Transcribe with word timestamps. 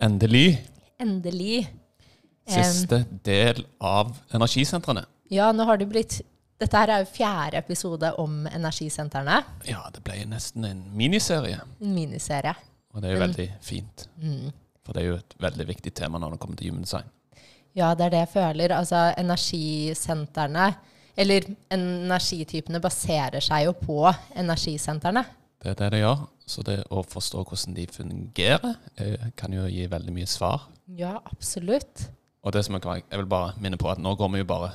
Endelig 0.00 0.58
endelig. 1.00 1.66
siste 2.48 3.04
del 3.24 3.64
av 3.80 4.12
energisentrene. 4.34 5.04
Ja, 5.30 5.50
nå 5.52 5.64
har 5.66 5.76
det 5.80 5.88
blitt 5.90 6.20
Dette 6.56 6.72
her 6.78 6.88
er 6.88 7.02
jo 7.04 7.10
fjerde 7.12 7.58
episode 7.58 8.08
om 8.18 8.46
energisentrene. 8.48 9.42
Ja, 9.68 9.82
det 9.92 10.00
ble 10.06 10.22
nesten 10.24 10.64
en 10.64 10.78
miniserie, 10.96 11.58
En 11.82 11.94
miniserie. 11.94 12.54
og 12.94 13.02
det 13.02 13.10
er 13.10 13.12
jo 13.12 13.18
Mm. 13.20 13.26
veldig 13.28 13.52
fint. 13.60 14.06
For 14.82 14.92
det 14.94 15.02
er 15.02 15.06
jo 15.06 15.14
et 15.16 15.34
veldig 15.38 15.66
viktig 15.66 15.92
tema 15.94 16.18
når 16.18 16.30
det 16.30 16.40
kommer 16.40 16.56
til 16.56 16.70
Human 16.70 16.82
Design. 16.82 17.04
Ja, 17.74 17.92
det 17.94 18.06
er 18.06 18.08
det 18.10 18.18
jeg 18.20 18.28
føler. 18.28 18.68
Altså, 18.74 19.12
energisentrene, 19.18 20.74
eller 21.14 21.40
energitypene, 21.70 22.80
baserer 22.80 23.40
seg 23.42 23.64
jo 23.66 23.72
på 23.72 24.14
energisentrene. 24.34 25.26
Det 25.62 25.70
er 25.72 25.78
det 25.80 25.90
det 25.96 26.00
gjør. 26.02 26.26
Så 26.46 26.62
det 26.62 26.76
å 26.94 27.02
forstå 27.02 27.42
hvordan 27.44 27.74
de 27.74 27.86
fungerer, 27.90 28.76
eh, 29.02 29.30
kan 29.36 29.52
jo 29.52 29.64
gi 29.66 29.86
veldig 29.90 30.12
mye 30.14 30.26
svar. 30.30 30.68
Ja, 30.96 31.16
absolutt. 31.26 32.08
Og 32.46 32.52
det 32.54 32.64
som 32.64 32.76
jeg, 32.78 33.02
jeg 33.10 33.18
vil 33.18 33.26
bare 33.26 33.54
minne 33.58 33.78
på 33.80 33.90
at 33.90 33.98
nå 33.98 34.12
går 34.14 34.30
vi 34.32 34.38
jo 34.44 34.44
bare 34.52 34.70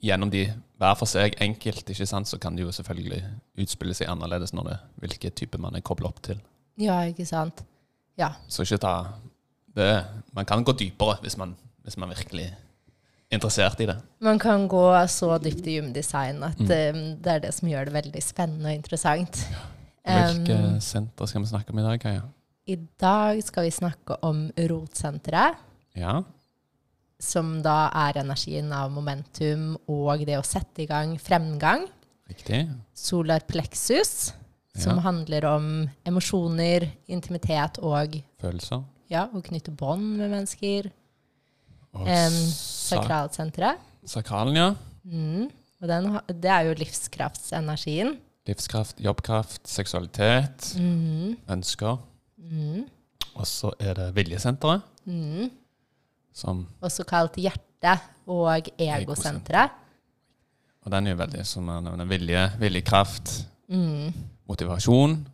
gjennom 0.00 0.30
de 0.32 0.46
hver 0.80 0.94
for 0.96 1.10
seg 1.10 1.34
enkelt, 1.44 1.90
ikke 1.92 2.06
sant? 2.08 2.28
så 2.28 2.38
kan 2.40 2.56
de 2.56 2.62
jo 2.64 2.72
selvfølgelig 2.72 3.20
utspille 3.60 3.94
seg 3.94 4.08
annerledes 4.08 4.54
når 4.56 4.70
det 4.70 4.78
hvilke 5.02 5.30
type 5.36 5.58
man 5.60 5.76
er 5.76 5.84
koblet 5.84 6.08
opp 6.08 6.22
til. 6.24 6.40
Ja, 6.80 7.02
ikke 7.04 7.26
sant. 7.28 7.60
Ja. 8.16 8.32
Så 8.48 8.64
ikke 8.64 8.80
ta 8.80 8.94
det 9.76 10.04
Man 10.34 10.44
kan 10.48 10.64
gå 10.64 10.72
dypere 10.72 11.20
hvis 11.22 11.36
man, 11.38 11.52
hvis 11.84 11.96
man 12.00 12.08
virkelig 12.10 12.48
er 12.48 12.56
interessert 13.36 13.78
i 13.80 13.86
det. 13.86 13.98
Man 14.24 14.38
kan 14.42 14.64
gå 14.68 14.86
så 15.06 15.36
dypt 15.38 15.66
i 15.68 15.76
gymdesign 15.76 16.42
at 16.42 16.58
Mm. 16.58 16.96
um, 16.96 17.16
det 17.22 17.26
er 17.34 17.38
det 17.44 17.52
som 17.54 17.68
gjør 17.68 17.84
det 17.84 17.92
veldig 17.94 18.22
spennende 18.22 18.72
og 18.72 18.74
interessant. 18.74 19.44
Hvilke 20.04 20.54
Um, 20.56 20.80
senter 20.80 21.26
skal 21.28 21.42
vi 21.42 21.50
snakke 21.50 21.70
om 21.74 21.78
i 21.78 21.82
dag, 21.84 22.00
Kaja? 22.00 22.22
I 22.66 22.76
dag 23.00 23.40
skal 23.44 23.64
vi 23.66 23.70
snakke 23.74 24.16
om 24.24 24.50
rotsenteret, 24.56 25.56
Ja, 25.96 26.22
som 27.20 27.60
da 27.62 27.90
er 27.92 28.16
energien 28.22 28.72
av 28.72 28.90
momentum 28.90 29.76
og 29.88 30.22
det 30.24 30.38
å 30.38 30.44
sette 30.46 30.82
i 30.82 30.86
gang 30.86 31.18
fremgang. 31.18 31.86
riktig. 32.30 32.70
Solar 32.94 33.40
plexus, 33.40 34.32
som 34.74 34.96
Ja. 34.96 35.02
handler 35.02 35.44
om 35.44 35.90
emosjoner, 36.06 36.88
intimitet 37.08 37.78
og 37.82 38.22
Følelser. 38.40 38.84
ja, 39.10 39.26
å 39.26 39.42
knytte 39.42 39.74
bånd 39.76 40.16
med 40.16 40.30
mennesker. 40.30 40.90
Og 41.92 42.06
sa 42.06 43.02
Sakralsenteret. 43.02 43.78
sakralen, 44.06 44.54
ja. 44.54 44.74
Mm. 45.04 45.50
Og 45.82 45.88
den, 45.88 46.20
det 46.40 46.50
er 46.50 46.62
jo 46.68 46.74
livskraftsenergien. 46.74 48.16
Livskraft, 48.50 48.98
jobbkraft, 49.00 49.68
seksualitet, 49.70 50.72
Mm. 50.80 51.36
ønsker. 51.54 51.98
Mm. 52.38 52.84
Og 53.36 53.46
så 53.46 53.70
er 53.78 53.94
det 53.94 54.08
viljesenteret, 54.16 54.82
Mm. 55.06 55.50
som 56.34 56.66
Også 56.82 57.04
kalt 57.06 57.36
hjerte- 57.36 58.00
og 58.26 58.68
egosenteret. 58.78 59.70
Og 60.84 60.90
den 60.92 61.06
er 61.06 61.10
jo 61.10 61.16
veldig, 61.16 61.46
som 61.46 61.68
jeg 61.68 61.82
nevner, 61.82 62.04
vilje, 62.08 62.50
viljekraft, 62.58 63.46
Mm. 63.68 64.12
motivasjon. 64.48 65.26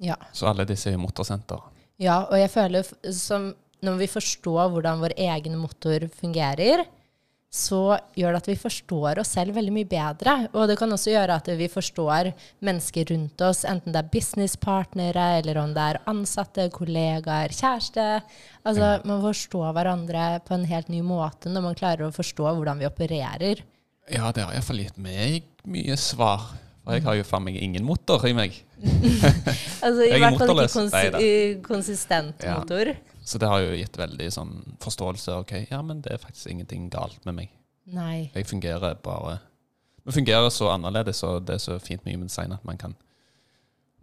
Ja. 0.00 0.14
Så 0.32 0.46
alle 0.48 0.64
disse 0.64 0.88
er 0.90 0.92
jo 0.94 0.98
motorsenter. 1.02 1.60
ja, 1.98 2.20
og 2.30 2.38
jeg 2.38 2.50
føler 2.50 3.12
som 3.12 3.54
når 3.82 3.96
vi 3.98 4.06
forstår 4.06 4.70
hvordan 4.70 5.00
vår 5.00 5.12
egen 5.18 5.56
motor 5.58 6.06
fungerer, 6.20 6.84
så 7.50 7.96
gjør 8.18 8.34
det 8.34 8.40
at 8.42 8.48
vi 8.50 8.56
forstår 8.60 9.18
oss 9.22 9.30
selv 9.32 9.54
veldig 9.56 9.72
mye 9.72 9.88
bedre. 9.88 10.34
Og 10.52 10.66
det 10.68 10.76
kan 10.76 10.92
også 10.92 11.14
gjøre 11.14 11.38
at 11.40 11.46
vi 11.56 11.68
forstår 11.72 12.28
mennesker 12.66 13.08
rundt 13.08 13.40
oss, 13.46 13.62
enten 13.64 13.94
det 13.94 14.02
er 14.02 14.10
businesspartnere, 14.12 15.24
eller 15.40 15.58
om 15.62 15.72
det 15.72 15.86
er 15.94 16.00
ansatte, 16.12 16.68
kollegaer, 16.74 17.48
kjæreste. 17.56 18.06
Altså, 18.68 18.90
man 19.08 19.22
forstår 19.24 19.72
hverandre 19.78 20.26
på 20.44 20.58
en 20.58 20.68
helt 20.68 20.92
ny 20.92 21.00
måte 21.06 21.48
når 21.48 21.64
man 21.70 21.78
klarer 21.78 22.08
å 22.08 22.12
forstå 22.14 22.52
hvordan 22.58 22.82
vi 22.84 22.88
opererer. 22.90 23.64
Ja, 24.12 24.28
det 24.32 24.44
har 24.44 24.52
iallfall 24.56 24.84
gitt 24.84 25.00
meg 25.00 25.48
mye 25.68 25.96
svar. 26.00 26.50
Og 26.88 26.94
jeg 26.96 27.02
har 27.04 27.18
jo 27.18 27.24
faen 27.28 27.44
meg 27.44 27.56
ingen 27.60 27.84
motor 27.84 28.22
i 28.28 28.32
meg. 28.36 28.54
Altså, 29.78 30.02
I 30.04 30.10
er 30.10 30.18
hvert 30.20 30.34
fall 30.34 30.34
ikke 30.34 30.46
motorløs. 30.48 30.72
konsi 30.74 30.96
Neida. 30.96 31.18
i 31.22 31.32
konsistent 31.64 32.44
Ja. 32.44 32.54
motor. 32.58 32.88
Så 33.28 33.36
det 33.40 33.48
har 33.50 33.60
jo 33.60 33.76
gitt 33.76 33.98
veldig 34.00 34.28
sånn 34.32 34.54
forståelse. 34.80 35.34
Ok, 35.42 35.52
ja, 35.68 35.82
men 35.84 36.00
det 36.04 36.14
er 36.14 36.22
faktisk 36.22 36.48
ingenting 36.48 36.86
galt 36.92 37.20
med 37.28 37.36
meg. 37.36 37.50
Nei. 37.92 38.28
Jeg 38.34 38.48
fungerer 38.48 38.96
bare 39.04 39.38
Vi 40.08 40.14
fungerer 40.16 40.48
så 40.52 40.70
annerledes, 40.72 41.20
og 41.28 41.44
det 41.44 41.58
er 41.58 41.60
så 41.60 41.76
fint 41.84 42.04
med 42.06 42.14
human 42.14 42.30
design 42.30 42.54
at 42.56 42.64
man 42.64 42.78
kan 42.80 42.94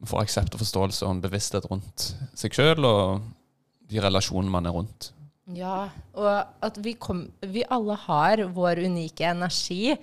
få 0.06 0.20
aksept 0.22 0.54
og 0.54 0.62
forståelse 0.62 1.08
og 1.08 1.16
en 1.16 1.22
bevissthet 1.24 1.66
rundt 1.72 2.12
seg 2.38 2.54
sjøl 2.54 2.86
og 2.86 3.24
de 3.90 4.02
relasjonene 4.04 4.54
man 4.54 4.70
er 4.70 4.76
rundt. 4.76 5.10
Ja, 5.56 5.88
og 6.14 6.30
at 6.66 6.78
vi, 6.82 6.94
kom, 7.02 7.24
vi 7.42 7.66
alle 7.70 7.98
har 8.06 8.44
vår 8.54 8.84
unike 8.86 9.26
energi 9.30 9.96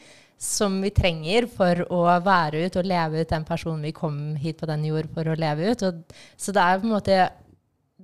som 0.42 0.80
vi 0.82 0.90
trenger 0.90 1.46
for 1.50 1.84
å 1.94 2.02
være 2.22 2.64
ut 2.66 2.80
og 2.80 2.86
leve 2.90 3.22
ut 3.22 3.30
den 3.30 3.46
personen 3.46 3.86
vi 3.86 3.94
kom 3.94 4.34
hit 4.42 4.58
på 4.58 4.66
den 4.70 4.88
jord 4.88 5.06
for 5.14 5.30
å 5.30 5.38
leve 5.38 5.70
ut. 5.70 5.86
Og, 5.86 6.18
så 6.34 6.54
det 6.54 6.62
er 6.62 6.82
på 6.82 6.88
en 6.88 6.94
måte 6.96 7.18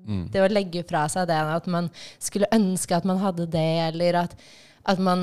Mm. 0.09 0.23
det 0.33 0.41
å 0.41 0.49
legge 0.49 0.85
fra 0.89 1.03
seg 1.13 1.29
det 1.29 1.37
at 1.37 1.67
man 1.69 1.91
skulle 2.17 2.49
ønske 2.55 2.97
at 2.97 3.05
man 3.09 3.21
hadde 3.21 3.45
det, 3.53 3.67
eller 3.91 4.23
at, 4.23 4.37
at 4.89 5.03
man 5.05 5.21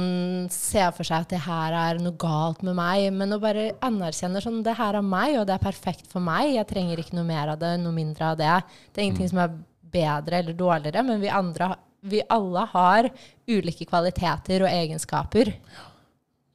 ser 0.54 0.92
for 0.94 1.08
seg 1.08 1.26
at 1.26 1.34
det 1.34 1.42
her 1.48 1.74
er 1.80 2.02
noe 2.04 2.14
galt 2.22 2.62
med 2.66 2.78
meg, 2.78 3.08
men 3.18 3.34
å 3.34 3.42
bare 3.42 3.72
anerkjenne 3.86 4.44
sånn 4.46 4.62
det 4.66 4.78
her 4.78 5.00
er 5.00 5.06
meg, 5.06 5.40
og 5.40 5.48
det 5.50 5.56
er 5.58 5.64
perfekt 5.64 6.06
for 6.12 6.22
meg. 6.22 6.54
Jeg 6.54 6.70
trenger 6.70 7.02
ikke 7.02 7.18
noe 7.18 7.26
mer 7.26 7.56
av 7.56 7.64
det, 7.64 7.74
noe 7.82 7.96
mindre 7.96 8.30
av 8.36 8.38
det. 8.38 8.54
Det 8.94 9.02
er 9.02 9.08
ingenting 9.10 9.34
som 9.34 9.42
er 9.42 9.58
bedre 9.96 10.44
eller 10.44 10.58
dårligere, 10.60 11.04
men 11.08 11.24
vi 11.24 11.34
andre 11.34 11.74
vi 12.06 12.22
alle 12.30 12.68
har 12.70 13.10
ulike 13.50 13.88
kvaliteter 13.90 14.62
og 14.62 14.70
egenskaper. 14.70 15.50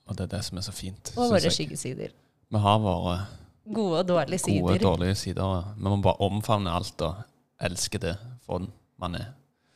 Og 0.06 0.14
det 0.14 0.28
er 0.28 0.32
det 0.36 0.44
som 0.46 0.60
er 0.60 0.66
så 0.66 0.74
fint. 0.74 1.12
Og 1.16 1.32
våre 1.34 1.50
skyggesider. 1.50 2.14
Vi 2.50 2.62
har 2.62 2.78
våre 2.82 3.18
Gode 3.70 4.00
og 4.00 4.06
dårlige 4.08 4.40
gode, 4.40 4.74
sider. 4.74 4.82
dårlige 4.82 5.14
sider. 5.14 5.66
Vi 5.76 5.84
må 5.84 5.98
bare 6.02 6.26
omfavne 6.26 6.72
alt 6.74 7.02
og 7.06 7.18
elske 7.60 7.98
det 8.00 8.16
for 8.46 8.58
den 8.62 8.70
man 9.00 9.14
er. 9.14 9.26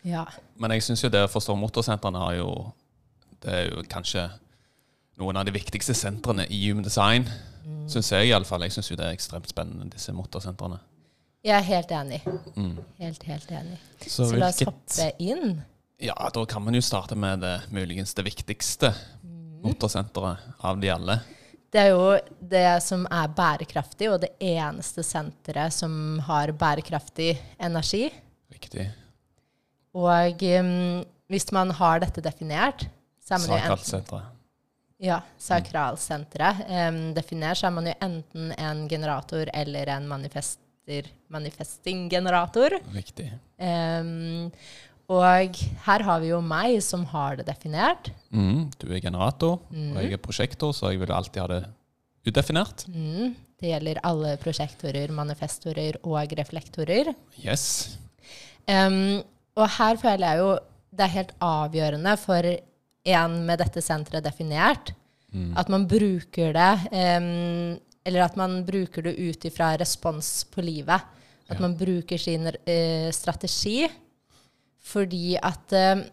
Ja. 0.05 0.25
Men 0.61 0.71
jeg 0.77 0.83
syns 0.85 1.03
jo 1.05 1.09
det 1.13 1.23
å 1.25 1.31
forstå 1.33 1.55
motorsentrene 1.57 2.21
har 2.21 2.35
jo 2.37 2.49
Det 3.45 3.53
er 3.53 3.67
jo 3.71 3.83
kanskje 3.89 4.23
noen 5.21 5.37
av 5.37 5.45
de 5.45 5.53
viktigste 5.53 5.95
sentrene 5.95 6.47
i 6.49 6.59
human 6.69 6.85
design. 6.85 7.27
Mm. 7.65 7.83
Syns 7.93 8.09
jeg 8.13 8.31
iallfall. 8.31 8.63
Jeg 8.65 8.73
syns 8.73 8.89
jo 8.91 8.97
det 8.97 9.05
er 9.05 9.13
ekstremt 9.13 9.49
spennende, 9.49 9.91
disse 9.93 10.13
motorsentrene. 10.17 10.79
Jeg 11.45 11.59
er 11.59 11.67
helt 11.69 11.91
enig. 11.93 12.23
Mm. 12.57 12.79
Helt, 12.99 13.23
helt 13.29 13.51
enig. 13.53 13.77
Så, 14.01 14.25
Så 14.31 14.37
la 14.41 14.49
oss 14.49 14.63
hoppe 14.65 15.11
inn. 15.21 15.61
Ja, 16.01 16.15
da 16.33 16.45
kan 16.49 16.65
man 16.65 16.75
jo 16.75 16.81
starte 16.81 17.15
med 17.21 17.41
det 17.45 17.55
muligens 17.71 18.15
det 18.17 18.25
viktigste 18.25 18.95
Mm. 19.23 19.61
motorsenteret 19.63 20.39
av 20.65 20.81
de 20.81 20.89
alle. 20.91 21.19
Det 21.75 21.83
er 21.83 21.91
jo 21.91 22.11
det 22.39 22.67
som 22.85 23.03
er 23.11 23.33
bærekraftig, 23.35 24.07
og 24.13 24.21
det 24.23 24.31
eneste 24.39 25.03
senteret 25.03 25.75
som 25.75 26.21
har 26.23 26.53
bærekraftig 26.55 27.33
energi. 27.59 28.05
Riktig. 28.55 28.85
Og 29.95 30.45
um, 30.61 31.03
hvis 31.31 31.51
man 31.55 31.73
har 31.75 31.99
dette 32.05 32.23
definert, 32.23 32.87
er 32.87 33.43
Sakralsenteret. 33.43 34.31
ja, 35.03 35.19
sakralsenteret 35.41 36.63
um, 36.69 37.01
definert, 37.17 37.59
så 37.59 37.67
er 37.67 37.75
man 37.75 37.91
jo 37.91 37.95
enten 38.07 38.53
en 38.55 38.87
generator 38.89 39.51
eller 39.55 39.91
en 39.97 40.07
manifester, 40.07 41.11
manifesting-generator. 41.33 42.79
Riktig. 42.95 43.33
Um, 43.59 44.53
og 45.13 45.59
her 45.87 46.03
har 46.07 46.21
vi 46.23 46.31
jo 46.33 46.41
meg 46.41 46.79
som 46.83 47.05
har 47.13 47.37
det 47.37 47.47
definert. 47.47 48.11
Mm, 48.33 48.71
du 48.81 48.87
er 48.93 49.01
generator, 49.05 49.59
og 49.71 49.99
jeg 50.01 50.13
er 50.17 50.23
prosjektor, 50.23 50.73
så 50.73 50.93
jeg 50.93 51.01
vil 51.03 51.13
alltid 51.13 51.43
ha 51.43 51.49
det 51.53 51.63
udefinert. 52.27 52.87
Mm, 52.89 53.35
det 53.61 53.71
gjelder 53.75 54.01
alle 54.05 54.37
prosjektorer, 54.41 55.13
manifestorer 55.13 55.99
og 56.03 56.33
reflektorer. 56.39 57.13
Yes. 57.45 57.99
Um, 58.69 59.21
og 59.61 59.69
her 59.77 59.97
føler 60.01 60.25
jeg 60.31 60.41
jo 60.41 60.53
det 60.95 61.05
er 61.05 61.13
helt 61.19 61.33
avgjørende 61.43 62.15
for 62.23 62.47
en 63.05 63.35
med 63.47 63.59
dette 63.61 63.83
senteret 63.85 64.25
definert, 64.25 64.93
at 65.59 65.69
man 65.69 65.85
bruker 65.91 66.53
det, 66.55 66.73
um, 66.95 67.75
eller 68.07 68.23
at 68.25 68.37
man 68.39 68.61
bruker 68.65 69.03
det 69.03 69.17
ut 69.19 69.45
ifra 69.49 69.73
respons 69.81 70.45
på 70.55 70.63
livet. 70.63 71.03
At 71.51 71.59
Ja. 71.59 71.61
man 71.61 71.75
bruker 71.77 72.17
sin 72.17 72.47
uh, 72.47 73.11
strategi. 73.13 73.83
Fordi 74.85 75.37
at 75.41 75.73
eh, 75.75 76.05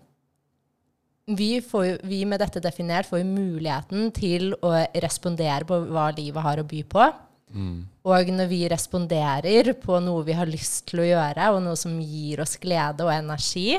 vi, 1.37 1.49
får, 1.63 2.01
vi 2.07 2.23
med 2.25 2.41
dette 2.41 2.61
definert 2.63 3.09
får 3.09 3.21
jo 3.21 3.31
muligheten 3.33 4.11
til 4.15 4.53
å 4.63 4.73
respondere 5.03 5.67
på 5.67 5.81
hva 5.91 6.09
livet 6.15 6.43
har 6.45 6.61
å 6.61 6.67
by 6.67 6.81
på. 6.91 7.09
Og 8.07 8.29
når 8.31 8.47
vi 8.47 8.61
responderer 8.71 9.73
på 9.79 9.99
noe 9.99 10.23
vi 10.23 10.35
har 10.37 10.47
lyst 10.47 10.85
til 10.91 11.03
å 11.03 11.07
gjøre, 11.09 11.49
og 11.51 11.63
noe 11.65 11.75
som 11.79 11.97
gir 11.99 12.39
oss 12.43 12.55
glede 12.61 13.03
og 13.03 13.11
energi, 13.11 13.75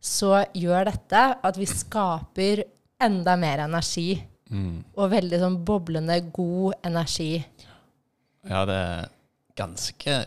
så 0.00 0.42
gjør 0.56 0.88
dette 0.90 1.22
at 1.48 1.56
vi 1.60 1.68
skaper 1.68 2.62
enda 3.00 3.36
mer 3.40 3.64
energi. 3.66 4.20
Og 4.96 5.10
veldig 5.12 5.40
sånn 5.40 5.56
boblende 5.64 6.16
god 6.32 6.74
energi. 6.84 7.40
Ja, 8.48 8.64
det 8.68 8.76
er 8.76 9.08
ganske 9.56 10.20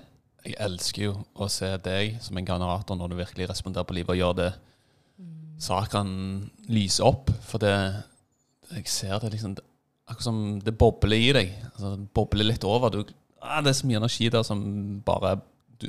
Jeg 0.43 0.55
elsker 0.59 1.03
jo 1.05 1.13
å 1.39 1.47
se 1.51 1.69
deg 1.85 2.17
som 2.21 2.37
en 2.37 2.45
generator 2.45 2.97
når 2.99 3.09
du 3.13 3.15
virkelig 3.21 3.49
responderer 3.49 3.87
på 3.87 3.95
livet 3.95 4.09
og 4.15 4.19
gjør 4.19 4.33
det 4.41 4.49
sakene 5.63 6.49
lyser 6.71 7.07
opp. 7.07 7.31
For 7.47 7.61
det 7.63 7.75
Jeg 8.73 8.87
ser 8.87 9.19
det 9.19 9.31
liksom 9.33 9.55
det- 9.55 9.63
Akkurat 10.09 10.23
som 10.23 10.59
det 10.59 10.77
bobler 10.77 11.15
i 11.15 11.31
deg. 11.31 11.49
Altså, 11.73 11.95
det 11.97 12.13
bobler 12.13 12.43
litt 12.43 12.63
over. 12.65 12.89
Du, 12.89 13.05
ah, 13.41 13.61
det 13.61 13.69
er 13.69 13.73
så 13.73 13.85
mye 13.87 13.97
energi 13.97 14.29
der 14.29 14.43
som 14.43 15.01
bare 15.05 15.41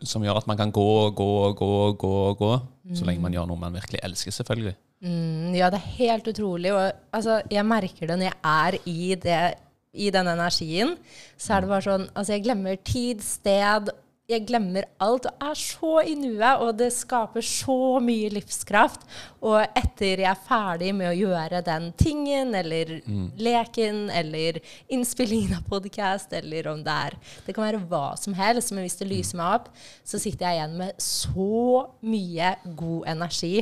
Som 0.03 0.23
gjør 0.23 0.39
at 0.39 0.47
man 0.47 0.57
kan 0.57 0.73
gå 0.73 0.81
og 1.07 1.15
gå 1.15 1.25
og 1.47 1.57
gå 1.57 1.67
og 1.89 1.99
gå. 1.99 2.09
og 2.29 2.39
gå 2.39 2.95
Så 2.97 3.05
lenge 3.05 3.21
man 3.21 3.33
gjør 3.33 3.47
noe 3.47 3.57
man 3.59 3.73
virkelig 3.73 4.01
elsker, 4.03 4.31
selvfølgelig. 4.31 4.75
Mm, 5.03 5.55
ja, 5.55 5.71
det 5.71 5.77
er 5.81 5.97
helt 5.99 6.25
utrolig. 6.27 6.73
Og 6.73 6.93
altså, 7.13 7.43
jeg 7.51 7.65
merker 7.65 8.07
det 8.07 8.19
når 8.19 8.25
jeg 8.25 8.35
er 8.45 8.79
i, 8.87 9.15
det, 9.15 9.55
i 9.95 10.11
den 10.11 10.27
energien. 10.27 10.97
Så 11.39 11.55
er 11.55 11.61
det 11.61 11.69
bare 11.69 11.83
sånn 11.83 12.09
Altså, 12.15 12.33
jeg 12.33 12.43
glemmer 12.45 12.77
tid, 12.85 13.21
sted. 13.23 13.89
Jeg 14.25 14.47
glemmer 14.49 14.87
alt 15.05 15.27
og 15.29 15.43
er 15.45 15.59
så 15.61 15.89
i 16.09 16.15
nuet, 16.17 16.63
og 16.65 16.79
det 16.79 16.87
skaper 16.97 17.45
så 17.45 17.99
mye 18.01 18.31
livskraft. 18.33 19.03
Og 19.45 19.59
etter 19.77 20.23
jeg 20.23 20.31
er 20.31 20.47
ferdig 20.47 20.95
med 20.97 21.11
å 21.11 21.19
gjøre 21.19 21.61
den 21.67 21.91
tingen, 22.01 22.55
eller 22.57 22.95
leken, 23.37 24.07
eller 24.09 24.63
innspillingen 24.89 25.59
av 25.59 25.67
podkast, 25.69 26.33
eller 26.33 26.71
om 26.73 26.81
det 26.87 26.95
er 27.11 27.19
Det 27.45 27.53
kan 27.53 27.67
være 27.67 27.83
hva 27.85 28.17
som 28.17 28.33
helst, 28.39 28.73
men 28.73 28.87
hvis 28.87 28.97
det 29.03 29.11
lyser 29.11 29.37
meg 29.43 29.59
opp, 29.59 29.69
så 30.09 30.17
sitter 30.23 30.49
jeg 30.49 30.57
igjen 30.57 30.79
med 30.81 31.05
så 31.05 31.85
mye 32.01 32.55
god 32.81 33.11
energi. 33.13 33.57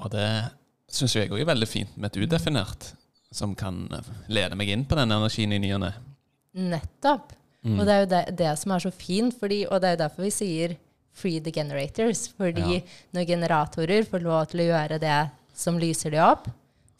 Og 0.00 0.08
det 0.16 0.30
syns 0.88 1.18
jeg 1.18 1.28
òg 1.28 1.42
er 1.42 1.52
veldig 1.52 1.68
fint 1.68 1.98
med 2.00 2.08
et 2.08 2.22
udefinert, 2.24 2.94
som 3.28 3.52
kan 3.52 3.84
lede 4.32 4.56
meg 4.56 4.72
inn 4.72 4.88
på 4.88 4.96
den 4.96 5.12
energien 5.12 5.52
i 5.52 5.60
ny 5.60 5.74
og 5.76 5.84
ne. 5.84 5.92
Nettopp. 6.56 7.36
Og 7.66 7.80
det 7.84 7.94
er 7.94 8.00
jo 8.04 8.10
det, 8.12 8.36
det 8.38 8.52
som 8.58 8.72
er 8.72 8.78
så 8.78 8.90
fint, 8.94 9.34
fordi, 9.38 9.64
og 9.66 9.80
det 9.80 9.88
er 9.88 9.96
jo 9.96 10.02
derfor 10.04 10.22
vi 10.22 10.30
sier 10.30 10.76
'free 11.18 11.40
the 11.42 11.50
generators'. 11.50 12.28
Fordi 12.36 12.74
Ja. 12.78 12.80
når 13.12 13.26
generatorer 13.26 14.04
får 14.06 14.22
lov 14.22 14.46
til 14.46 14.60
å 14.60 14.68
gjøre 14.70 15.00
det 15.00 15.30
som 15.54 15.78
lyser 15.78 16.10
de 16.10 16.18
opp, 16.18 16.48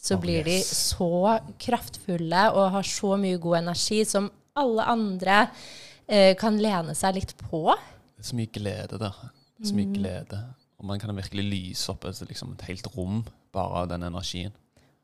så 0.01 0.15
Oh, 0.15 0.21
blir 0.21 0.45
de 0.45 0.61
så 0.63 1.41
kraftfulle 1.59 2.53
og 2.55 2.71
har 2.73 2.83
så 2.83 3.17
mye 3.19 3.39
god 3.39 3.59
energi 3.59 4.05
som 4.05 4.31
alle 4.57 4.83
andre 4.83 5.51
eh, 6.09 6.35
kan 6.35 6.57
lene 6.59 6.95
seg 6.95 7.15
litt 7.15 7.35
på. 7.37 7.75
Det 8.17 8.25
er 8.25 8.29
så 8.31 8.37
mye 8.37 8.53
glede 8.53 8.99
der. 8.99 9.15
Er 9.61 9.65
så 9.65 9.75
mye 9.75 9.93
glede. 9.95 10.45
Og 10.79 10.85
man 10.87 10.99
kan 10.99 11.15
virkelig 11.15 11.45
lyse 11.51 11.91
opp 11.91 12.05
et, 12.05 12.21
liksom 12.29 12.53
et 12.55 12.67
helt 12.69 12.87
rom 12.97 13.25
bare 13.53 13.83
av 13.83 13.89
den 13.89 14.03
energien. 14.03 14.53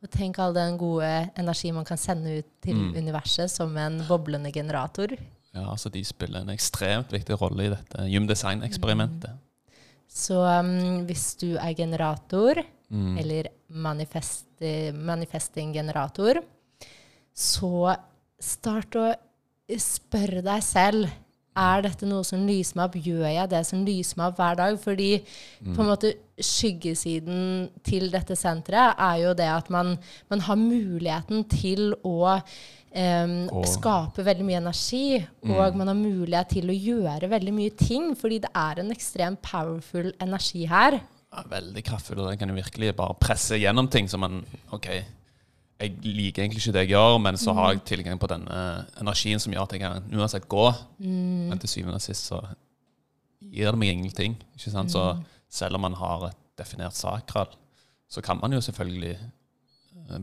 Og 0.02 0.10
tenk 0.10 0.38
all 0.38 0.52
den 0.52 0.76
gode 0.78 1.30
energi 1.38 1.72
man 1.72 1.84
kan 1.84 1.96
sende 1.96 2.38
ut 2.38 2.46
til 2.62 2.76
universet 2.94 3.50
som 3.50 3.74
en 3.76 4.02
boblende 4.08 4.52
generator. 4.52 5.16
Ja, 5.54 5.68
altså 5.70 5.90
De 5.94 6.02
spiller 6.04 6.42
en 6.42 6.50
ekstremt 6.54 7.12
viktig 7.14 7.36
rolle 7.40 7.68
i 7.68 7.72
dette 7.72 8.06
gymdesigneksperimentet. 8.10 9.30
Design-eksperimentet. 9.30 9.40
Så 10.14 10.36
um, 10.42 11.04
hvis 11.08 11.34
du 11.40 11.54
er 11.56 11.74
generator, 11.78 12.62
Mm. 12.94 13.16
eller 13.18 13.46
manifest, 13.72 14.44
manifesting-generator, 14.92 16.42
så 17.34 17.96
start 18.38 18.98
å 19.00 19.06
spørre 19.80 20.42
deg 20.44 20.62
selv 20.62 21.08
er 21.56 21.82
dette 21.86 22.06
noe 22.06 22.22
som 22.26 22.44
lyser 22.46 22.76
meg 22.78 22.90
opp? 22.90 22.98
Gjør 23.06 23.24
jeg 23.30 23.50
det 23.50 23.62
som 23.66 23.84
lyser 23.86 24.20
meg 24.20 24.32
opp 24.32 24.38
hver 24.42 24.56
dag? 24.60 24.78
Fordi 24.82 25.08
på 25.64 25.74
en 25.80 25.90
måte 25.90 26.12
skyggesiden 26.38 27.68
til 27.86 28.08
dette 28.12 28.36
senteret 28.38 28.98
er 28.98 29.20
jo 29.24 29.34
det 29.38 29.48
at 29.48 29.70
man, 29.74 29.94
man 30.30 30.44
har 30.46 30.58
muligheten 30.60 31.44
til 31.50 31.94
å 32.04 32.36
em, 32.94 33.48
Og- 33.50 33.66
skape 33.66 34.24
veldig 34.24 34.44
mye 34.46 34.60
energi, 34.60 35.26
og 35.42 35.76
man 35.76 35.88
har 35.90 35.98
mulighet 35.98 36.48
til 36.54 36.70
å 36.70 36.76
gjøre 36.78 37.28
veldig 37.30 37.54
mye 37.54 37.76
ting, 37.76 38.14
fordi 38.14 38.38
det 38.44 38.50
er 38.54 38.80
en 38.80 38.90
ekstremt 38.94 39.42
powerful 39.42 40.12
energi 40.20 40.66
her. 40.70 41.00
Ja, 41.34 41.42
veldig 41.50 41.82
kraftfull, 41.84 42.20
og 42.22 42.30
den 42.30 42.38
kan 42.38 42.48
jo 42.48 42.54
virkelig 42.54 42.94
bare 42.96 43.14
presse 43.18 43.58
gjennom 43.58 43.90
ting 43.90 44.06
som 44.08 44.20
man 44.20 44.44
OK, 44.72 44.86
jeg 45.80 45.96
liker 46.04 46.44
egentlig 46.44 46.60
ikke 46.62 46.72
det 46.72 46.82
jeg 46.88 46.92
gjør, 46.94 47.20
men 47.20 47.34
så 47.40 47.52
har 47.52 47.72
jeg 47.72 47.84
tilgang 47.84 48.18
på 48.22 48.28
denne 48.30 48.86
energien 49.00 49.40
som 49.42 49.52
gjør 49.52 49.62
at 49.66 49.72
jeg 49.72 49.80
kan 49.82 50.04
uansett 50.14 50.46
gå. 50.48 50.68
Men 51.00 51.58
til 51.58 51.68
syvende 51.68 51.98
og 51.98 52.04
sist 52.04 52.30
så 52.30 52.38
gir 53.42 53.70
det 53.72 53.78
meg 53.80 53.90
ingenting. 53.90 54.36
Ikke 54.56 54.70
sant? 54.70 54.94
Så 54.94 55.02
selv 55.50 55.74
om 55.74 55.80
man 55.80 55.94
har 55.98 56.28
et 56.30 56.36
definert 56.56 56.94
sakral, 56.94 57.50
så 58.08 58.22
kan 58.22 58.38
man 58.40 58.52
jo 58.52 58.60
selvfølgelig 58.62 59.18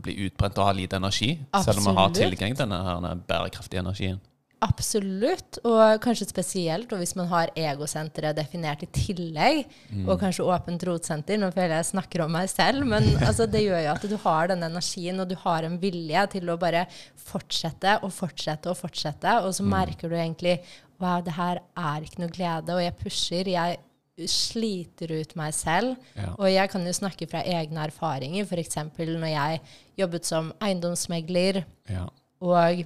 bli 0.02 0.18
utbrent 0.26 0.58
og 0.58 0.68
ha 0.68 0.74
lite 0.76 0.98
energi. 1.00 1.32
Selv 1.64 1.82
om 1.82 1.90
man 1.90 2.02
har 2.04 2.12
tilgang 2.16 2.54
til 2.56 2.68
denne 2.68 3.16
bærekraftige 3.28 3.82
energien. 3.82 4.20
Absolutt, 4.62 5.58
og 5.66 5.96
kanskje 6.04 6.28
spesielt 6.28 6.92
og 6.94 7.00
hvis 7.00 7.16
man 7.18 7.26
har 7.32 7.50
egosenteret 7.58 8.36
definert 8.38 8.84
i 8.86 8.88
tillegg, 8.94 9.64
og 10.06 10.20
kanskje 10.20 10.46
åpent 10.46 10.84
rotsenter. 10.86 11.40
Nå 11.40 11.48
føler 11.50 11.74
jeg 11.74 11.82
jeg 11.82 11.88
snakker 11.88 12.22
om 12.22 12.30
meg 12.36 12.46
selv, 12.52 12.86
men 12.86 13.08
altså, 13.26 13.48
det 13.50 13.64
gjør 13.64 13.82
jo 13.82 13.92
at 13.96 14.06
du 14.06 14.14
har 14.22 14.52
den 14.52 14.62
energien, 14.68 15.18
og 15.18 15.32
du 15.32 15.34
har 15.42 15.66
en 15.66 15.80
vilje 15.82 16.26
til 16.36 16.52
å 16.52 16.58
bare 16.62 16.84
fortsette 17.18 17.98
og 18.06 18.14
fortsette 18.14 18.70
og 18.70 18.78
fortsette, 18.78 19.34
og 19.42 19.50
så 19.56 19.66
merker 19.66 20.12
du 20.12 20.14
egentlig 20.14 20.60
wow, 21.02 21.18
det 21.26 21.34
her 21.34 21.58
er 21.74 22.06
ikke 22.06 22.22
noe 22.22 22.30
glede, 22.30 22.76
og 22.76 22.84
jeg 22.84 22.98
pusher. 23.00 23.50
jeg 23.50 23.80
sliter 24.28 25.14
ut 25.16 25.36
meg 25.38 25.54
selv. 25.56 25.94
Ja. 26.16 26.32
Og 26.36 26.48
jeg 26.50 26.72
kan 26.72 26.84
jo 26.86 26.96
snakke 26.96 27.28
fra 27.30 27.44
egne 27.48 27.86
erfaringer, 27.88 28.44
f.eks. 28.44 28.76
når 28.98 29.30
jeg 29.30 29.62
jobbet 30.02 30.28
som 30.28 30.50
eiendomsmegler. 30.62 31.62
Ja. 31.90 32.08
Og 32.42 32.82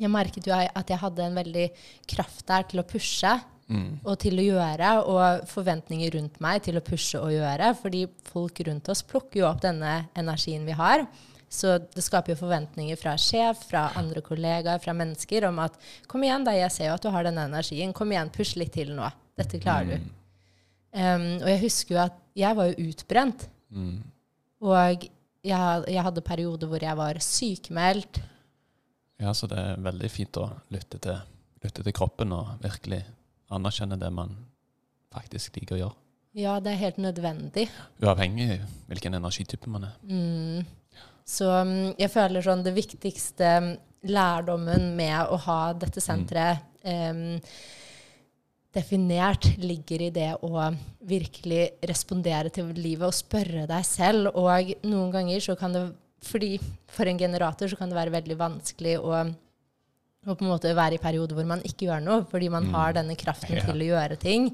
jeg 0.00 0.12
merket 0.12 0.46
jo 0.48 0.56
at 0.56 0.90
jeg 0.90 1.00
hadde 1.00 1.24
en 1.24 1.40
veldig 1.40 1.70
kraft 2.08 2.44
der 2.48 2.68
til 2.68 2.82
å 2.82 2.88
pushe 2.88 3.38
og 4.02 4.16
til 4.18 4.40
å 4.42 4.44
gjøre, 4.44 4.88
og 5.06 5.44
forventninger 5.46 6.10
rundt 6.16 6.40
meg 6.42 6.64
til 6.66 6.80
å 6.80 6.82
pushe 6.82 7.20
og 7.22 7.30
gjøre. 7.30 7.68
Fordi 7.78 8.04
folk 8.26 8.58
rundt 8.66 8.90
oss 8.90 9.04
plukker 9.06 9.44
jo 9.44 9.46
opp 9.46 9.60
denne 9.62 10.08
energien 10.18 10.66
vi 10.66 10.74
har. 10.74 11.04
Så 11.50 11.76
det 11.82 12.02
skaper 12.06 12.34
jo 12.34 12.40
forventninger 12.44 12.98
fra 12.98 13.16
sjef, 13.18 13.64
fra 13.70 13.88
andre 13.98 14.22
kollegaer, 14.26 14.82
fra 14.82 14.94
mennesker 14.94 15.48
om 15.48 15.58
at 15.62 15.78
kom 16.10 16.22
igjen, 16.22 16.46
da, 16.46 16.54
jeg 16.54 16.74
ser 16.74 16.90
jo 16.90 16.98
at 16.98 17.06
du 17.06 17.10
har 17.14 17.26
denne 17.26 17.46
energien. 17.50 17.94
Kom 17.94 18.10
igjen, 18.14 18.30
push 18.34 18.58
litt 18.58 18.74
til 18.74 18.92
nå. 18.94 19.06
Dette 19.38 19.58
klarer 19.62 19.96
du. 19.96 20.10
Um, 20.90 21.26
og 21.38 21.48
jeg 21.52 21.62
husker 21.62 21.94
jo 21.94 22.02
at 22.02 22.18
jeg 22.38 22.56
var 22.58 22.70
jo 22.70 22.88
utbrent. 22.90 23.46
Mm. 23.70 24.02
Og 24.66 25.06
jeg, 25.46 25.84
jeg 25.94 26.04
hadde 26.04 26.26
perioder 26.26 26.70
hvor 26.70 26.82
jeg 26.82 26.98
var 26.98 27.20
sykemeldt. 27.24 28.20
Ja, 29.20 29.34
så 29.36 29.46
det 29.50 29.58
er 29.60 29.82
veldig 29.84 30.10
fint 30.10 30.36
å 30.40 30.48
lytte 30.72 30.98
til, 31.02 31.18
lytte 31.62 31.84
til 31.84 31.96
kroppen 31.96 32.32
og 32.34 32.56
virkelig 32.62 33.02
anerkjenne 33.52 33.98
det 34.00 34.10
man 34.14 34.32
faktisk 35.12 35.58
liker 35.58 35.76
å 35.76 35.80
gjøre. 35.84 35.96
Ja, 36.38 36.58
det 36.62 36.72
er 36.72 36.84
helt 36.84 37.00
nødvendig. 37.02 37.66
Uavhengig 38.02 38.60
hvilken 38.86 39.18
energitype 39.18 39.70
man 39.70 39.88
er. 39.88 39.96
Mm. 40.06 40.66
Så 41.26 41.48
mm, 41.50 41.96
jeg 41.98 42.10
føler 42.12 42.44
sånn 42.44 42.62
det 42.66 42.74
viktigste 42.76 43.50
mm, 43.64 43.70
lærdommen 44.10 44.92
med 44.98 45.30
å 45.30 45.38
ha 45.46 45.60
dette 45.76 46.02
senteret 46.02 46.62
em, 46.86 47.40
definert, 48.74 49.46
ligger 49.58 50.02
i 50.06 50.10
det 50.14 50.28
å 50.46 50.68
virkelig 51.10 51.62
respondere 51.90 52.52
til 52.54 52.70
livet 52.76 53.08
og 53.08 53.16
spørre 53.16 53.66
deg 53.70 53.86
selv. 53.86 54.30
Og 54.38 54.72
noen 54.86 55.10
ganger 55.14 55.42
så 55.42 55.56
kan 55.58 55.74
det 55.76 55.88
fordi 56.20 56.58
For 56.92 57.08
en 57.08 57.16
generator 57.16 57.70
så 57.70 57.78
kan 57.80 57.88
det 57.88 57.96
være 57.96 58.12
veldig 58.12 58.34
vanskelig 58.36 58.98
å, 59.00 59.22
å 60.28 60.34
på 60.36 60.44
en 60.44 60.50
måte 60.50 60.74
være 60.76 60.98
i 60.98 61.00
perioder 61.00 61.32
hvor 61.38 61.46
man 61.48 61.62
ikke 61.64 61.86
gjør 61.86 62.02
noe, 62.04 62.26
fordi 62.28 62.50
man 62.52 62.66
har 62.74 62.92
denne 62.92 63.16
kraften 63.16 63.56
Ja. 63.56 63.62
til 63.64 63.80
å 63.80 63.86
gjøre 63.94 64.18
ting. 64.20 64.50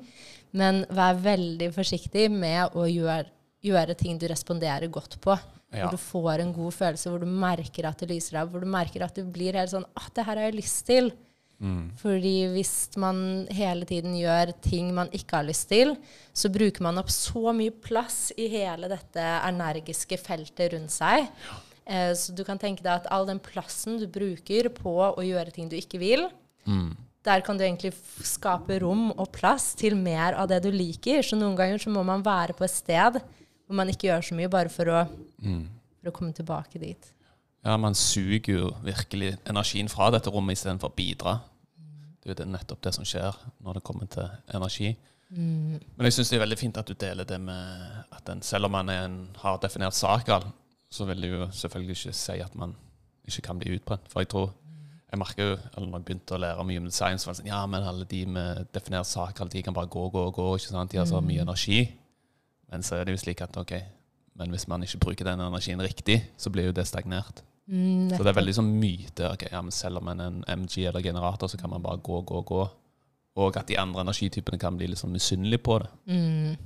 Men 0.55 0.85
vær 0.95 1.19
veldig 1.19 1.73
forsiktig 1.75 2.29
med 2.31 2.71
å 2.79 2.87
gjøre, 2.87 3.27
gjøre 3.67 3.97
ting 3.99 4.15
du 4.21 4.29
responderer 4.31 4.87
godt 4.87 5.19
på. 5.21 5.35
Ja. 5.75 5.89
Hvor 5.89 5.97
du 5.97 5.99
får 5.99 6.45
en 6.45 6.53
god 6.55 6.73
følelse, 6.77 7.11
hvor 7.11 7.19
du 7.19 7.27
merker 7.27 7.89
at 7.91 7.99
det 7.99 8.13
lyser 8.15 8.39
av, 8.45 8.53
hvor 8.53 8.63
du 8.63 8.71
merker 8.71 9.03
at 9.03 9.19
du 9.19 9.25
blir 9.27 9.59
helt 9.59 9.73
sånn 9.75 9.89
Å, 9.91 10.07
det 10.15 10.23
her 10.25 10.37
har 10.39 10.47
jeg 10.47 10.61
lyst 10.61 10.87
til. 10.87 11.11
Mm. 11.57 11.87
Fordi 11.97 12.35
hvis 12.53 12.73
man 13.01 13.47
hele 13.57 13.87
tiden 13.89 14.13
gjør 14.19 14.51
ting 14.61 14.91
man 14.95 15.09
ikke 15.17 15.39
har 15.39 15.47
lyst 15.49 15.71
til, 15.71 15.95
så 16.37 16.51
bruker 16.53 16.85
man 16.85 16.99
opp 17.01 17.09
så 17.15 17.55
mye 17.57 17.73
plass 17.73 18.29
i 18.37 18.49
hele 18.53 18.91
dette 18.93 19.25
energiske 19.49 20.19
feltet 20.21 20.75
rundt 20.75 20.93
seg. 20.93 21.31
Eh, 21.87 22.13
så 22.19 22.35
du 22.37 22.43
kan 22.45 22.59
tenke 22.61 22.85
deg 22.85 22.93
at 22.93 23.09
all 23.15 23.25
den 23.29 23.41
plassen 23.41 23.97
du 24.03 24.07
bruker 24.11 24.69
på 24.75 24.95
å 25.15 25.25
gjøre 25.25 25.55
ting 25.55 25.69
du 25.73 25.77
ikke 25.79 25.99
vil, 26.03 26.29
Mm. 26.67 26.97
der 27.23 27.41
kan 27.47 27.57
du 27.57 27.63
egentlig 27.63 27.93
skape 28.27 28.81
rom 28.83 29.13
og 29.17 29.31
plass 29.33 29.73
til 29.79 29.95
mer 29.95 30.35
av 30.35 30.49
det 30.51 30.61
du 30.65 30.71
liker. 30.75 31.23
Så 31.23 31.39
noen 31.39 31.55
ganger 31.57 31.79
så 31.79 31.91
må 31.95 32.03
man 32.05 32.25
være 32.27 32.53
på 32.59 32.65
et 32.67 32.75
sted 32.75 33.21
hvor 33.23 33.75
man 33.79 33.89
ikke 33.89 34.09
gjør 34.11 34.25
så 34.27 34.35
mye, 34.35 34.51
bare 34.51 34.69
for 34.69 34.85
å, 34.91 35.05
for 36.03 36.11
å 36.11 36.13
komme 36.13 36.35
tilbake 36.35 36.79
dit. 36.83 37.13
Ja, 37.67 37.75
man 37.83 37.97
suger 37.99 38.53
jo 38.53 38.71
virkelig 38.87 39.33
energien 39.51 39.89
fra 39.91 40.13
dette 40.15 40.31
rommet 40.31 40.55
istedenfor 40.55 40.93
å 40.93 40.95
bidra. 40.95 41.33
Det 42.23 42.37
er 42.37 42.45
jo 42.45 42.53
nettopp 42.53 42.85
det 42.87 42.93
som 42.95 43.07
skjer 43.07 43.35
når 43.65 43.79
det 43.79 43.83
kommer 43.87 44.07
til 44.11 44.29
energi. 44.55 44.93
Men 45.35 46.07
jeg 46.07 46.15
syns 46.15 46.31
det 46.31 46.39
er 46.39 46.45
veldig 46.45 46.59
fint 46.61 46.79
at 46.79 46.87
du 46.87 46.95
deler 46.95 47.27
det 47.27 47.39
med 47.43 48.05
at 48.15 48.31
en, 48.31 48.43
selv 48.47 48.69
om 48.69 48.77
man 48.77 48.93
er 48.93 49.09
en, 49.09 49.17
har 49.43 49.59
definert 49.63 49.99
sakral, 49.99 50.47
så 50.91 51.09
vil 51.09 51.25
det 51.25 51.33
jo 51.33 51.49
selvfølgelig 51.51 51.97
ikke 51.99 52.15
si 52.15 52.37
at 52.45 52.55
man 52.55 52.77
ikke 53.27 53.43
kan 53.49 53.59
bli 53.59 53.75
utbrent. 53.75 54.07
For 54.13 54.23
jeg 54.23 54.33
tror 54.35 54.55
Jeg 55.07 55.21
merker 55.21 55.45
jo, 55.45 55.59
eller 55.77 55.87
når 55.87 56.01
jeg 56.01 56.05
begynte 56.05 56.35
å 56.35 56.39
lære 56.43 56.65
mye 56.67 56.81
om 56.81 56.87
design, 56.91 57.19
så 57.19 57.29
var 57.29 57.35
det 57.35 57.39
sånn 57.39 57.49
Ja, 57.49 57.61
men 57.71 57.85
alle 57.87 58.05
de 58.11 58.25
med 58.27 58.65
definert 58.75 59.07
sakral, 59.07 59.49
de 59.49 59.63
kan 59.63 59.75
bare 59.75 59.87
gå, 59.87 60.03
gå, 60.11 60.25
gå. 60.35 60.47
ikke 60.59 60.67
sant? 60.67 60.91
De 60.91 60.99
har 60.99 61.07
så 61.07 61.21
mye 61.23 61.45
energi. 61.47 61.79
Men 62.73 62.83
så 62.83 62.99
er 62.99 63.07
det 63.07 63.15
jo 63.15 63.21
slik 63.23 63.41
at 63.47 63.55
OK, 63.57 63.73
men 64.35 64.51
hvis 64.51 64.67
man 64.67 64.83
ikke 64.83 64.99
bruker 65.05 65.29
den 65.31 65.45
energien 65.47 65.81
riktig, 65.81 66.19
så 66.37 66.51
blir 66.51 66.67
jo 66.67 66.75
det 66.75 66.89
stagnert. 66.91 67.45
Mm, 67.67 68.13
Så 68.15 68.23
det 68.23 68.31
er 68.31 68.39
veldig 68.39 68.55
sånn 68.55 68.73
myte. 68.79 69.33
ok, 69.33 69.49
ja, 69.51 69.61
men 69.63 69.75
Selv 69.75 69.99
om 69.99 70.05
man 70.05 70.21
en 70.21 70.45
MG 70.47 70.87
eller 70.87 71.03
generator, 71.03 71.49
så 71.49 71.59
kan 71.59 71.71
man 71.71 71.83
bare 71.83 71.99
gå, 71.99 72.21
gå, 72.23 72.43
gå. 72.47 72.63
Og 73.37 73.57
at 73.57 73.67
de 73.67 73.77
andre 73.77 74.01
energitypene 74.07 74.59
kan 74.59 74.77
bli 74.77 74.89
litt 74.89 75.03
sånn 75.03 75.13
misunnelige 75.13 75.63
på 75.63 75.79
det. 75.83 75.91
Mm. 76.07 76.57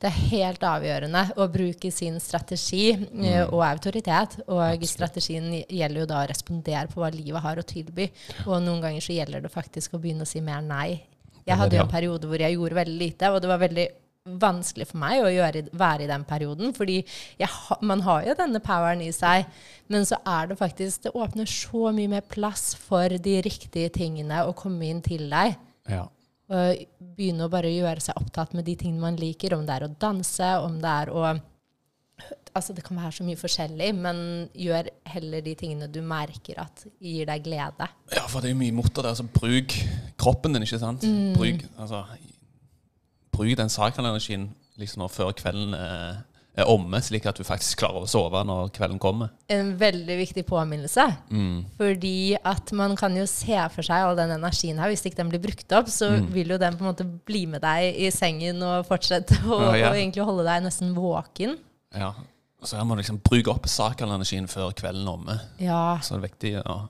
Det 0.00 0.08
er 0.08 0.28
helt 0.30 0.62
avgjørende 0.64 1.22
å 1.36 1.46
bruke 1.52 1.90
sin 1.92 2.16
strategi 2.24 2.94
mm. 2.96 3.52
og 3.52 3.60
autoritet. 3.66 4.38
Og 4.48 4.86
strategien 4.88 5.52
gjelder 5.68 6.00
jo 6.00 6.08
da 6.08 6.22
å 6.22 6.28
respondere 6.30 6.88
på 6.88 7.02
hva 7.02 7.10
livet 7.12 7.44
har 7.44 7.60
å 7.60 7.66
tilby. 7.68 8.08
Og 8.46 8.62
noen 8.64 8.80
ganger 8.80 9.04
så 9.04 9.12
gjelder 9.12 9.44
det 9.44 9.52
faktisk 9.52 9.94
å 9.94 10.00
begynne 10.00 10.24
å 10.24 10.30
si 10.30 10.40
mer 10.40 10.64
nei. 10.64 11.02
Jeg 11.44 11.58
hadde 11.60 11.76
jo 11.76 11.84
en 11.84 11.92
periode 11.92 12.28
hvor 12.30 12.40
jeg 12.40 12.56
gjorde 12.56 12.78
veldig 12.80 12.96
lite, 13.00 13.28
og 13.28 13.42
det 13.42 13.50
var 13.50 13.60
veldig 13.60 13.86
vanskelig 14.26 14.86
for 14.90 15.00
meg 15.00 15.22
å 15.24 15.30
gjøre, 15.32 15.62
være 15.80 16.04
i 16.04 16.08
den 16.10 16.24
perioden. 16.28 16.74
Fordi 16.76 16.98
ha- 17.40 17.78
man 17.82 18.00
har 18.04 18.24
jo 18.26 18.34
denne 18.38 18.60
poweren 18.60 19.00
i 19.02 19.10
seg, 19.16 19.46
men 19.88 20.02
så 20.04 20.18
er 20.26 20.46
det 20.50 20.58
faktisk 20.60 21.02
Det 21.08 21.12
åpner 21.16 21.46
så 21.48 21.92
mye 21.94 22.08
mer 22.08 22.20
plass 22.28 22.74
for 22.74 23.08
de 23.08 23.40
riktige 23.42 23.90
tingene 23.90 24.44
å 24.46 24.54
komme 24.54 24.82
inn 24.90 25.00
til 25.02 25.28
deg. 25.30 25.56
Ja. 25.88 26.06
Og 26.50 26.84
begynne 27.16 27.46
å 27.46 27.50
bare 27.52 27.70
gjøre 27.70 28.00
seg 28.02 28.16
opptatt 28.18 28.52
med 28.54 28.64
de 28.66 28.74
tingene 28.76 29.00
man 29.00 29.16
liker, 29.16 29.54
om 29.54 29.64
det 29.66 29.76
er 29.76 29.86
å 29.88 29.94
danse, 29.98 30.50
om 30.64 30.80
det 30.82 30.90
er 30.90 31.10
å 31.14 31.40
Altså 32.52 32.74
det 32.74 32.82
kan 32.84 32.98
være 32.98 33.14
så 33.14 33.24
mye 33.24 33.38
forskjellig, 33.38 33.92
men 33.94 34.48
gjør 34.58 34.88
heller 35.12 35.40
de 35.40 35.52
tingene 35.54 35.86
du 35.88 36.00
merker 36.02 36.58
at 36.58 36.82
gir 37.00 37.24
deg 37.28 37.44
glede. 37.46 37.86
ja, 38.12 38.24
for 38.26 38.42
det 38.42 38.50
er 38.50 38.54
jo 38.56 38.58
mye 38.58 38.74
mot 38.74 38.90
der. 38.92 39.06
Altså, 39.12 39.22
bruk 39.22 39.70
kroppen 40.18 40.52
din, 40.52 40.64
ikke 40.66 40.80
sant? 40.82 41.06
Bruk, 41.36 41.62
altså, 41.78 42.02
bruk 43.40 43.56
den 43.58 43.72
sakalenergien 43.72 44.50
liksom 44.80 45.06
før 45.12 45.32
kvelden 45.36 45.74
er, 45.76 46.20
er 46.60 46.68
omme, 46.68 46.98
slik 47.04 47.26
at 47.30 47.38
du 47.38 47.44
faktisk 47.46 47.80
klarer 47.82 48.04
å 48.04 48.08
sove 48.10 48.40
når 48.48 48.70
kvelden 48.76 48.98
kommer. 49.00 49.30
En 49.52 49.74
veldig 49.80 50.16
viktig 50.18 50.44
påminnelse. 50.48 51.04
Mm. 51.32 51.60
Fordi 51.78 52.14
at 52.36 52.72
man 52.76 52.96
kan 53.00 53.14
jo 53.16 53.26
se 53.30 53.58
for 53.74 53.86
seg 53.86 54.06
all 54.06 54.16
den 54.18 54.32
energien 54.36 54.80
her. 54.80 54.90
Hvis 54.92 55.04
ikke 55.08 55.20
den 55.22 55.30
blir 55.32 55.42
brukt 55.44 55.76
opp, 55.76 55.88
så 55.92 56.10
vil 56.32 56.52
jo 56.54 56.58
den 56.60 56.76
på 56.76 56.84
en 56.84 56.90
måte 56.92 57.06
bli 57.28 57.44
med 57.50 57.62
deg 57.64 57.96
i 58.06 58.10
sengen 58.14 58.60
og 58.66 58.88
fortsette 58.88 59.38
å 59.46 59.60
Ja, 59.68 59.74
ja. 59.78 59.92
og 59.92 60.00
egentlig 60.00 60.26
holde 60.28 60.46
deg 60.48 60.64
nesten 60.66 60.92
våken. 60.96 61.56
Ja. 61.96 62.12
Så 62.64 62.76
her 62.76 62.84
må 62.84 62.96
du 62.96 63.00
liksom 63.00 63.22
bruke 63.24 63.52
opp 63.54 63.68
sakalenergien 63.72 64.48
før 64.50 64.74
kvelden 64.76 65.06
er 65.06 65.14
omme. 65.14 65.38
Ja. 65.62 65.84
Så 66.04 66.16
det 66.16 66.18
er 66.20 66.26
viktig 66.28 66.52
å 66.64 66.80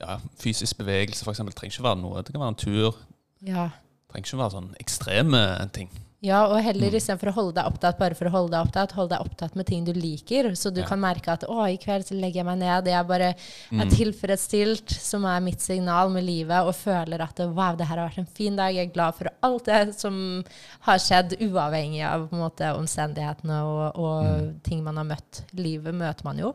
ja, 0.00 0.16
Fysisk 0.40 0.78
bevegelse 0.80 1.26
for 1.26 1.34
eksempel, 1.34 1.52
trenger 1.54 1.76
ikke 1.76 1.84
være 1.90 2.00
noe. 2.00 2.22
Det 2.24 2.32
kan 2.32 2.40
være 2.42 2.54
en 2.54 2.60
tur. 2.64 3.00
ja. 3.46 3.68
Trenger 4.10 4.26
ikke 4.28 4.38
være 4.44 4.56
sånn 4.58 4.70
ekstreme 4.82 5.42
ting. 5.72 5.88
Ja, 6.22 6.42
og 6.44 6.58
Mm. 6.58 6.64
heller 6.66 6.90
istedenfor 6.98 7.28
å 7.30 7.32
holde 7.32 7.54
deg 7.54 7.64
opptatt 7.64 7.98
bare 7.98 8.14
for 8.14 8.26
å 8.28 8.30
holde 8.30 8.50
deg 8.52 8.66
opptatt, 8.66 8.92
hold 8.92 9.08
deg 9.08 9.20
opptatt 9.24 9.54
med 9.56 9.64
ting 9.66 9.86
du 9.86 9.92
liker. 9.94 10.50
Så 10.54 10.68
du 10.70 10.82
Ja. 10.82 10.86
kan 10.86 11.00
merke 11.00 11.28
at 11.32 11.44
å, 11.48 11.64
i 11.64 11.78
kveld 11.78 12.04
så 12.04 12.12
legger 12.20 12.42
jeg 12.42 12.44
meg 12.44 12.58
ned, 12.58 12.84
jeg 12.84 13.06
bare 13.08 13.34
Mm. 13.72 13.80
er 13.80 13.86
tilfredsstilt, 13.86 14.90
som 14.90 15.24
er 15.24 15.40
mitt 15.40 15.62
signal 15.62 16.10
med 16.10 16.24
livet, 16.24 16.60
og 16.62 16.74
føler 16.74 17.22
at 17.22 17.38
wow, 17.38 17.74
det 17.74 17.86
her 17.86 17.96
har 17.96 18.10
vært 18.10 18.18
en 18.18 18.26
fin 18.26 18.54
dag, 18.54 18.74
jeg 18.74 18.90
er 18.90 18.92
glad 18.92 19.14
for 19.14 19.28
alt 19.42 19.64
det 19.64 19.94
som 19.98 20.44
har 20.82 20.98
skjedd, 20.98 21.38
uavhengig 21.40 22.02
av 22.04 22.28
på 22.28 22.34
en 22.34 22.50
måte, 22.50 22.76
omstendighetene 22.76 23.62
og, 23.64 23.96
og 23.96 24.24
Mm. 24.24 24.60
ting 24.62 24.84
man 24.84 24.96
har 24.98 25.04
møtt. 25.06 25.40
Livet 25.54 25.94
møter 25.94 26.22
man 26.24 26.36
jo. 26.36 26.54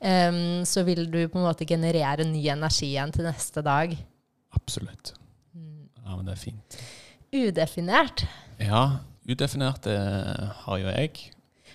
Um, 0.00 0.62
så 0.64 0.84
vil 0.84 1.06
du 1.10 1.26
på 1.28 1.36
en 1.38 1.44
måte 1.52 1.66
generere 1.66 2.24
ny 2.24 2.46
energi 2.48 2.94
igjen 2.94 3.12
til 3.12 3.24
neste 3.24 3.62
dag. 3.64 3.98
Absolutt. 4.54 5.12
Mm. 6.12 6.18
Ja, 6.18 6.18
men 6.18 6.28
det 6.28 6.34
er 6.34 6.42
fint. 6.42 6.82
Udefinert. 7.32 8.26
Ja, 8.60 8.82
udefinert 9.28 9.84
det 9.86 9.96
har 10.64 10.78
jo 10.78 10.92
jeg. 10.92 11.32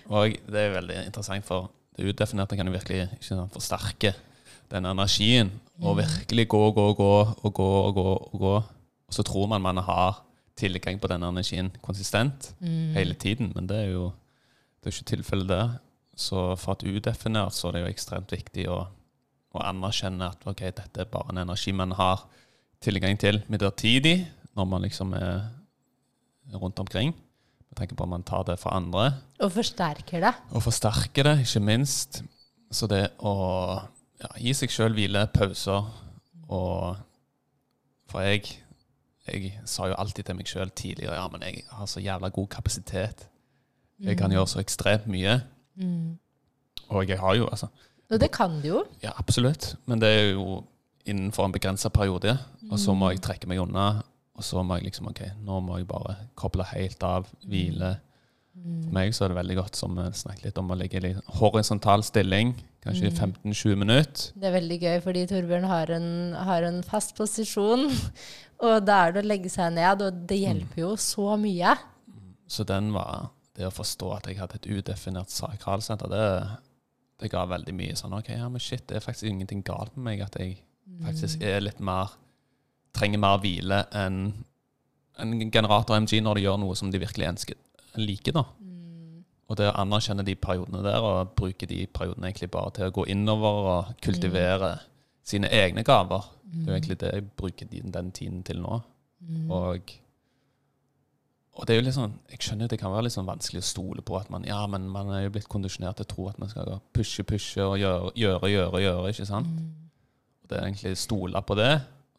Og 0.08 0.38
det 0.48 0.60
er 0.62 0.76
veldig 0.76 1.02
interessant, 1.08 1.44
for 1.44 1.72
det 1.96 2.06
udefinerte 2.12 2.56
kan 2.56 2.68
jo 2.68 2.72
virkelig 2.72 3.08
sant, 3.20 3.52
forsterke 3.52 4.14
den 4.70 4.86
energien. 4.86 5.50
Og 5.82 5.98
virkelig 6.00 6.48
gå, 6.50 6.62
gå, 6.74 6.86
gå 6.98 7.10
og 7.42 7.52
gå 7.54 7.68
og 7.82 7.94
gå 7.94 8.06
og 8.14 8.38
gå. 8.40 8.54
Og 9.08 9.14
så 9.14 9.22
tror 9.22 9.46
man 9.46 9.62
man 9.62 9.76
har 9.82 10.22
tilgang 10.58 10.98
på 11.00 11.08
den 11.08 11.22
energien 11.22 11.70
konsistent 11.82 12.54
hele 12.94 13.14
tiden, 13.14 13.52
men 13.54 13.68
det 13.68 13.76
er 13.76 13.92
jo 13.92 14.12
det 14.78 14.90
er 14.90 14.96
ikke 14.96 15.10
tilfellet 15.16 15.48
det. 15.48 15.78
Så 16.18 16.56
for 16.56 16.74
at 16.74 16.82
udefinert 16.82 17.54
så 17.54 17.68
er 17.68 17.72
det 17.72 17.82
jo 17.82 17.92
ekstremt 17.92 18.32
viktig 18.32 18.66
å, 18.70 18.78
å 19.54 19.62
anerkjenne 19.62 20.30
at 20.32 20.42
ok, 20.46 20.64
dette 20.74 21.02
er 21.02 21.10
bare 21.10 21.30
en 21.30 21.42
energi 21.44 21.72
man 21.72 21.94
har 21.98 22.24
tilgang 22.84 23.18
til 23.20 23.40
midlertidig, 23.48 24.28
når 24.56 24.64
man 24.70 24.82
liksom 24.86 25.12
er 25.18 25.48
rundt 26.54 26.78
omkring. 26.78 27.14
Jeg 27.70 27.76
tenker 27.76 27.96
på 27.98 28.06
at 28.06 28.10
man 28.10 28.22
tar 28.26 28.42
det 28.48 28.58
fra 28.58 28.76
andre, 28.76 29.12
Og 29.40 29.52
forsterker 29.52 30.20
det. 30.20 30.32
og 30.50 30.62
forsterker 30.62 31.22
det, 31.22 31.34
ikke 31.44 31.60
minst. 31.60 32.22
Så 32.72 32.86
det 32.90 33.10
å 33.24 33.32
ja, 34.20 34.28
gi 34.40 34.52
seg 34.56 34.70
sjøl 34.72 34.92
hvile, 34.96 35.26
pauser, 35.34 35.84
og 36.48 36.96
For 38.08 38.24
jeg, 38.24 38.46
jeg 39.28 39.50
sa 39.68 39.84
jo 39.90 39.94
alltid 40.00 40.24
til 40.24 40.36
meg 40.38 40.48
sjøl 40.48 40.70
tidligere 40.72 41.18
ja, 41.18 41.26
men 41.28 41.42
jeg 41.44 41.64
har 41.76 41.86
så 41.86 42.00
jævla 42.00 42.30
god 42.32 42.46
kapasitet. 42.48 43.26
Jeg 44.00 44.16
kan 44.16 44.32
gjøre 44.32 44.46
så 44.48 44.62
ekstremt 44.62 45.04
mye. 45.12 45.34
Mm. 45.76 46.14
Og 46.88 47.04
jeg 47.08 47.18
har 47.20 47.34
jo, 47.36 47.48
altså 47.52 47.66
Og 48.10 48.20
det 48.20 48.30
kan 48.32 48.62
du 48.62 48.68
jo. 48.68 48.84
Ja, 49.02 49.10
absolutt. 49.20 49.74
Men 49.86 50.00
det 50.00 50.08
er 50.08 50.30
jo 50.32 50.64
innenfor 51.08 51.48
en 51.48 51.54
begrensa 51.54 51.90
periode. 51.92 52.36
Og 52.68 52.78
så 52.80 52.94
må 52.96 53.12
jeg 53.12 53.22
trekke 53.24 53.50
meg 53.50 53.62
unna. 53.62 53.90
Og 54.38 54.46
så 54.46 54.62
må 54.62 54.78
jeg 54.78 54.90
liksom 54.90 55.10
OK, 55.10 55.24
nå 55.42 55.58
må 55.66 55.80
jeg 55.80 55.88
bare 55.90 56.14
koble 56.38 56.66
helt 56.70 57.02
av, 57.02 57.26
hvile. 57.48 57.96
For 58.58 58.94
meg 58.94 59.14
så 59.14 59.24
er 59.24 59.32
det 59.32 59.38
veldig 59.38 59.56
godt, 59.58 59.78
som 59.78 59.94
vi 59.98 60.04
snakket 60.18 60.48
litt 60.48 60.58
om, 60.60 60.70
å 60.72 60.78
ligge 60.78 61.00
i 61.06 61.14
horisontal 61.40 62.02
stilling. 62.06 62.52
Kanskje 62.84 63.10
i 63.10 63.14
15-20 63.14 63.78
minutter. 63.78 64.28
Det 64.38 64.48
er 64.48 64.54
veldig 64.54 64.78
gøy, 64.82 64.98
fordi 65.04 65.24
Torbjørn 65.30 65.66
har 65.68 65.90
en, 65.94 66.08
har 66.48 66.66
en 66.66 66.78
fast 66.86 67.16
posisjon. 67.18 67.88
Og 68.66 68.86
da 68.86 69.04
er 69.06 69.14
det 69.14 69.22
å 69.22 69.28
legge 69.28 69.50
seg 69.52 69.74
ned, 69.76 70.02
og 70.02 70.22
det 70.26 70.40
hjelper 70.40 70.80
jo 70.82 70.94
så 70.98 71.36
mye. 71.38 71.76
Så 72.50 72.64
den 72.66 72.88
var 72.94 73.28
Det 73.54 73.66
å 73.66 73.74
forstå 73.74 74.08
at 74.14 74.26
jeg 74.30 74.38
hadde 74.38 74.54
et 74.54 74.66
udefinert 74.70 75.32
sakralsenter, 75.34 76.10
det, 76.10 76.26
det 77.18 77.30
ga 77.32 77.40
veldig 77.50 77.72
mye 77.74 77.96
sånn 77.98 78.14
OK, 78.14 78.28
ja, 78.30 78.46
men 78.46 78.62
shit, 78.62 78.84
det 78.86 79.00
er 79.00 79.02
faktisk 79.02 79.26
ingenting 79.26 79.64
galt 79.66 79.96
med 79.96 80.04
meg 80.06 80.22
at 80.22 80.38
jeg 80.38 80.60
faktisk 81.04 81.42
er 81.44 81.62
litt 81.64 81.80
mer 81.84 82.16
Trenger 82.98 83.20
mer 83.20 83.36
hvile 83.38 83.82
enn 83.94 84.32
en 85.20 85.50
generator 85.52 85.98
MG 85.98 86.22
når 86.24 86.38
de 86.38 86.44
gjør 86.46 86.56
noe 86.62 86.76
som 86.78 86.90
de 86.90 86.98
virkelig 86.98 87.26
ønsker, 87.28 87.58
liker. 88.00 88.34
da. 88.38 88.44
Og 89.48 89.56
det 89.56 89.68
å 89.70 89.76
anerkjenne 89.80 90.24
de 90.26 90.34
periodene 90.38 90.82
der, 90.84 91.04
og 91.04 91.32
bruke 91.38 91.66
de 91.68 91.86
periodene 91.86 92.28
egentlig 92.30 92.50
bare 92.52 92.74
til 92.76 92.88
å 92.88 92.94
gå 92.94 93.06
innover 93.12 93.70
og 93.72 93.94
kultivere 94.04 94.74
sine 95.26 95.50
egne 95.52 95.84
gaver. 95.86 96.26
Det 96.42 96.66
er 96.66 96.70
jo 96.70 96.76
egentlig 96.76 96.98
det 97.00 97.14
jeg 97.14 97.24
bruker 97.36 97.70
den, 97.70 97.94
den 97.94 98.12
tiden 98.12 98.42
til 98.44 98.60
nå. 98.64 98.80
Og, 99.52 99.90
og 101.52 101.66
det 101.66 101.74
er 101.74 101.80
jo 101.80 101.86
litt 101.88 101.96
sånn, 101.96 102.14
jeg 102.30 102.44
skjønner 102.44 102.68
at 102.68 102.74
det 102.76 102.80
kan 102.80 102.92
være 102.92 103.08
litt 103.08 103.16
sånn 103.16 103.28
vanskelig 103.28 103.64
å 103.64 103.68
stole 103.68 104.04
på 104.06 104.16
at 104.20 104.30
man 104.32 104.46
ja, 104.48 104.60
men 104.70 104.86
man 104.92 105.10
er 105.16 105.26
jo 105.26 105.34
blitt 105.34 105.50
kondisjonert 105.50 105.98
til 105.98 106.06
å 106.06 106.12
tro 106.12 106.28
at 106.30 106.38
man 106.40 106.52
skal 106.52 106.78
pushe, 106.96 107.24
pushe 107.28 107.64
og 107.64 107.76
gjøre, 107.80 108.12
gjøre, 108.16 108.52
gjøre, 108.52 108.82
gjøre 108.84 109.12
ikke 109.12 109.28
sant? 109.28 109.50
Det 110.48 110.56
er 110.56 110.66
egentlig 110.66 110.96
stole 110.98 111.42
på 111.44 111.56
det, 111.58 111.72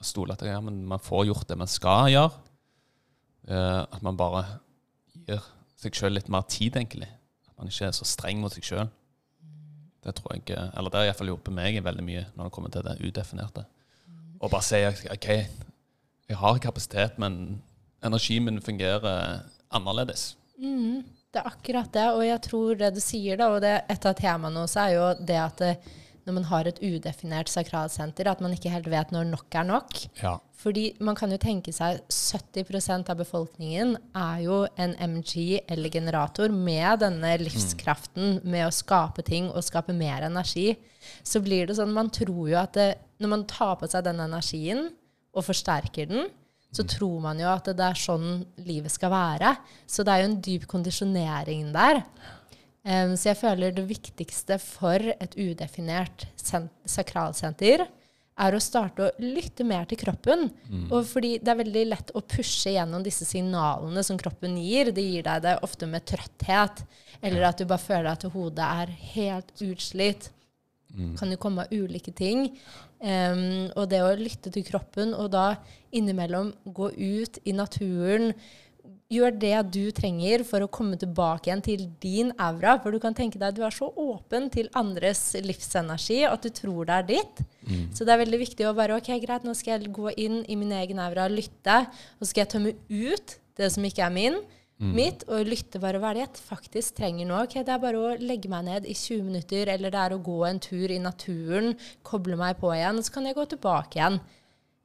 stole 0.05 0.35
at 0.35 0.45
ja, 0.47 0.59
man 0.61 1.01
får 1.01 1.25
gjort 1.27 1.49
det 1.49 1.57
man 1.59 1.69
skal 1.69 2.11
gjøre. 2.13 2.31
Eh, 3.49 3.81
at 3.81 4.01
man 4.05 4.17
bare 4.19 4.45
gir 5.25 5.43
seg 5.79 5.95
sjøl 5.95 6.15
litt 6.17 6.29
mer 6.31 6.45
tid, 6.51 6.77
egentlig. 6.77 7.09
At 7.49 7.55
man 7.57 7.71
ikke 7.71 7.89
er 7.89 7.95
så 7.97 8.07
streng 8.07 8.41
mot 8.43 8.53
seg 8.53 8.67
sjøl. 8.67 8.89
Det 10.05 10.15
tror 10.15 10.35
jeg, 10.37 10.45
eh, 10.55 10.69
eller 10.77 10.91
det 10.91 11.01
har 11.01 11.09
iallfall 11.09 11.33
hjulpet 11.33 11.55
meg 11.55 11.79
veldig 11.83 12.05
mye 12.05 12.25
når 12.35 12.47
det 12.47 12.55
kommer 12.55 12.73
til 12.73 12.85
det 12.85 12.99
udefinerte. 13.01 13.65
Og 14.39 14.51
bare 14.51 14.63
si 14.63 14.83
OK, 15.11 15.29
jeg 16.29 16.37
har 16.39 16.61
kapasitet, 16.63 17.17
men 17.19 17.59
energien 18.05 18.45
min 18.45 18.61
fungerer 18.63 19.41
annerledes. 19.75 20.35
Mm, 20.59 21.03
det 21.33 21.41
er 21.41 21.49
akkurat 21.49 21.89
det, 21.93 22.05
og 22.13 22.23
jeg 22.23 22.41
tror 22.45 22.77
det 22.79 22.93
du 22.95 23.01
sier 23.03 23.39
da, 23.39 23.49
og 23.51 23.59
det, 23.63 23.73
et 23.91 24.07
av 24.07 24.15
temaene 24.15 24.63
også 24.63 24.85
er 24.85 24.93
jo 24.95 25.09
det 25.19 25.39
at 25.41 25.59
det, 25.65 25.73
når 26.29 26.37
man 26.37 26.47
har 26.51 26.69
et 26.69 26.79
udefinert 26.85 27.49
sakralsenter, 27.51 28.29
at 28.29 28.43
man 28.43 28.53
ikke 28.53 28.71
helt 28.71 28.87
vet 28.91 29.11
når 29.13 29.27
nok 29.31 29.57
er 29.57 29.67
nok. 29.67 29.97
Ja. 30.21 30.37
Fordi 30.59 30.89
man 30.99 31.15
kan 31.15 31.31
jo 31.31 31.39
tenke 31.39 31.71
seg 31.71 32.01
70% 32.11 33.09
av 33.09 33.19
befolkningen 33.21 33.95
er 34.17 34.41
jo 34.43 34.57
en 34.79 34.95
MG 34.99 35.61
eller 35.71 35.91
generator 35.93 36.51
med 36.51 36.99
denne 37.05 37.31
livskraften 37.39 38.41
med 38.43 38.67
å 38.67 38.73
skape 38.75 39.23
ting 39.25 39.47
og 39.53 39.63
skape 39.63 39.95
mer 39.95 40.27
energi. 40.27 40.73
Så 41.23 41.39
blir 41.43 41.69
det 41.69 41.77
sånn 41.79 41.95
Man 41.95 42.11
tror 42.13 42.49
jo 42.51 42.59
at 42.59 42.75
det, 42.75 42.89
når 43.23 43.33
man 43.33 43.47
tar 43.47 43.77
på 43.79 43.87
seg 43.89 44.03
den 44.05 44.19
energien 44.25 44.89
og 45.31 45.47
forsterker 45.47 46.11
den, 46.11 46.27
så 46.75 46.83
tror 46.85 47.23
man 47.23 47.39
jo 47.41 47.47
at 47.49 47.71
det 47.71 47.85
er 47.85 47.97
sånn 47.97 48.43
livet 48.67 48.93
skal 48.93 49.13
være. 49.13 49.55
Så 49.89 50.03
det 50.05 50.13
er 50.13 50.21
jo 50.21 50.29
en 50.29 50.41
dyp 50.43 50.67
kondisjonering 50.69 51.71
der. 51.73 52.03
Så 52.87 53.27
jeg 53.27 53.35
føler 53.35 53.73
det 53.75 53.83
viktigste 53.89 54.55
for 54.63 55.03
et 55.11 55.33
udefinert 55.35 56.23
sakralsenter 56.87 57.83
er 58.39 58.55
å 58.55 58.61
starte 58.63 59.05
å 59.05 59.11
lytte 59.21 59.65
mer 59.67 59.87
til 59.89 59.99
kroppen. 59.99 60.47
Mm. 60.69 60.87
Og 60.87 61.03
fordi 61.09 61.35
det 61.43 61.51
er 61.51 61.59
veldig 61.59 61.85
lett 61.89 62.13
å 62.15 62.23
pushe 62.23 62.73
gjennom 62.75 63.03
disse 63.05 63.27
signalene 63.27 64.03
som 64.05 64.19
kroppen 64.19 64.55
gir. 64.61 64.93
Det 64.95 65.03
gir 65.03 65.25
deg 65.27 65.43
det 65.45 65.57
ofte 65.65 65.89
med 65.89 66.07
trøtthet, 66.07 66.83
eller 67.19 67.49
at 67.49 67.59
du 67.59 67.67
bare 67.67 67.83
føler 67.83 68.11
at 68.13 68.27
hodet 68.31 68.69
er 68.83 68.93
helt 69.15 69.51
utslitt. 69.65 70.29
Mm. 70.95 71.11
Kan 71.19 71.33
jo 71.33 71.41
komme 71.41 71.67
av 71.67 71.73
ulike 71.75 72.13
ting. 72.15 72.47
Um, 72.99 73.69
og 73.77 73.85
det 73.91 73.99
å 74.03 74.15
lytte 74.17 74.51
til 74.51 74.65
kroppen, 74.67 75.13
og 75.13 75.29
da 75.35 75.53
innimellom 75.95 76.53
gå 76.75 76.89
ut 76.95 77.39
i 77.47 77.53
naturen 77.55 78.33
Gjør 79.09 79.33
det 79.41 79.55
du 79.73 79.87
trenger 79.97 80.43
for 80.45 80.61
å 80.61 80.69
komme 80.69 80.93
tilbake 81.01 81.49
igjen 81.49 81.63
til 81.65 81.87
din 81.97 82.27
aura. 82.37 82.75
For 82.77 82.93
du 82.93 82.99
kan 83.01 83.15
tenke 83.17 83.39
deg 83.41 83.47
at 83.47 83.57
du 83.57 83.63
er 83.65 83.73
så 83.73 83.87
åpen 83.89 84.51
til 84.53 84.69
andres 84.77 85.31
livsenergi 85.41 86.19
at 86.29 86.45
du 86.45 86.51
tror 86.53 86.85
det 86.85 86.97
er 86.99 87.07
ditt. 87.07 87.41
Mm. 87.65 87.87
Så 87.97 88.05
det 88.05 88.13
er 88.13 88.21
veldig 88.21 88.39
viktig 88.43 88.67
å 88.69 88.75
bare 88.77 88.99
OK, 88.99 89.09
greit, 89.23 89.47
nå 89.47 89.55
skal 89.57 89.79
jeg 89.79 89.95
gå 89.97 90.13
inn 90.13 90.43
i 90.45 90.59
min 90.59 90.75
egen 90.77 91.01
aura 91.01 91.25
og 91.25 91.33
lytte. 91.39 91.79
Og 92.19 92.21
så 92.21 92.29
skal 92.29 92.43
jeg 92.43 92.51
tømme 92.53 92.75
ut 92.85 93.35
det 93.57 93.73
som 93.73 93.89
ikke 93.89 94.05
er 94.05 94.13
min, 94.13 94.37
mm. 94.77 94.93
mitt, 94.93 95.25
og 95.25 95.49
lytte 95.49 95.81
bare 95.81 95.97
hva 96.03 96.13
det 96.13 96.27
jeg 96.27 96.45
faktisk 96.45 97.01
trenger 97.01 97.25
nå. 97.31 97.43
Ok, 97.47 97.57
Det 97.65 97.73
er 97.73 97.81
bare 97.81 98.05
å 98.11 98.15
legge 98.21 98.53
meg 98.53 98.67
ned 98.69 98.85
i 98.85 98.93
20 98.93 99.25
minutter, 99.25 99.73
eller 99.73 99.89
det 99.89 100.03
er 100.05 100.13
å 100.13 100.21
gå 100.21 100.43
en 100.45 100.61
tur 100.61 100.85
i 100.93 101.01
naturen, 101.01 101.73
koble 102.05 102.37
meg 102.37 102.61
på 102.61 102.77
igjen, 102.77 103.01
så 103.01 103.17
kan 103.17 103.25
jeg 103.25 103.41
gå 103.41 103.49
tilbake 103.55 103.97
igjen. 103.97 104.21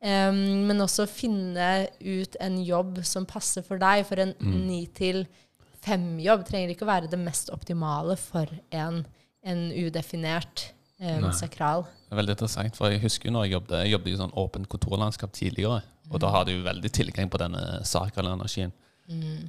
Um, 0.05 0.67
men 0.69 0.85
også 0.85 1.07
finne 1.09 1.87
ut 2.05 2.35
en 2.45 2.59
jobb 2.61 3.01
som 3.09 3.25
passer 3.25 3.65
for 3.65 3.81
deg. 3.81 4.05
For 4.05 4.21
en 4.21 4.35
mm. 4.37 4.59
ni 4.67 4.83
til 4.93 5.25
fem-jobb 5.85 6.45
trenger 6.49 6.75
ikke 6.75 6.85
å 6.85 6.93
være 6.93 7.11
det 7.13 7.21
mest 7.21 7.49
optimale 7.55 8.17
for 8.21 8.51
en, 8.77 9.03
en 9.45 9.65
udefinert 9.73 10.69
um, 11.01 11.31
sakral. 11.33 11.87
Det 12.05 12.13
er 12.13 12.21
veldig 12.21 12.37
interessant, 12.37 12.77
for 12.77 12.93
jeg 12.93 13.01
husker 13.05 13.33
når 13.33 13.47
jeg 13.47 13.57
jobbet, 13.57 13.77
jeg 13.81 13.95
jobbet 13.95 14.13
i 14.13 14.21
sånn 14.21 14.39
åpent 14.45 14.71
kontorlandskap 14.77 15.35
tidligere. 15.37 15.83
Og 16.11 16.19
mm. 16.19 16.23
da 16.27 16.33
hadde 16.37 16.53
jeg 16.53 16.69
veldig 16.69 16.95
tilgang 17.01 17.33
på 17.33 17.41
denne 17.41 17.67
sakrale 17.89 18.37
energien. 18.37 18.77
Mm. 19.09 19.49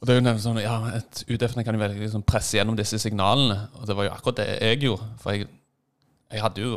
Og 0.00 0.08
det 0.08 0.12
er 0.12 0.20
jo 0.20 0.24
nevnt 0.26 0.44
sånn, 0.44 0.60
ja, 0.60 0.76
Et 0.98 1.22
udefinert 1.32 1.64
kan 1.64 1.76
jo 1.76 1.80
veldig 1.80 2.02
liksom 2.02 2.24
presse 2.28 2.58
gjennom 2.58 2.76
disse 2.76 3.00
signalene. 3.00 3.70
Og 3.80 3.88
det 3.88 3.96
var 3.96 4.10
jo 4.10 4.12
akkurat 4.12 4.42
det 4.42 4.48
jeg 4.52 4.82
gjorde. 4.84 5.08
For 5.22 5.32
jeg, 5.32 5.48
jeg 6.28 6.44
hadde 6.44 6.66
jo 6.66 6.76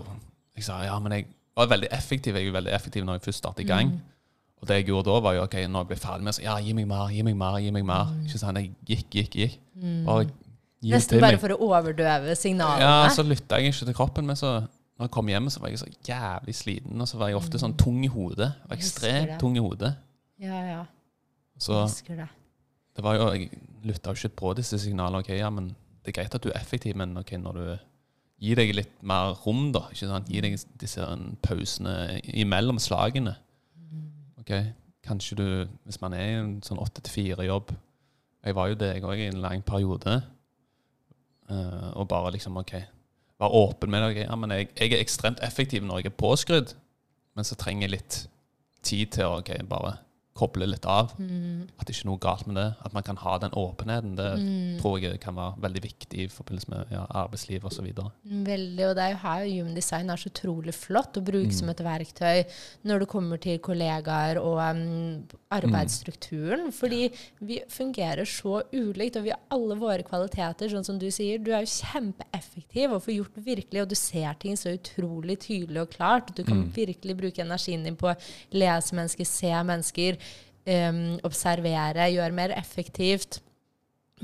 Jeg 0.58 0.66
sa 0.66 0.80
ja, 0.82 0.96
men 0.98 1.14
jeg 1.14 1.28
var 1.58 1.72
veldig 1.74 1.90
effektiv. 1.92 2.38
Jeg 2.38 2.52
var 2.52 2.60
veldig 2.62 2.74
effektiv 2.78 3.06
når 3.08 3.18
jeg 3.18 3.28
først 3.28 3.44
startet 3.44 3.66
i 3.66 3.68
gang. 3.68 3.92
Mm. 3.94 4.16
Og 4.58 4.70
det 4.70 4.80
jeg 4.80 4.88
gjorde 4.90 5.12
da, 5.12 5.20
var 5.22 5.36
jo 5.38 5.44
ok, 5.46 5.56
når 5.70 5.84
jeg 5.84 5.90
ble 5.92 6.00
ferdig 6.02 6.26
med 6.26 6.36
så, 6.38 6.42
ja, 6.46 6.56
gi 6.66 6.74
meg 6.78 6.88
mer, 6.90 7.12
gi 7.14 7.24
meg 7.26 7.38
mer. 7.38 7.60
gi 7.62 7.74
meg 7.74 7.86
mer. 7.86 8.10
Mm. 8.14 8.26
Ikke 8.26 8.42
sånn, 8.42 8.58
Jeg 8.62 8.72
gikk, 8.90 9.08
gikk, 9.20 9.38
gikk. 9.44 9.60
Mm. 9.78 10.00
Bare 10.08 10.26
gi 10.26 10.94
Nesten 10.94 11.22
bare 11.22 11.38
meg. 11.38 11.44
for 11.44 11.54
å 11.54 11.60
overdøve 11.68 12.36
signalene? 12.38 12.88
Ja, 12.88 13.12
så 13.14 13.26
lytta 13.26 13.62
jeg 13.62 13.74
ikke 13.74 13.90
til 13.92 13.98
kroppen. 14.00 14.26
Men 14.30 14.40
så, 14.40 14.56
når 14.98 15.10
jeg 15.10 15.14
kom 15.14 15.30
hjem, 15.30 15.50
så 15.54 15.62
var 15.62 15.74
jeg 15.74 15.82
så 15.84 15.90
jævlig 16.10 16.58
sliten. 16.58 17.02
Og 17.02 17.10
så 17.10 17.22
var 17.22 17.30
jeg 17.30 17.38
ofte 17.38 17.62
sånn 17.62 17.76
mm. 17.76 17.82
tung 17.84 18.00
i 18.06 18.12
hodet. 18.12 18.50
Jeg 18.50 18.72
var 18.72 18.82
ekstremt 18.82 19.36
tung 19.42 19.58
i 19.58 19.64
hodet. 19.64 19.94
Ja, 20.42 20.64
ja. 20.66 20.84
Så, 21.62 21.86
jeg 22.08 22.18
det. 22.18 22.30
Det 22.98 23.06
var 23.06 23.18
jo, 23.18 23.30
Jeg 23.34 23.52
lytta 23.86 24.14
jo 24.14 24.18
ikke 24.18 24.38
på 24.42 24.54
disse 24.58 24.80
signalene. 24.82 25.22
ok, 25.22 25.30
ja, 25.38 25.50
men 25.54 25.76
Det 26.02 26.14
er 26.14 26.22
greit 26.22 26.36
at 26.36 26.44
du 26.44 26.50
er 26.50 26.58
effektiv, 26.62 26.96
men 26.96 27.18
ok, 27.18 27.34
når 27.38 27.54
du 27.54 27.66
gi 28.38 28.56
deg 28.58 28.74
litt 28.76 28.98
mer 29.08 29.36
rom, 29.44 29.72
da. 29.74 29.88
ikke 29.92 30.10
sant? 30.10 30.30
Gi 30.30 30.42
deg 30.44 30.58
disse 30.82 31.06
pausene 31.46 31.96
imellom 32.38 32.80
slagene. 32.82 33.36
Ok, 34.42 34.54
Kanskje 35.08 35.38
du, 35.40 35.48
hvis 35.88 36.02
man 36.02 36.14
er 36.18 36.26
i 36.26 36.40
en 36.42 36.56
sånn 36.66 36.82
åtte 36.84 37.00
til 37.00 37.14
fire-jobb 37.14 37.70
Jeg 38.44 38.56
var 38.58 38.68
jo 38.68 38.78
det, 38.80 38.90
jeg 38.96 39.06
òg, 39.08 39.20
i 39.20 39.30
en 39.32 39.40
lang 39.40 39.62
periode. 39.64 40.18
Uh, 41.48 41.94
og 41.96 42.10
bare 42.12 42.34
liksom, 42.36 42.58
OK 42.60 42.74
Være 43.40 43.62
åpen 43.62 43.92
med 43.94 44.02
det. 44.02 44.10
Okay, 44.12 44.26
ja, 44.26 44.36
men 44.36 44.52
jeg, 44.52 44.70
jeg, 44.74 44.92
er 44.92 45.04
ekstremt 45.04 45.44
effektiv 45.46 45.86
når 45.86 46.02
jeg 46.02 46.10
er 46.10 46.18
påskrudd, 46.20 46.74
men 47.38 47.46
så 47.48 47.56
trenger 47.56 47.86
jeg 47.86 47.94
litt 47.94 48.18
tid 48.84 49.14
til 49.14 49.28
å 49.28 49.38
okay, 49.44 49.62
bare 49.70 49.94
koble 50.38 50.68
litt 50.70 50.86
av. 50.90 51.14
Mm. 51.20 51.68
At 51.78 51.88
det 51.88 51.96
ikke 51.96 52.06
er 52.06 52.10
noe 52.12 52.22
galt 52.24 52.48
med 52.50 52.60
det. 52.60 52.68
At 52.86 52.96
man 52.96 53.06
kan 53.06 53.20
ha 53.22 53.38
den 53.42 53.56
åpenheten. 53.58 54.16
Det 54.18 54.28
mm. 54.42 54.78
tror 54.82 55.00
jeg 55.02 55.22
kan 55.24 55.38
være 55.38 55.64
veldig 55.66 55.84
viktig 55.88 56.24
i 56.24 56.28
forbindelse 56.32 56.72
med 56.74 56.94
ja, 56.94 57.04
arbeidsliv 57.24 57.66
osv. 57.68 57.88
Veldig. 57.88 58.86
Og 58.90 58.96
det 58.98 59.06
er 59.06 59.14
jo 59.14 59.22
her 59.24 59.46
Human 59.48 59.78
Design 59.78 60.12
er 60.14 60.22
så 60.22 60.32
utrolig 60.32 60.76
flott 60.78 61.20
å 61.20 61.26
bruke 61.26 61.52
mm. 61.52 61.58
som 61.60 61.72
et 61.74 61.84
verktøy 61.86 62.44
når 62.88 63.04
det 63.04 63.10
kommer 63.12 63.42
til 63.42 63.60
kollegaer 63.64 64.40
og 64.42 64.62
um, 64.62 65.26
arbeidsstrukturen. 65.58 66.70
Fordi 66.76 67.08
vi 67.40 67.60
fungerer 67.72 68.28
så 68.28 68.62
ulikt, 68.74 69.20
og 69.20 69.28
vi 69.28 69.34
har 69.34 69.42
alle 69.54 69.80
våre 69.80 70.06
kvaliteter. 70.08 70.72
Sånn 70.72 70.86
som 70.88 71.02
du 71.02 71.08
sier, 71.14 71.42
du 71.42 71.54
er 71.54 71.66
jo 71.66 71.74
kjempeeffektiv 71.74 72.96
og 72.96 73.04
får 73.06 73.18
gjort 73.18 73.42
virkelig, 73.48 73.84
og 73.84 73.92
du 73.92 73.98
ser 74.00 74.38
ting 74.42 74.58
så 74.60 74.76
utrolig 74.76 75.40
tydelig 75.48 75.84
og 75.84 75.94
klart. 75.96 76.34
Du 76.38 76.44
kan 76.44 76.66
mm. 76.66 76.72
virkelig 76.76 77.18
bruke 77.18 77.44
energien 77.44 77.86
din 77.86 77.98
på 78.00 78.12
å 78.12 78.18
lese 78.56 78.98
mennesker, 78.98 79.28
se 79.28 79.54
mennesker 79.72 80.20
um, 80.68 81.02
observere, 81.28 82.12
gjøre 82.14 82.36
mer 82.36 82.54
effektivt. 82.58 83.42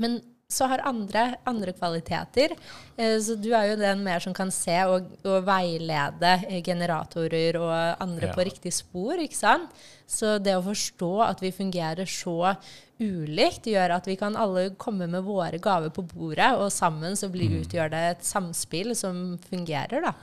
Men 0.00 0.20
så 0.54 0.68
har 0.70 0.84
andre 0.86 1.22
andre 1.48 1.72
kvaliteter. 1.74 2.54
Uh, 2.98 3.16
så 3.22 3.36
du 3.40 3.50
er 3.56 3.72
jo 3.72 3.80
den 3.80 4.04
mer 4.06 4.22
som 4.22 4.36
kan 4.36 4.52
se 4.54 4.76
og, 4.90 5.10
og 5.26 5.44
veilede 5.48 6.36
generatorer 6.66 7.58
og 7.58 7.74
andre 8.04 8.30
ja. 8.30 8.36
på 8.36 8.46
riktig 8.46 8.74
spor. 8.76 9.18
ikke 9.18 9.38
sant? 9.38 9.84
Så 10.06 10.36
det 10.38 10.56
å 10.56 10.64
forstå 10.64 11.12
at 11.24 11.42
vi 11.42 11.54
fungerer 11.54 12.08
så 12.08 12.54
ulikt, 13.00 13.66
gjør 13.72 13.96
at 13.96 14.06
vi 14.06 14.16
kan 14.20 14.36
alle 14.38 14.68
komme 14.78 15.08
med 15.10 15.24
våre 15.26 15.58
gaver 15.62 15.90
på 15.94 16.04
bordet, 16.06 16.52
og 16.60 16.70
sammen 16.72 17.16
så 17.18 17.30
blir, 17.32 17.50
mm. 17.50 17.64
utgjør 17.64 17.90
det 17.94 18.02
et 18.12 18.26
samspill 18.26 18.94
som 18.98 19.38
fungerer. 19.48 20.04
da. 20.04 20.14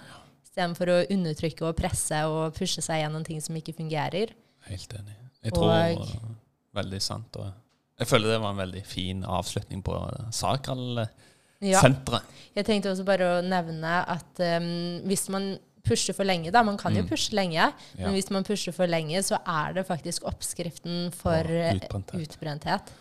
Istedenfor 0.45 0.91
å 0.91 1.01
undertrykke 1.15 1.67
og 1.67 1.77
presse 1.79 2.21
og 2.27 2.55
pushe 2.57 2.83
seg 2.83 3.03
gjennom 3.03 3.25
ting 3.27 3.41
som 3.43 3.57
ikke 3.57 3.75
fungerer. 3.77 4.35
Helt 4.69 4.95
enig. 4.99 5.20
Jeg 5.45 5.55
tror 5.57 5.73
og, 5.73 6.13
Veldig 6.71 7.01
sant. 7.03 7.35
Og 7.41 7.49
jeg 7.99 8.07
føler 8.07 8.31
det 8.33 8.37
var 8.41 8.53
en 8.53 8.61
veldig 8.61 8.83
fin 8.87 9.25
avslutning 9.27 9.81
på 9.85 9.95
Sakral-senteret. 10.33 12.29
Ja. 12.31 12.45
Jeg 12.55 12.67
tenkte 12.67 12.93
også 12.93 13.03
bare 13.05 13.27
å 13.35 13.41
nevne 13.45 13.99
at 14.09 14.41
um, 14.41 14.71
hvis 15.09 15.27
man 15.33 15.51
pusher 15.85 16.15
for 16.17 16.25
lenge, 16.27 16.53
da 16.53 16.63
Man 16.65 16.77
kan 16.77 16.95
jo 16.95 17.03
mm. 17.03 17.09
pushe 17.09 17.35
lenge, 17.35 17.57
ja. 17.57 17.73
men 17.99 18.15
hvis 18.15 18.31
man 18.33 18.45
pusher 18.47 18.73
for 18.75 18.89
lenge, 18.89 19.21
så 19.25 19.39
er 19.49 19.77
det 19.77 19.85
faktisk 19.89 20.25
oppskriften 20.29 21.09
for 21.15 21.41
utbrenthet. 21.41 22.25
utbrenthet. 22.25 22.91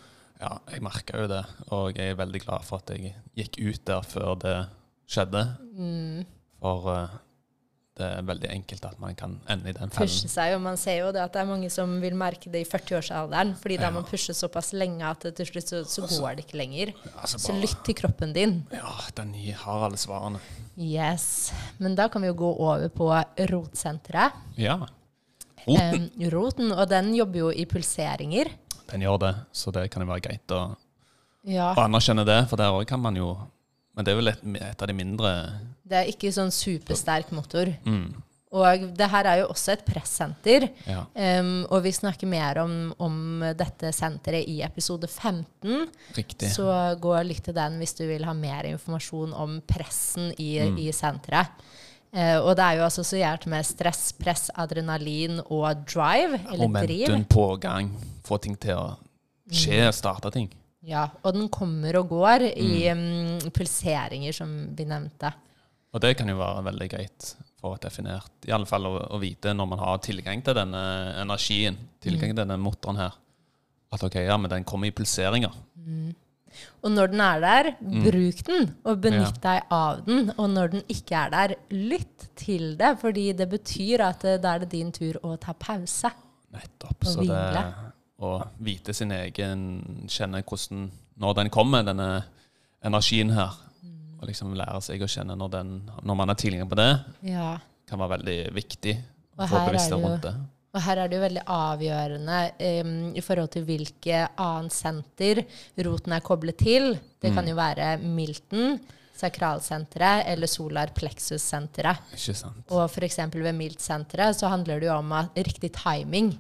Ja, 0.41 0.55
jeg 0.73 0.85
merka 0.85 1.21
jo 1.21 1.29
det, 1.29 1.43
og 1.69 1.99
jeg 2.01 2.15
er 2.15 2.21
veldig 2.21 2.41
glad 2.47 2.65
for 2.65 2.81
at 2.81 2.93
jeg 2.97 3.15
gikk 3.37 3.61
ut 3.61 3.83
der 3.89 4.07
før 4.09 4.39
det 4.41 4.57
skjedde. 5.11 5.45
Mm. 5.77 6.23
For 6.61 6.89
uh, 6.89 7.19
det 8.01 8.09
er 8.17 8.27
veldig 8.27 8.49
enkelt 8.55 8.87
at 8.89 9.01
man 9.03 9.17
kan 9.19 9.37
ende 9.53 9.71
i 9.71 9.75
den 9.77 9.93
fellen. 9.93 10.09
Pushe 10.09 10.31
seg, 10.33 10.55
og 10.57 10.63
Man 10.65 10.79
ser 10.81 11.01
jo 11.03 11.11
det 11.15 11.23
at 11.23 11.35
det 11.35 11.43
er 11.43 11.49
mange 11.51 11.71
som 11.73 11.93
vil 12.03 12.17
merke 12.19 12.53
det 12.53 12.65
i 12.65 12.69
40-årsalderen. 12.69 13.53
fordi 13.61 13.77
da 13.81 13.89
ja. 13.89 13.95
man 13.95 14.07
pusher 14.09 14.37
såpass 14.37 14.73
lenge 14.73 15.05
at 15.07 15.27
til 15.37 15.49
slutt 15.49 15.69
så, 15.69 15.83
så 15.85 16.07
altså, 16.07 16.23
går 16.23 16.39
det 16.39 16.47
ikke 16.47 16.61
lenger. 16.61 16.95
Altså 17.13 17.37
bare, 17.37 17.45
så 17.47 17.59
lytt 17.59 17.85
til 17.87 17.99
kroppen 18.01 18.33
din. 18.37 18.57
Ja, 18.75 18.97
den 19.21 19.35
har 19.65 19.87
alle 19.89 20.01
svarene. 20.01 20.41
Yes. 20.81 21.53
Men 21.79 21.95
da 21.99 22.09
kan 22.09 22.25
vi 22.25 22.31
jo 22.33 22.39
gå 22.41 22.55
over 22.57 22.89
på 22.89 23.11
rotsenteret. 23.53 24.41
Ja. 24.57 24.81
Roten. 25.67 26.09
Um, 26.17 26.29
roten. 26.33 26.73
Og 26.73 26.89
den 26.91 27.15
jobber 27.15 27.45
jo 27.45 27.53
i 27.53 27.67
pulseringer. 27.69 28.53
Den 28.91 29.05
gjør 29.05 29.21
det, 29.23 29.35
så 29.53 29.71
det 29.75 29.87
kan 29.93 30.03
jo 30.03 30.11
være 30.11 30.25
greit 30.25 30.55
å, 30.57 30.65
ja. 31.47 31.73
å 31.77 31.85
anerkjenne 31.85 32.25
det. 32.27 32.43
For 32.51 32.61
der 32.61 32.75
òg 32.75 32.89
kan 32.91 33.03
man 33.03 33.19
jo 33.19 33.35
Men 33.97 34.07
det 34.07 34.13
er 34.13 34.21
vel 34.21 34.33
et, 34.33 34.43
et 34.61 34.83
av 34.83 34.89
de 34.91 34.97
mindre 34.97 35.31
det 35.91 35.99
er 35.99 36.11
ikke 36.13 36.31
sånn 36.31 36.53
supersterk 36.55 37.33
motor. 37.35 37.71
Mm. 37.83 38.13
Og 38.51 38.85
det 38.99 39.07
her 39.13 39.29
er 39.31 39.41
jo 39.41 39.51
også 39.53 39.77
et 39.77 39.83
pressenter. 39.87 40.67
Ja. 40.87 41.05
Um, 41.15 41.65
og 41.71 41.85
vi 41.85 41.93
snakker 41.95 42.31
mer 42.31 42.59
om, 42.65 42.73
om, 42.99 43.45
dette 43.59 43.93
senteret 43.95 44.49
i 44.51 44.59
episode 44.67 45.07
15. 45.07 45.85
Riktig. 46.17 46.51
Så 46.51 46.67
gå 47.03 47.13
og 47.15 47.29
lytt 47.29 47.45
til 47.47 47.55
den 47.55 47.79
hvis 47.83 47.95
du 47.99 48.05
vil 48.09 48.27
ha 48.27 48.35
mer 48.35 48.67
informasjon 48.73 49.37
om 49.39 49.61
pressen 49.71 50.33
i, 50.35 50.57
mm. 50.67 50.81
i 50.83 50.89
senteret. 50.95 51.63
Uh, 52.11 52.43
og 52.43 52.57
det 52.59 52.67
er 52.67 52.81
jo 52.81 52.87
assosiert 52.89 53.47
med 53.51 53.67
stress, 53.67 54.09
press, 54.19 54.49
adrenalin 54.59 55.39
og 55.45 55.87
drive. 55.87 56.43
Eller 56.51 56.67
Momentum, 56.67 57.23
driv. 57.23 57.29
pågang. 57.31 57.95
Få 58.27 58.43
ting 58.43 58.59
til 58.59 58.79
å 58.79 58.89
skje, 59.47 59.85
mm. 59.87 59.95
starte 59.95 60.35
ting. 60.35 60.51
Ja, 60.89 61.05
og 61.23 61.37
den 61.37 61.51
kommer 61.53 61.99
og 62.01 62.09
går 62.09 62.47
i 62.55 62.89
um, 62.89 63.51
pulseringer, 63.53 64.33
som 64.33 64.53
vi 64.77 64.87
nevnte. 64.89 65.33
Og 65.91 66.01
det 66.01 66.15
kan 66.17 66.31
jo 66.31 66.39
være 66.39 66.65
veldig 66.71 66.89
greit 66.93 67.33
for 67.61 67.77
et 67.77 67.85
definert, 67.85 68.33
i 68.49 68.55
alle 68.57 68.69
fall 68.69 68.87
å, 68.89 68.95
å 69.13 69.19
vite 69.21 69.53
når 69.53 69.69
man 69.69 69.83
har 69.83 70.01
tilgang 70.05 70.41
til 70.47 70.57
denne 70.57 70.81
energien, 71.21 71.77
tilgang 72.01 72.33
til 72.33 72.41
denne 72.41 72.57
motoren 72.63 73.01
her, 73.03 73.19
at 73.91 74.07
ok, 74.07 74.21
ja, 74.23 74.39
men 74.41 74.53
den 74.53 74.65
kommer 74.65 74.89
i 74.89 74.95
pulseringer. 74.97 75.53
Og 76.81 76.91
når 76.93 77.13
den 77.13 77.21
er 77.25 77.43
der, 77.43 77.69
bruk 77.81 78.41
den, 78.47 78.71
og 78.89 79.03
benytt 79.05 79.39
deg 79.43 79.69
av 79.75 80.01
den. 80.07 80.33
Og 80.37 80.49
når 80.51 80.73
den 80.75 80.83
ikke 80.91 81.19
er 81.27 81.35
der, 81.35 81.55
lytt 81.75 82.27
til 82.39 82.75
det, 82.81 82.95
fordi 83.03 83.31
det 83.37 83.47
betyr 83.51 84.07
at 84.09 84.25
eh, 84.27 84.41
da 84.41 84.57
er 84.57 84.65
det 84.65 84.73
din 84.73 84.91
tur 84.95 85.21
å 85.27 85.37
ta 85.41 85.55
pause. 85.55 86.11
Nettopp. 86.51 86.97
Og 87.05 87.13
Så 87.13 87.21
det 87.21 87.29
hvile. 87.29 87.90
Å 88.21 88.35
vite 88.61 88.95
sin 88.97 89.13
egen 89.17 89.65
Kjenne 90.11 90.43
hvordan 90.45 90.91
Når 91.21 91.35
den 91.37 91.51
kommer, 91.53 91.85
denne 91.85 92.23
energien 92.85 93.33
her, 93.37 93.57
og 94.21 94.29
liksom 94.29 94.55
lære 94.57 94.81
seg 94.85 95.03
å 95.05 95.09
kjenne 95.09 95.37
når, 95.37 95.51
den, 95.53 95.75
når 96.05 96.17
man 96.17 96.33
har 96.33 96.39
tilgang 96.41 96.69
på 96.69 96.79
det, 96.81 96.93
Ja. 97.29 97.59
kan 97.89 97.99
være 98.01 98.19
veldig 98.19 98.39
viktig. 98.57 98.95
Og 99.37 99.49
her 99.49 99.69
er 99.69 99.77
det 99.77 99.91
jo-. 99.91 100.35
Og 100.71 100.83
her 100.85 101.01
er 101.03 101.09
det 101.11 101.17
jo 101.19 101.23
veldig 101.25 101.43
avgjørende 101.51 102.39
um, 102.85 102.91
i 103.19 103.23
forhold 103.27 103.51
til 103.51 103.65
hvilke 103.67 104.21
annet 104.39 104.73
senter 104.77 105.43
roten 105.83 106.15
er 106.15 106.23
koblet 106.23 106.61
til. 106.63 106.93
Det 107.21 107.33
kan 107.35 107.49
jo 107.49 107.57
være 107.59 107.97
Milton, 108.05 108.79
sakralsenteret 109.19 110.29
eller 110.31 110.47
solar 110.49 110.93
plexus-senteret. 110.97 112.15
Og 112.71 112.85
f.eks. 112.87 113.19
ved 113.35 113.53
Milt-senteret 113.59 114.39
så 114.39 114.49
handler 114.53 114.81
det 114.81 114.89
jo 114.89 114.95
om 114.95 115.13
riktig 115.35 115.73
timing. 115.77 116.33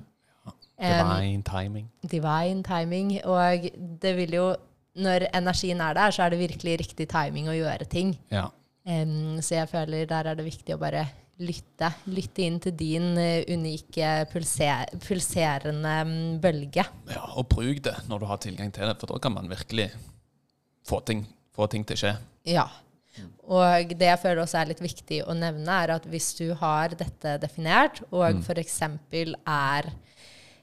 Divine 0.81 1.43
timing. 1.45 1.87
divine 2.09 2.63
timing. 2.65 3.13
Og 3.29 3.71
det 4.01 4.17
vil 4.17 4.35
jo 4.39 4.49
Når 5.01 5.29
energien 5.33 5.81
er 5.81 5.95
der, 5.95 6.11
så 6.11 6.25
er 6.25 6.31
det 6.33 6.41
virkelig 6.41 6.73
riktig 6.81 7.07
timing 7.09 7.47
å 7.49 7.55
gjøre 7.55 7.87
ting. 7.89 8.09
Ja. 8.33 8.49
Um, 8.85 9.37
så 9.41 9.55
jeg 9.61 9.69
føler 9.71 10.07
der 10.11 10.27
er 10.27 10.35
det 10.35 10.45
viktig 10.45 10.75
å 10.75 10.81
bare 10.83 11.05
lytte. 11.39 11.93
Lytte 12.11 12.43
inn 12.43 12.59
til 12.61 12.75
din 12.77 13.07
eh, 13.17 13.45
unike 13.49 14.27
pulser, 14.33 14.91
pulserende 15.07 15.95
mm, 16.05 16.41
bølge. 16.43 16.85
ja. 17.15 17.23
Og 17.39 17.47
bruk 17.49 17.79
det 17.87 17.95
når 18.11 18.19
du 18.19 18.27
har 18.27 18.43
tilgang 18.43 18.73
til 18.75 18.85
det, 18.91 18.97
for 19.01 19.07
da 19.15 19.19
kan 19.23 19.33
man 19.39 19.49
virkelig 19.49 19.89
få 20.91 21.01
ting, 21.07 21.23
få 21.55 21.71
ting 21.71 21.85
til 21.87 21.97
å 21.97 22.01
skje. 22.03 22.13
Ja. 22.51 22.67
Og 23.47 23.95
det 23.95 24.11
jeg 24.11 24.21
føler 24.23 24.43
også 24.43 24.59
er 24.61 24.69
litt 24.75 24.83
viktig 24.83 25.23
å 25.29 25.35
nevne, 25.39 25.71
er 25.85 25.95
at 25.97 26.05
hvis 26.11 26.33
du 26.39 26.51
har 26.61 26.89
dette 26.99 27.39
definert, 27.43 28.03
og 28.11 28.35
Mm. 28.35 28.43
f.eks. 28.43 28.81
er 29.47 29.93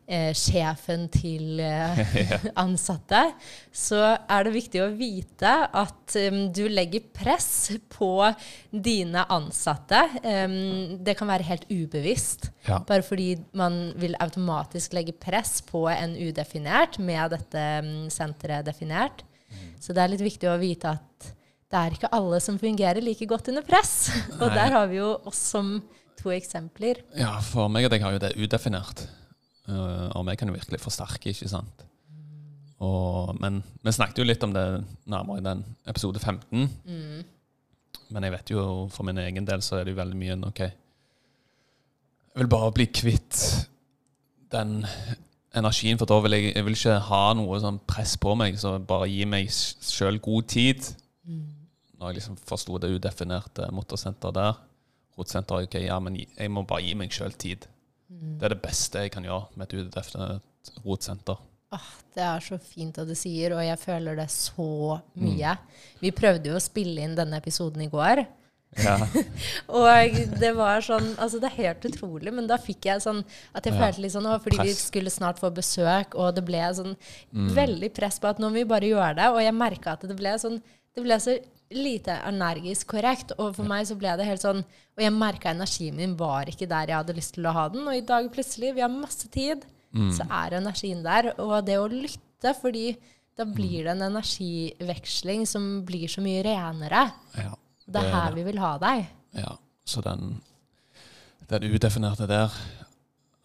eh, 0.08 0.32
sjefen 0.38 1.08
til 1.14 1.60
eh, 1.64 2.02
ansatte, 2.66 3.22
så 3.76 4.02
er 4.16 4.48
det 4.48 4.56
viktig 4.56 4.82
å 4.84 4.90
vite 4.98 5.54
at 5.68 6.18
um, 6.32 6.40
du 6.56 6.66
legger 6.72 7.06
press 7.14 7.70
på 7.92 8.12
dine 8.72 9.28
ansatte. 9.34 10.02
Um, 10.24 10.98
det 11.04 11.18
kan 11.20 11.30
være 11.30 11.48
helt 11.52 11.68
ubevisst. 11.70 12.50
Ja. 12.68 12.82
Bare 12.88 13.06
fordi 13.06 13.36
man 13.58 13.92
vil 14.00 14.18
automatisk 14.24 14.96
legge 14.98 15.16
press 15.16 15.60
på 15.66 15.86
en 15.92 16.16
udefinert 16.18 17.00
med 17.00 17.36
dette 17.36 17.66
um, 17.84 17.96
senteret 18.14 18.68
definert. 18.68 19.26
Så 19.80 19.94
det 19.96 20.04
er 20.04 20.12
litt 20.12 20.26
viktig 20.26 20.50
å 20.52 20.58
vite 20.60 20.98
at 20.98 21.30
det 21.68 21.80
er 21.80 21.96
ikke 21.96 22.12
alle 22.16 22.40
som 22.44 22.58
fungerer 22.60 23.04
like 23.04 23.28
godt 23.28 23.50
under 23.52 23.64
press. 23.68 24.10
Og 24.42 24.50
der 24.56 24.74
har 24.74 24.88
vi 24.92 25.02
jo 25.02 25.14
oss 25.28 25.40
som 25.52 25.78
to 26.18 26.32
eksempler. 26.34 27.04
Ja, 27.18 27.38
for 27.46 27.70
meg 27.72 27.86
og 27.86 27.94
deg 27.94 28.04
har 28.04 28.16
jo 28.16 28.22
det 28.24 28.34
udefinert. 28.40 29.06
Uh, 29.68 30.08
og 30.16 30.26
vi 30.30 30.36
kan 30.40 30.48
jo 30.48 30.56
virkelig 30.56 30.80
forsterke, 30.80 31.34
ikke 31.34 31.50
sant? 31.52 31.84
Og, 32.84 33.34
men 33.42 33.64
vi 33.84 33.92
snakket 33.92 34.22
jo 34.22 34.28
litt 34.28 34.44
om 34.46 34.54
det 34.54 34.66
nærmere 35.10 35.42
i 35.42 35.46
den 35.46 35.64
episode 35.90 36.22
15. 36.22 36.68
Men 38.14 38.28
jeg 38.28 38.36
vet 38.36 38.52
jo 38.54 38.66
for 38.94 39.08
min 39.08 39.18
egen 39.20 39.48
del 39.48 39.64
så 39.66 39.80
er 39.80 39.88
det 39.88 39.96
jo 39.96 40.02
veldig 40.02 40.20
mye 40.20 40.38
OK. 40.48 40.62
Jeg 40.62 42.44
vil 42.44 42.52
bare 42.54 42.76
bli 42.76 42.86
kvitt 42.94 43.40
den 44.54 44.86
energien, 45.58 45.98
for 45.98 46.06
da 46.10 46.20
vil 46.24 46.38
jeg, 46.38 46.52
jeg 46.54 46.66
vil 46.68 46.78
ikke 46.78 47.00
ha 47.10 47.24
noe 47.36 47.60
sånn 47.64 47.80
press 47.90 48.14
på 48.22 48.36
meg. 48.38 48.60
Så 48.62 48.76
bare 48.80 49.10
gi 49.10 49.26
meg 49.26 49.50
sjøl 49.52 50.22
god 50.24 50.48
tid. 50.54 50.92
Når 51.98 52.12
jeg 52.12 52.20
liksom 52.20 52.38
forsto 52.46 52.78
det 52.78 52.94
udefinerte 52.94 53.72
motorsenteret 53.74 54.38
der, 54.38 54.60
rotsenteret, 55.18 55.66
ok, 55.66 55.80
ja, 55.82 55.98
men 56.04 56.20
jeg 56.22 56.52
må 56.54 56.62
bare 56.70 56.86
gi 56.86 56.94
meg 57.00 57.16
sjøl 57.16 57.34
tid. 57.34 57.66
Det 58.10 58.48
er 58.48 58.54
det 58.56 58.62
beste 58.64 59.04
jeg 59.04 59.12
kan 59.12 59.26
gjøre 59.28 59.50
med 59.56 59.68
et 59.68 59.78
udefinert 59.82 60.72
rotsenter. 60.86 61.38
Ah, 61.76 61.84
det 62.16 62.24
er 62.24 62.40
så 62.46 62.56
fint 62.64 62.96
at 63.02 63.10
du 63.10 63.16
sier, 63.20 63.52
og 63.58 63.60
jeg 63.66 63.80
føler 63.82 64.16
det 64.16 64.30
så 64.32 65.02
mye. 65.20 65.58
Vi 66.00 66.14
prøvde 66.16 66.54
jo 66.54 66.56
å 66.56 66.64
spille 66.64 67.04
inn 67.04 67.18
denne 67.18 67.42
episoden 67.42 67.84
i 67.84 67.90
går. 67.92 68.24
Ja. 68.78 68.96
Og 69.72 70.18
det 70.42 70.50
var 70.58 70.84
sånn 70.84 71.14
Altså, 71.24 71.40
det 71.40 71.48
er 71.50 71.56
helt 71.64 71.86
utrolig, 71.88 72.34
men 72.36 72.50
da 72.50 72.58
fikk 72.60 72.86
jeg 72.90 73.00
sånn 73.02 73.22
at 73.56 73.64
jeg 73.66 73.74
Ja. 73.74 73.80
følte 73.80 74.04
litt 74.04 74.12
sånn 74.14 74.28
å, 74.28 74.36
Fordi 74.44 74.58
vi 74.68 74.74
skulle 74.76 75.10
snart 75.10 75.40
få 75.40 75.50
besøk, 75.56 76.14
og 76.20 76.36
det 76.36 76.44
ble 76.46 76.60
sånn 76.76 76.92
veldig 77.56 77.90
press 77.96 78.20
på 78.20 78.28
at 78.30 78.40
nå 78.44 78.50
må 78.52 78.60
vi 78.60 78.66
bare 78.68 78.90
gjøre 78.92 79.16
det. 79.22 79.30
Og 79.32 79.40
jeg 79.42 79.56
merka 79.56 79.96
at 79.96 80.04
det 80.08 80.18
ble 80.20 80.36
sånn 80.40 80.60
Det 80.96 81.04
ble 81.06 81.16
så 81.24 81.38
lite 81.74 82.16
energisk 82.28 82.94
korrekt. 82.94 83.34
Og 83.38 83.56
for 83.58 83.68
meg 83.68 83.88
så 83.90 83.98
ble 84.00 84.16
det 84.20 84.28
helt 84.28 84.44
sånn 84.44 84.64
Og 84.64 85.04
jeg 85.04 85.14
merka 85.14 85.52
energien 85.54 85.98
min 85.98 86.16
var 86.18 86.50
ikke 86.50 86.70
der 86.70 86.90
jeg 86.90 86.98
hadde 86.98 87.16
lyst 87.18 87.36
til 87.36 87.46
å 87.46 87.54
ha 87.54 87.68
den. 87.74 87.86
Og 87.86 87.98
i 87.98 88.06
dag 88.06 88.30
plutselig, 88.34 88.74
vi 88.78 88.82
har 88.82 88.94
masse 88.94 89.30
tid, 89.34 89.66
så 90.14 90.26
er 90.26 90.58
energien 90.58 91.04
der. 91.06 91.32
Og 91.38 91.60
det 91.66 91.78
å 91.78 91.86
lytte, 91.92 92.54
fordi 92.58 92.96
da 93.38 93.46
blir 93.46 93.86
det 93.86 93.94
en 93.94 94.08
energiveksling 94.08 95.46
som 95.46 95.86
blir 95.86 96.10
så 96.10 96.24
mye 96.26 96.42
renere. 96.48 97.12
ja. 97.38 97.54
Det 97.88 98.02
er 98.04 98.10
her 98.12 98.34
vi 98.36 98.44
vil 98.44 98.58
ha 98.60 98.74
deg. 98.82 99.06
Ja, 99.38 99.54
så 99.88 100.02
den, 100.04 100.42
den 101.48 101.68
udefinerte 101.72 102.26
der 102.28 102.52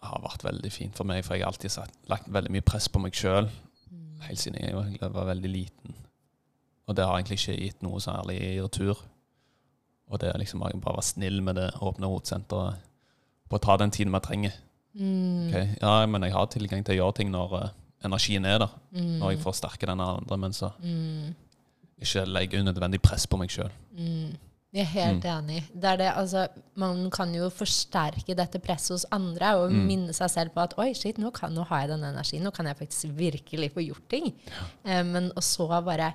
har 0.03 0.19
vært 0.25 0.43
veldig 0.43 0.71
fint 0.73 0.97
for 0.99 1.07
meg, 1.07 1.21
for 1.23 1.37
jeg 1.37 1.45
har 1.45 1.53
alltid 1.53 1.71
satt, 1.71 1.93
lagt 2.11 2.27
veldig 2.27 2.51
mye 2.51 2.65
press 2.65 2.89
på 2.91 2.99
meg 2.99 3.15
sjøl 3.15 3.47
helt 4.27 4.41
siden 4.41 4.61
jeg 4.61 4.75
var, 4.75 5.13
var 5.13 5.29
veldig 5.31 5.51
liten. 5.51 5.95
Og 6.87 6.97
det 6.97 7.05
har 7.07 7.15
egentlig 7.17 7.39
ikke 7.39 7.59
gitt 7.61 7.83
noe 7.85 8.01
særlig 8.03 8.37
i 8.43 8.53
retur. 8.61 8.99
Og 10.11 10.19
det 10.21 10.29
er 10.29 10.41
liksom 10.41 10.61
bare 10.63 10.75
å 10.77 10.83
være 10.83 11.05
snill 11.05 11.39
med 11.45 11.57
det 11.59 11.69
åpne 11.81 12.09
rotsenteret. 12.11 12.83
På 13.49 13.59
å 13.59 13.63
ta 13.63 13.77
den 13.79 13.93
tiden 13.93 14.13
vi 14.13 14.21
trenger. 14.23 14.57
Ok, 14.93 15.55
Ja, 15.81 15.93
men 16.05 16.25
jeg 16.27 16.35
har 16.35 16.49
tilgang 16.51 16.83
til 16.85 16.95
å 16.95 16.99
gjøre 16.99 17.17
ting 17.17 17.31
når 17.33 17.55
uh, 17.57 17.69
energien 18.05 18.45
er 18.45 18.59
der. 18.65 18.73
Når 18.93 19.33
jeg 19.35 19.43
forsterker 19.45 19.89
den 19.89 20.03
andre, 20.03 20.37
men 20.37 20.53
så 20.53 20.73
ikke 22.03 22.25
legge 22.27 22.59
unødvendig 22.59 22.99
press 23.01 23.25
på 23.29 23.39
meg 23.39 23.53
sjøl. 23.53 23.71
Jeg 24.73 24.81
er 24.81 24.89
helt 24.89 25.25
enig. 25.29 25.59
Det 25.69 25.85
er 25.85 25.97
det, 26.01 26.07
altså, 26.17 26.47
man 26.81 27.05
kan 27.13 27.29
jo 27.35 27.45
forsterke 27.53 28.33
dette 28.35 28.57
presset 28.59 28.95
hos 28.95 29.05
andre 29.13 29.51
og 29.61 29.71
minne 29.71 30.15
seg 30.17 30.31
selv 30.33 30.55
på 30.55 30.63
at 30.65 30.73
oi, 30.81 30.89
shit, 30.97 31.19
nå, 31.21 31.29
kan, 31.35 31.53
nå 31.53 31.61
har 31.69 31.83
jeg 31.83 31.91
den 31.93 32.07
energien, 32.09 32.43
nå 32.43 32.51
kan 32.55 32.65
jeg 32.65 32.79
faktisk 32.79 33.13
virkelig 33.17 33.69
få 33.75 33.85
gjort 33.85 34.07
ting. 34.09 34.31
Eh, 34.83 35.03
men 35.05 35.29
og 35.35 35.45
så 35.45 35.69
bare 35.85 36.13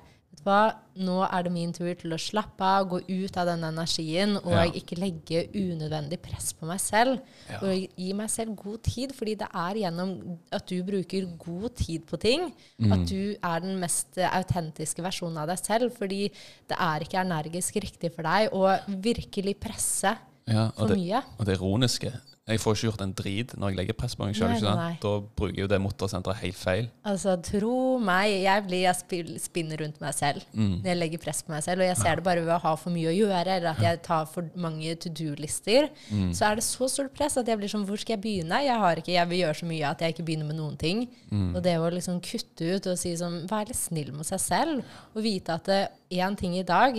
hva, 0.48 0.60
nå 0.98 1.18
er 1.28 1.44
det 1.46 1.52
min 1.54 1.72
tur 1.76 1.90
til 2.00 2.14
å 2.16 2.18
slappe 2.18 2.64
av, 2.64 2.86
gå 2.90 2.98
ut 3.06 3.36
av 3.38 3.46
den 3.50 3.62
energien 3.68 4.36
og 4.40 4.50
Ja. 4.54 4.64
ikke 4.80 4.96
legge 4.98 5.44
unødvendig 5.54 6.18
press 6.24 6.52
på 6.56 6.66
meg 6.66 6.80
selv. 6.82 7.20
Ja. 7.50 7.60
Og 7.62 7.88
gi 7.94 8.12
meg 8.16 8.30
selv 8.32 8.56
god 8.56 8.82
tid, 8.88 9.12
fordi 9.14 9.36
det 9.38 9.48
er 9.54 9.74
gjennom 9.84 10.38
at 10.50 10.66
du 10.66 10.82
bruker 10.82 11.28
god 11.38 11.76
tid 11.76 12.06
på 12.08 12.18
ting, 12.18 12.48
at 12.90 13.04
du 13.06 13.36
er 13.36 13.60
den 13.60 13.78
mest 13.78 14.18
autentiske 14.18 15.04
versjonen 15.04 15.38
av 15.38 15.52
deg 15.52 15.58
selv. 15.62 15.92
Fordi 15.98 16.24
det 16.68 16.78
er 16.80 17.04
ikke 17.06 17.20
energisk 17.22 17.78
riktig 17.84 18.10
for 18.14 18.22
deg 18.26 18.50
å 18.52 18.64
virkelig 18.88 19.54
presse 19.60 20.16
Ja, 20.48 20.70
for 20.74 20.88
det, 20.88 20.96
mye. 20.98 21.22
Og 21.38 21.44
det 21.46 21.58
ironiske 21.58 22.10
Jeg 22.48 22.60
får 22.62 22.74
ikke 22.78 22.86
gjort 22.88 23.02
en 23.04 23.12
drit 23.12 23.50
når 23.60 23.68
jeg 23.70 23.76
legger 23.76 23.96
press 23.98 24.14
på 24.16 24.24
meg 24.24 24.34
sjøl. 24.38 24.54
Da 25.02 25.10
bruker 25.36 25.52
jeg 25.54 25.60
jo 25.66 25.66
det 25.68 25.78
motorsenteret 25.84 26.40
helt 26.40 26.56
feil. 26.56 26.86
Altså, 27.04 27.34
tro 27.44 27.98
meg, 28.00 28.32
jeg 28.42 28.64
blir 28.66 28.82
jeg 28.86 29.36
spinner 29.44 29.82
rundt 29.84 30.00
meg 30.00 30.14
selv 30.16 30.42
Mm. 30.54 30.80
når 30.80 30.88
jeg 30.88 30.96
legger 30.98 31.18
press 31.22 31.42
på 31.42 31.52
meg 31.52 31.62
selv. 31.62 31.82
Og 31.82 31.86
jeg 31.90 31.96
ser 32.00 32.16
det 32.16 32.24
bare 32.24 32.40
ved 32.40 32.54
å 32.54 32.60
ha 32.62 32.74
for 32.76 32.90
mye 32.90 33.10
å 33.12 33.16
gjøre, 33.18 33.46
eller 33.58 33.70
at 33.74 33.82
jeg 33.84 34.02
tar 34.02 34.24
for 34.26 34.48
mange 34.56 34.94
to 34.96 35.10
do-lister. 35.10 35.90
Mm. 36.10 36.32
Så 36.34 36.46
er 36.48 36.54
det 36.56 36.64
så 36.64 36.88
stort 36.88 37.12
press 37.14 37.36
at 37.36 37.46
jeg 37.46 37.58
blir 37.58 37.68
sånn 37.68 37.84
Hvor 37.86 37.98
skal 38.00 38.16
jeg 38.16 38.22
begynne? 38.24 38.62
Jeg, 38.64 38.78
har 38.78 38.96
ikke, 38.96 39.12
jeg 39.12 39.28
vil 39.28 39.38
gjøre 39.44 39.58
så 39.60 39.66
mye 39.68 39.90
at 39.90 40.00
jeg 40.00 40.14
ikke 40.16 40.24
begynner 40.24 40.46
med 40.48 40.56
noen 40.56 40.76
ting. 40.78 41.04
Mm. 41.30 41.54
Og 41.54 41.62
det 41.62 41.76
å 41.78 41.90
liksom 41.92 42.20
kutte 42.24 42.64
ut 42.76 42.86
og 42.86 42.98
si 42.98 43.12
sånn 43.16 43.46
Vær 43.48 43.66
litt 43.68 43.76
snill 43.76 44.10
mot 44.12 44.26
seg 44.26 44.40
selv, 44.40 44.82
og 45.14 45.22
vite 45.22 45.50
at 45.54 45.68
én 46.10 46.36
ting 46.36 46.56
i 46.56 46.62
dag 46.64 46.96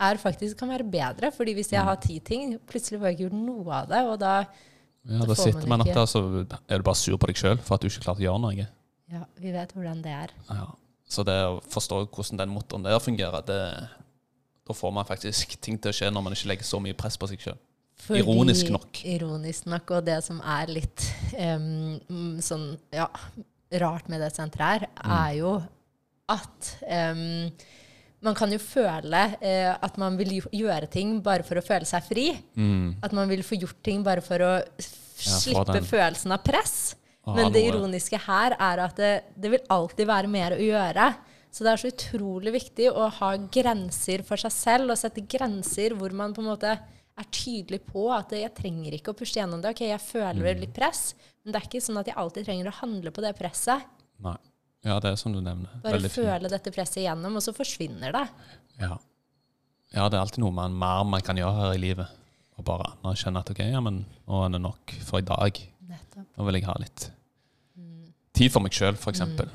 er 0.00 0.14
faktisk 0.16 0.56
kan 0.58 0.68
være 0.70 0.84
bedre. 0.88 1.30
fordi 1.34 1.54
hvis 1.54 1.68
Mm. 1.68 1.76
jeg 1.76 1.82
har 1.84 1.96
ti 1.96 2.18
ting, 2.20 2.58
plutselig 2.66 3.00
får 3.00 3.06
jeg 3.08 3.16
ikke 3.18 3.28
gjort 3.30 3.46
noe 3.46 3.72
av 3.74 3.88
det. 3.88 4.02
Og 4.06 4.18
da 4.18 4.44
Ja, 5.06 5.24
Da 5.24 5.34
sitter 5.38 5.66
man 5.70 5.78
nok 5.78 5.92
der, 5.94 6.06
så 6.10 6.20
er 6.68 6.78
du 6.78 6.82
bare 6.84 6.96
sur 6.98 7.16
på 7.16 7.26
deg 7.30 7.36
sjøl 7.36 7.58
for 7.62 7.74
at 7.78 7.80
du 7.82 7.86
ikke 7.88 8.02
klarte 8.04 8.20
å 8.20 8.26
gjøre 8.26 8.40
noe. 8.42 8.66
Ja, 9.08 9.22
vi 9.40 9.52
vet 9.54 9.72
hvordan 9.72 10.02
det 10.04 10.10
er. 10.12 10.34
Ja. 10.50 10.66
Så 11.08 11.24
det 11.24 11.36
å 11.48 11.60
forstå 11.64 12.02
hvordan 12.12 12.36
den 12.42 12.50
motoren 12.52 12.84
der 12.84 12.98
fungerer, 13.00 13.40
det, 13.48 13.88
da 14.68 14.74
får 14.76 14.92
man 14.92 15.06
faktisk 15.08 15.54
ting 15.64 15.78
til 15.80 15.88
å 15.88 15.96
skje 15.96 16.10
når 16.12 16.22
man 16.26 16.32
ikke 16.36 16.50
legger 16.50 16.68
så 16.68 16.80
mye 16.84 16.96
press 16.98 17.16
på 17.16 17.28
seg 17.30 17.40
sjøl. 17.40 17.56
Ironisk 18.14 18.68
nok. 18.70 19.00
Ironisk 19.08 19.66
nok. 19.66 19.90
Og 19.96 20.04
det 20.06 20.18
som 20.26 20.42
er 20.44 20.68
litt 20.70 21.06
mm, 21.34 22.36
sånn 22.44 22.68
ja, 22.94 23.08
rart 23.80 24.06
med 24.12 24.20
det 24.22 24.30
senteret 24.36 24.84
her, 24.84 24.88
Mm. 24.98 25.16
er 25.16 25.32
jo 25.38 25.54
at 26.28 26.76
em, 26.86 27.50
man 28.24 28.34
kan 28.34 28.50
jo 28.50 28.58
føle 28.58 29.20
eh, 29.40 29.70
at 29.78 29.96
man 30.00 30.16
vil 30.18 30.40
gjøre 30.50 30.88
ting 30.90 31.20
bare 31.22 31.44
for 31.46 31.60
å 31.60 31.62
føle 31.64 31.86
seg 31.86 32.02
fri. 32.08 32.24
At 33.02 33.12
man 33.14 33.28
vil 33.30 33.44
få 33.46 33.58
gjort 33.60 33.82
ting 33.86 34.02
bare 34.06 34.20
for 34.24 34.42
å 34.42 34.52
slippe 35.18 35.80
følelsen 35.86 36.32
av 36.34 36.42
press. 36.46 36.96
Ah, 37.28 37.34
Men 37.36 37.52
det 37.52 37.62
ironiske 37.68 38.18
her 38.24 38.54
er 38.58 38.80
at 38.86 38.96
det, 38.96 39.12
det 39.36 39.50
vil 39.52 39.66
alltid 39.70 40.06
være 40.08 40.30
mer 40.32 40.56
å 40.56 40.62
gjøre. 40.62 41.08
Så 41.52 41.64
det 41.64 41.72
er 41.72 41.80
så 41.80 41.90
utrolig 41.92 42.52
viktig 42.54 42.90
å 42.92 43.08
ha 43.18 43.30
grenser 43.52 44.22
for 44.26 44.36
seg 44.40 44.52
selv, 44.54 44.90
og 44.92 44.98
sette 45.00 45.22
grenser 45.28 45.94
hvor 45.96 46.12
man 46.16 46.34
på 46.36 46.42
en 46.44 46.50
måte 46.50 46.74
er 47.18 47.28
tydelig 47.34 47.80
på 47.88 48.04
at 48.14 48.30
jeg 48.36 48.52
trenger 48.54 48.94
ikke 48.94 49.10
å 49.14 49.16
pushe 49.18 49.40
gjennom 49.40 49.60
det. 49.64 49.72
Ok, 49.74 49.80
jeg 49.88 50.00
føler 50.04 50.54
Mm. 50.54 50.60
litt 50.60 50.74
press, 50.76 51.14
men 51.44 51.52
det 51.52 51.60
er 51.62 51.66
ikke 51.66 51.82
sånn 51.82 51.98
at 51.98 52.06
jeg 52.06 52.16
alltid 52.16 52.44
trenger 52.46 52.68
å 52.70 52.78
handle 52.82 53.10
på 53.10 53.20
det 53.24 53.34
presset. 53.38 53.82
Nei. 54.22 54.36
Ja, 54.86 54.98
det 55.02 55.10
er 55.10 55.16
som 55.18 55.32
du 55.34 55.40
nevner. 55.42 55.72
Bare 55.82 55.96
Veldig 55.96 56.10
fint. 56.10 56.26
føle 56.26 56.48
dette 56.52 56.70
presset 56.74 57.00
igjennom, 57.02 57.34
og 57.36 57.42
så 57.42 57.52
forsvinner 57.56 58.12
det. 58.14 58.24
Ja. 58.80 58.96
ja, 59.96 60.04
det 60.08 60.14
er 60.16 60.22
alltid 60.22 60.38
noe 60.44 60.54
man, 60.54 60.76
mer 60.78 61.02
man 61.04 61.20
kan 61.26 61.36
gjøre 61.40 61.56
her 61.56 61.74
i 61.74 61.82
livet. 61.82 62.06
Og 62.58 62.64
bare 62.66 62.92
anerkjenne 63.02 63.42
at 63.42 63.50
ok, 63.50 63.58
ja, 63.70 63.80
men 63.82 64.04
nå 64.26 64.44
er 64.44 64.54
det 64.54 64.60
nok 64.62 64.94
for 65.06 65.18
i 65.22 65.26
dag. 65.26 65.58
Nettopp. 65.88 66.26
Nå 66.38 66.46
vil 66.48 66.58
jeg 66.60 66.66
ha 66.68 66.76
litt 66.82 67.08
tid 68.38 68.52
for 68.54 68.62
meg 68.62 68.74
sjøl, 68.76 68.94
f.eks. 68.98 69.22
Mm. 69.26 69.50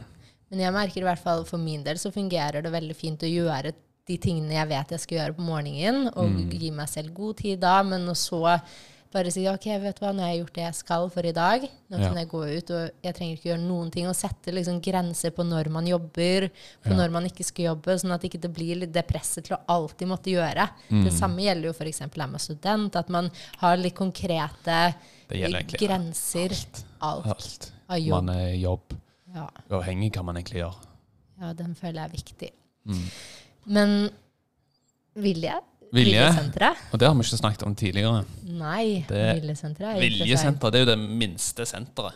Men 0.51 0.59
jeg 0.65 0.73
merker 0.75 1.01
i 1.01 1.07
hvert 1.07 1.21
fall 1.23 1.45
for 1.47 1.61
min 1.61 1.83
del 1.85 1.95
så 2.01 2.11
fungerer 2.13 2.61
det 2.65 2.71
veldig 2.73 2.95
fint 2.99 3.23
å 3.23 3.29
gjøre 3.31 3.71
de 4.09 4.17
tingene 4.19 4.57
jeg 4.57 4.67
vet 4.67 4.89
jeg 4.91 4.99
skal 5.05 5.17
gjøre 5.21 5.35
på 5.37 5.45
morgenen, 5.47 6.09
og 6.11 6.27
Mm. 6.27 6.49
gi 6.59 6.71
meg 6.75 6.89
selv 6.91 7.13
god 7.15 7.37
tid 7.39 7.61
da, 7.63 7.77
men 7.87 8.03
så 8.19 8.41
bare 9.13 9.31
si 9.31 9.43
ok, 9.47 9.65
vet 9.83 9.99
du 9.99 10.03
hva, 10.05 10.11
nå 10.13 10.23
har 10.25 10.31
jeg 10.33 10.41
gjort 10.43 10.53
det 10.57 10.63
jeg 10.63 10.75
skal 10.79 11.09
for 11.13 11.25
i 11.29 11.31
dag. 11.31 11.61
Nå 11.89 11.99
Ja. 11.99 12.07
kan 12.09 12.17
jeg 12.17 12.27
gå 12.29 12.41
ut, 12.57 12.71
og 12.71 12.91
jeg 13.03 13.13
trenger 13.15 13.37
ikke 13.37 13.49
gjøre 13.51 13.61
noen 13.67 13.91
ting. 13.93 14.07
Og 14.09 14.15
sette 14.15 14.51
liksom 14.51 14.81
grenser 14.81 15.31
på 15.31 15.45
når 15.45 15.69
man 15.69 15.85
jobber, 15.87 16.49
på 16.83 16.89
Ja. 16.91 16.97
når 16.97 17.11
man 17.11 17.25
ikke 17.29 17.45
skal 17.45 17.65
jobbe, 17.65 17.95
sånn 18.01 18.13
at 18.13 18.21
ikke 18.23 18.41
det 18.41 18.53
blir 18.53 18.75
litt 18.75 18.91
det 18.91 19.05
presset 19.07 19.45
til 19.45 19.55
å 19.57 19.61
alltid 19.69 20.07
måtte 20.07 20.31
gjøre. 20.33 20.69
Mm. 20.89 21.03
Det 21.05 21.13
samme 21.13 21.37
gjelder 21.45 21.69
jo 21.69 21.73
f.eks. 21.73 21.99
her 21.99 22.27
med 22.27 22.41
student, 22.41 22.95
at 22.95 23.09
man 23.09 23.29
har 23.59 23.77
litt 23.77 23.95
konkrete 23.95 24.95
grenser. 25.29 26.51
Alt. 27.01 27.25
alt. 27.27 27.71
Av 27.89 27.97
jobb. 27.99 28.23
Man 28.23 28.35
er 28.35 28.53
jobb, 28.55 28.93
Ja. 29.33 29.49
uavhengig 29.69 30.17
av 30.17 30.23
hva 30.23 30.25
man 30.25 30.35
egentlig 30.37 30.61
gjør. 30.61 30.75
Ja, 31.41 31.53
den 31.53 31.75
føler 31.75 31.93
jeg 31.93 32.05
er 32.05 32.17
viktig. 32.17 32.51
Mm. 32.87 33.11
Men 33.65 34.09
Vilje? 35.15 35.53
Vilje, 35.53 35.61
Viljesenteret? 35.93 36.77
og 36.91 36.99
det 36.99 37.07
har 37.07 37.15
vi 37.15 37.23
ikke 37.27 37.37
snakket 37.37 37.63
om 37.67 37.75
tidligere. 37.75 38.23
Nei, 38.43 39.05
Det- 39.09 39.41
Viljesenteret 39.41 39.95
er 39.95 39.99
Viljesenteret 39.99 40.01
Viljesenter, 40.01 40.69
det 40.71 40.81
er 40.81 40.85
jo 40.85 40.91
det 40.91 40.99
minste 41.23 41.65
senteret. 41.65 42.13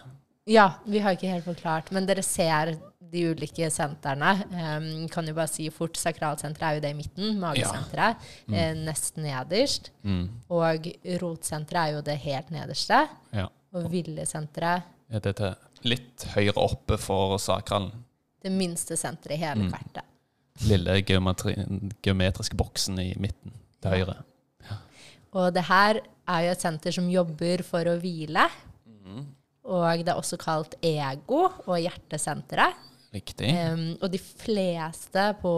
Ja, 0.48 0.70
vi 0.88 1.00
har 1.00 1.12
ikke 1.12 1.28
helt 1.30 1.44
forklart, 1.46 1.92
men 1.92 2.06
dere 2.08 2.24
ser 2.24 2.76
de 3.12 3.24
ulike 3.32 3.70
sentrene. 3.72 4.32
Um, 4.52 5.08
kan 5.10 5.28
jo 5.28 5.34
bare 5.34 5.48
si 5.48 5.70
fort, 5.70 5.98
Sakralsenteret 5.98 6.62
er 6.70 6.74
jo 6.76 6.82
det 6.82 6.90
i 6.90 6.94
midten, 6.94 7.40
magesenteret. 7.40 8.16
Eh, 8.52 8.74
nest 8.76 9.18
nederst. 9.18 9.92
Mm. 10.04 10.30
Og 10.50 10.88
rotsenteret 11.22 11.90
er 11.90 11.94
jo 11.96 12.02
det 12.02 12.18
helt 12.18 12.50
nederste. 12.52 13.08
Ja. 13.34 13.46
Og 13.74 13.92
viljesenteret, 13.92 14.82
Er 15.12 15.20
det 15.20 15.36
til 15.38 15.56
litt 15.84 16.24
høyere 16.36 16.58
oppe 16.58 16.98
for 16.98 17.38
sakralen? 17.38 17.92
det 18.44 18.52
minste 18.52 18.96
senteret 18.98 19.32
i 19.36 19.36
hele 19.44 19.64
Mm. 19.64 19.72
kartet. 19.72 20.04
Lille 20.68 21.02
geometri, 21.04 21.56
geometriske 22.04 22.56
boksen 22.58 23.00
i 23.00 23.14
midten 23.20 23.52
til 23.84 23.96
høyre. 23.96 24.18
Og 25.38 25.52
det 25.54 25.66
her 25.68 26.00
er 26.02 26.46
jo 26.46 26.54
et 26.54 26.64
senter 26.64 26.96
som 26.96 27.10
jobber 27.12 27.64
for 27.68 27.88
å 27.92 27.98
hvile. 28.02 28.48
Mm. 28.88 29.26
Og 29.68 30.04
det 30.06 30.14
er 30.14 30.20
også 30.20 30.40
kalt 30.40 30.78
ego 30.86 31.44
og 31.68 31.76
hjertesenteret. 31.84 32.86
Riktig. 33.16 33.50
Um, 33.72 33.86
og 34.04 34.10
de 34.12 34.20
fleste 34.20 35.24
på 35.42 35.52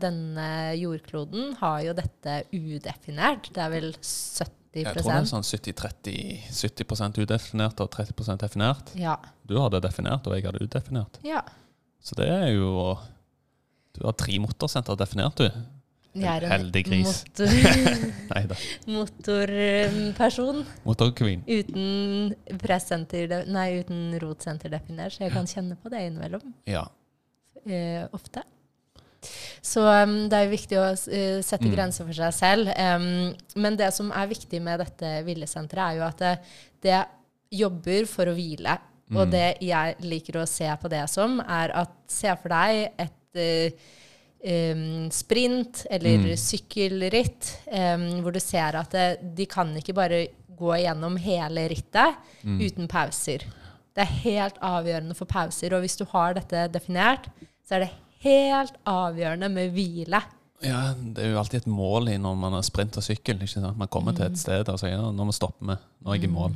denne 0.00 0.48
jordkloden 0.78 1.52
har 1.60 1.82
jo 1.84 1.96
dette 1.96 2.38
udefinert. 2.54 3.50
Det 3.54 3.64
er 3.64 3.74
vel 3.74 3.90
70 3.92 4.54
Jeg 4.78 4.94
tror 4.94 5.08
det 5.10 5.16
er 5.18 5.28
sånn 5.28 5.46
70-30 5.46 6.48
70% 6.54 7.20
udefinert 7.22 7.82
og 7.84 7.90
30% 7.92 8.40
definert. 8.44 8.92
Ja. 8.98 9.18
Du 9.48 9.56
hadde 9.60 9.82
definert, 9.84 10.26
og 10.28 10.36
jeg 10.36 10.48
hadde 10.48 10.64
udefinert. 10.64 11.20
ja. 11.26 11.44
Så 11.98 12.14
det 12.14 12.28
er 12.30 12.52
jo 12.54 12.94
Du 13.92 14.04
har 14.06 14.14
tre 14.14 14.36
motorsenter 14.38 14.96
definert, 14.96 15.40
du. 15.40 15.50
Jeg 16.22 16.36
er 16.42 16.44
en 16.46 16.52
Heldig 16.52 16.82
gris. 16.88 17.24
Motor, 17.38 18.44
motorperson 18.94 20.62
Motorqueen. 20.86 21.42
uten 21.46 22.34
nei, 23.52 23.66
uten 23.80 24.18
rotsenter 24.22 24.72
definert, 24.72 25.14
så 25.16 25.24
jeg 25.26 25.32
kan 25.34 25.46
kjenne 25.50 25.76
på 25.80 25.90
det 25.92 26.04
innimellom. 26.08 26.54
Ja. 26.68 26.86
Uh, 27.68 28.06
ofte. 28.16 28.42
Så 29.64 29.82
um, 29.82 30.28
det 30.30 30.38
er 30.38 30.50
viktig 30.52 30.78
å 30.78 30.84
uh, 30.94 31.40
sette 31.42 31.66
Mm. 31.66 31.74
grenser 31.74 32.06
for 32.06 32.14
seg 32.14 32.32
selv. 32.36 32.68
Um, 32.78 33.34
men 33.58 33.76
det 33.76 33.90
som 33.96 34.12
er 34.14 34.28
viktig 34.30 34.60
med 34.62 34.78
dette 34.80 35.10
hvilesenteret, 35.26 35.84
er 35.84 35.96
jo 35.98 36.04
at 36.06 36.18
det, 36.22 36.34
det 36.86 37.00
jobber 37.58 38.06
for 38.06 38.30
å 38.30 38.36
hvile. 38.38 38.78
Og 39.10 39.24
Mm. 39.26 39.30
det 39.32 39.46
jeg 39.64 39.96
liker 40.04 40.36
å 40.42 40.46
se 40.46 40.68
på 40.82 40.88
det 40.92 41.02
som, 41.10 41.40
er 41.40 41.72
at 41.74 41.90
se 42.12 42.28
for 42.42 42.48
deg 42.52 42.92
et 43.00 43.40
eh, 43.40 43.70
um, 44.44 45.10
sprint 45.10 45.86
eller 45.90 46.18
Mm. 46.18 46.36
sykkelritt, 46.36 47.48
um, 47.72 48.20
hvor 48.22 48.32
du 48.32 48.40
ser 48.40 48.76
at 48.78 48.90
det, 48.90 49.34
de 49.36 49.46
kan 49.46 49.74
ikke 49.76 49.94
bare 49.94 50.26
gå 50.58 50.72
gjennom 50.82 51.16
hele 51.18 51.68
rittet 51.68 52.16
Mm. 52.44 52.60
uten 52.60 52.88
pauser. 52.88 53.38
Det 53.94 54.02
er 54.04 54.12
helt 54.22 54.58
avgjørende 54.62 55.14
for 55.16 55.24
pauser. 55.26 55.74
Og 55.74 55.80
hvis 55.82 55.96
du 55.98 56.04
har 56.04 56.34
dette 56.34 56.68
definert, 56.72 57.26
så 57.66 57.74
er 57.74 57.78
det 57.80 57.90
helt 58.22 58.74
avgjørende 58.86 59.48
med 59.50 59.72
hvile. 59.72 60.22
ja. 60.62 60.92
Det 60.94 61.24
er 61.24 61.30
jo 61.32 61.38
alltid 61.38 61.60
et 61.62 61.66
mål 61.66 62.04
når 62.18 62.34
man 62.36 62.52
har 62.52 62.62
sprint 62.62 62.96
og 62.96 63.02
sykkel. 63.02 63.36
Ikke 63.42 63.48
sant? 63.60 63.76
Man 63.78 63.88
kommer 63.88 64.12
til 64.12 64.24
Mm. 64.26 64.32
et 64.32 64.38
sted 64.38 64.68
og 64.68 64.78
sier 64.78 64.90
ja, 64.90 64.96
nå 65.00 65.12
må 65.24 65.26
vi 65.26 65.32
stoppe 65.32 65.64
med. 65.64 65.76
Nå 66.04 66.10
er 66.10 66.14
jeg 66.14 66.24
i 66.24 66.32
mål. 66.32 66.54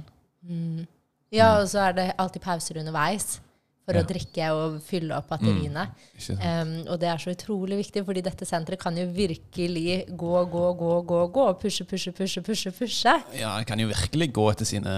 Ja, 1.32 1.60
og 1.60 1.68
så 1.68 1.78
er 1.88 1.92
det 1.92 2.12
alltid 2.18 2.42
pauser 2.42 2.78
underveis 2.78 3.40
for 3.84 3.94
Ja. 3.94 4.02
å 4.02 4.06
drikke 4.06 4.50
og 4.54 4.80
fylle 4.86 5.16
opp 5.16 5.28
batteriene. 5.32 5.88
Mm. 6.28 6.38
Um, 6.38 6.74
og 6.92 7.00
det 7.02 7.08
er 7.10 7.18
så 7.18 7.32
utrolig 7.34 7.78
viktig, 7.80 8.04
fordi 8.06 8.22
dette 8.22 8.46
senteret 8.46 8.78
kan 8.78 8.94
jo 8.96 9.06
virkelig 9.06 10.06
gå, 10.16 10.34
gå, 10.50 10.66
gå, 10.78 10.92
gå, 11.06 11.22
gå. 11.34 11.46
Pushe, 11.60 11.84
pushe, 11.84 12.12
pushe, 12.14 12.42
pushe. 12.46 12.70
pushe. 12.70 13.14
Ja, 13.38 13.56
en 13.58 13.64
kan 13.64 13.78
jo 13.82 13.88
virkelig 13.90 14.32
gå 14.32 14.50
etter 14.52 14.64
sine 14.64 14.94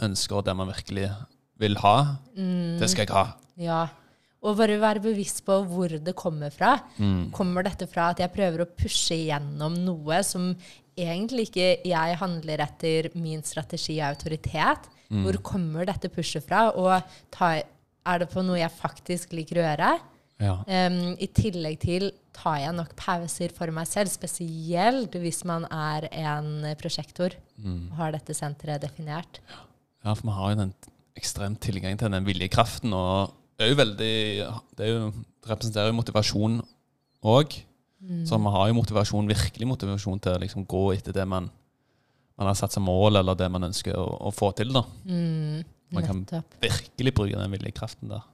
ønsker 0.00 0.38
og 0.40 0.46
det 0.46 0.56
man 0.56 0.72
virkelig 0.72 1.10
vil 1.60 1.76
ha. 1.84 2.16
Mm. 2.36 2.78
Det 2.80 2.88
skal 2.90 3.06
jeg 3.06 3.14
ha. 3.14 3.26
Ja. 3.60 3.82
Og 4.44 4.56
bare 4.58 4.76
være 4.80 5.00
bevisst 5.00 5.44
på 5.46 5.60
hvor 5.68 5.88
det 5.88 6.14
kommer 6.16 6.50
fra. 6.52 6.78
Mm. 6.98 7.30
Kommer 7.32 7.64
dette 7.64 7.86
fra 7.88 8.10
at 8.12 8.18
jeg 8.20 8.32
prøver 8.34 8.64
å 8.64 8.70
pushe 8.76 9.16
igjennom 9.16 9.76
noe 9.86 10.22
som 10.26 10.50
egentlig 10.96 11.48
ikke 11.48 11.68
jeg 11.88 12.18
handler 12.20 12.60
etter 12.66 13.08
min 13.16 13.42
strategi 13.46 13.96
og 14.00 14.10
autoritet? 14.14 14.90
Mm. 15.10 15.22
Hvor 15.24 15.38
kommer 15.52 15.88
dette 15.88 16.10
pushet 16.12 16.44
fra? 16.44 16.66
Og 16.76 17.16
ta, 17.32 17.54
er 18.06 18.18
det 18.22 18.28
på 18.32 18.42
noe 18.44 18.58
jeg 18.60 18.70
faktisk 18.74 19.32
liker 19.36 19.60
å 19.60 19.64
gjøre? 19.68 19.92
Ja. 20.42 20.54
Um, 20.66 21.14
I 21.22 21.28
tillegg 21.30 21.78
til 21.84 22.08
tar 22.34 22.58
jeg 22.58 22.74
nok 22.74 22.94
pauser 22.98 23.52
for 23.54 23.70
meg 23.70 23.86
selv, 23.86 24.10
spesielt 24.10 25.14
hvis 25.22 25.44
man 25.46 25.64
er 25.70 26.08
en 26.10 26.74
prosjektor 26.80 27.36
Mm. 27.54 27.92
og 27.92 27.96
har 28.00 28.10
dette 28.16 28.34
senteret 28.34 28.82
definert. 28.82 29.38
ja, 30.04 30.12
for 30.12 30.26
vi 30.26 30.32
har 30.34 30.50
jo 30.50 30.56
den 30.64 30.72
ekstrem 31.16 31.54
tilgang 31.56 31.96
til 31.96 32.10
den 32.10 32.24
viljekraften. 32.26 32.92
Og 32.92 33.30
det 33.56 33.64
er 33.64 33.70
jo 33.70 33.78
veldig 33.78 34.16
Det, 34.76 34.80
er 34.82 34.90
jo, 34.90 35.10
det 35.12 35.50
representerer 35.52 35.86
jo 35.92 36.00
motivasjon 36.00 36.56
òg. 37.22 37.54
Mm. 38.02 38.26
Så 38.26 38.36
vi 38.36 38.50
har 38.56 38.66
jo 38.68 38.74
motivasjon, 38.74 39.28
virkelig 39.30 39.66
motivasjon 39.70 40.20
til 40.20 40.34
å 40.34 40.40
liksom 40.42 40.66
gå 40.66 40.82
etter 40.96 41.12
det 41.14 41.24
man, 41.28 41.46
man 42.36 42.46
har 42.50 42.54
satt 42.58 42.72
som 42.74 42.82
mål, 42.84 43.16
eller 43.22 43.34
det 43.38 43.48
man 43.50 43.62
ønsker 43.70 43.94
å, 43.96 44.04
å 44.28 44.32
få 44.34 44.50
til. 44.58 44.72
da. 44.74 44.82
Mm, 45.06 45.62
Man 45.94 46.06
kan- 46.06 46.22
nettopp. 46.24 46.56
Virkelig 46.62 47.14
bruke 47.14 47.40
den 47.40 47.50
viljekraften 47.56 48.08
der. 48.10 48.24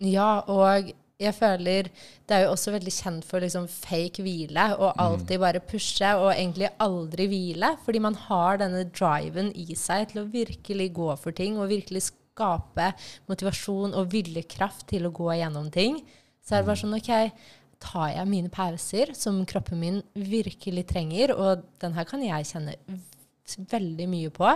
Ja, 0.00 0.40
og 0.48 0.92
jeg 1.20 1.34
føler 1.36 1.88
det 2.28 2.36
er 2.36 2.46
jo 2.46 2.52
også 2.54 2.72
veldig 2.72 2.92
kjent 2.94 3.26
for 3.28 3.42
liksom 3.44 3.66
fake 3.68 4.22
hvile, 4.24 4.70
og 4.78 4.94
alltid 4.96 5.38
bare 5.42 5.60
pushe, 5.60 6.08
og 6.16 6.32
egentlig 6.32 6.70
aldri 6.80 7.26
hvile. 7.28 7.74
Fordi 7.84 8.00
man 8.00 8.14
har 8.14 8.56
denne 8.62 8.84
driven 8.88 9.52
i 9.54 9.74
seg 9.74 10.08
til 10.12 10.22
å 10.22 10.30
virkelig 10.32 10.92
gå 10.96 11.10
for 11.20 11.36
ting, 11.36 11.58
og 11.58 11.68
virkelig 11.68 12.06
skape 12.08 12.94
motivasjon 13.28 13.92
og 13.94 14.10
viljekraft 14.14 14.86
til 14.88 15.08
å 15.08 15.12
gå 15.12 15.28
gjennom 15.36 15.70
ting. 15.70 16.00
Så 16.40 16.56
er 16.56 16.62
det 16.62 16.70
bare 16.70 16.80
sånn, 16.80 16.96
OK, 16.96 17.32
tar 17.80 18.08
jeg 18.14 18.28
mine 18.28 18.48
pauser, 18.52 19.12
som 19.16 19.44
kroppen 19.48 19.80
min 19.80 20.02
virkelig 20.14 20.86
trenger, 20.88 21.34
og 21.36 21.64
den 21.80 21.92
her 21.96 22.04
kan 22.08 22.22
jeg 22.24 22.48
kjenne 22.48 22.76
veldig 23.70 24.08
mye 24.08 24.30
på 24.30 24.50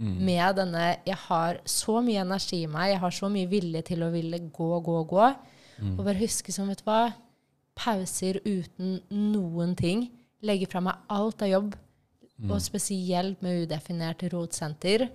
med 0.00 0.56
denne 0.56 0.84
Jeg 1.06 1.18
har 1.26 1.60
så 1.68 2.00
mye 2.04 2.22
energi 2.22 2.62
i 2.64 2.70
meg, 2.70 2.94
jeg 2.94 3.02
har 3.02 3.14
så 3.14 3.28
mye 3.32 3.48
vilje 3.50 3.82
til 3.90 4.04
å 4.04 4.12
ville 4.14 4.38
gå, 4.48 4.70
gå, 4.86 5.02
gå. 5.10 5.26
Og 5.96 6.00
bare 6.04 6.20
huske 6.20 6.52
som, 6.52 6.68
vet 6.68 6.80
du 6.82 6.88
hva 6.88 7.12
Pauser 7.80 8.40
uten 8.44 8.98
noen 9.08 9.74
ting. 9.78 10.08
Legge 10.44 10.68
fra 10.68 10.82
meg 10.84 10.98
alt 11.12 11.44
av 11.44 11.48
jobb, 11.48 11.76
og 12.48 12.60
spesielt 12.64 13.40
med 13.44 13.66
udefinert 13.66 14.24
rotsenter. 14.32 15.06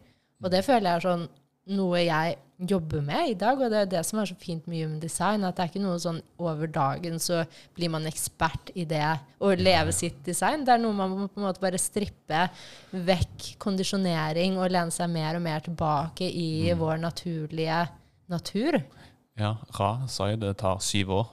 Og 0.44 0.50
det 0.54 0.64
føler 0.66 0.90
jeg 0.90 1.02
er 1.02 1.06
sånn 1.06 1.28
noe 1.68 2.02
jeg 2.06 2.36
jobber 2.70 3.02
med 3.04 3.32
i 3.32 3.36
dag, 3.36 3.60
og 3.60 3.72
det 3.74 3.80
er 3.82 3.88
det 3.92 4.02
som 4.08 4.20
er 4.22 4.30
så 4.30 4.36
fint 4.40 4.68
med 4.72 4.80
human 4.84 5.00
design, 5.02 5.44
at 5.44 5.58
det 5.58 5.64
er 5.66 5.72
ikke 5.74 5.82
noe 5.84 5.98
sånn 6.00 6.22
over 6.40 6.70
dagen 6.72 7.18
så 7.20 7.42
blir 7.76 7.90
man 7.92 8.06
ekspert 8.08 8.70
i 8.80 8.86
det 8.88 9.02
å 9.44 9.50
leve 9.60 9.92
sitt 9.92 10.22
design. 10.24 10.64
Det 10.64 10.72
er 10.76 10.80
noe 10.80 10.96
man 10.96 11.12
må 11.12 11.28
på 11.28 11.42
en 11.42 11.48
måte 11.50 11.60
bare 11.64 11.82
strippe 11.82 12.46
vekk 12.94 13.56
kondisjonering 13.60 14.56
og 14.62 14.72
lene 14.72 14.94
seg 14.96 15.10
mer 15.12 15.36
og 15.36 15.44
mer 15.44 15.60
tilbake 15.66 16.30
i 16.32 16.72
Mm. 16.72 16.80
vår 16.80 16.98
naturlige 17.04 17.82
natur. 18.30 18.80
Ja, 19.38 19.58
Ra 19.78 20.08
sa 20.08 20.30
jo 20.32 20.38
det 20.38 20.58
tar 20.58 20.80
syv 20.80 21.10
år 21.12 21.28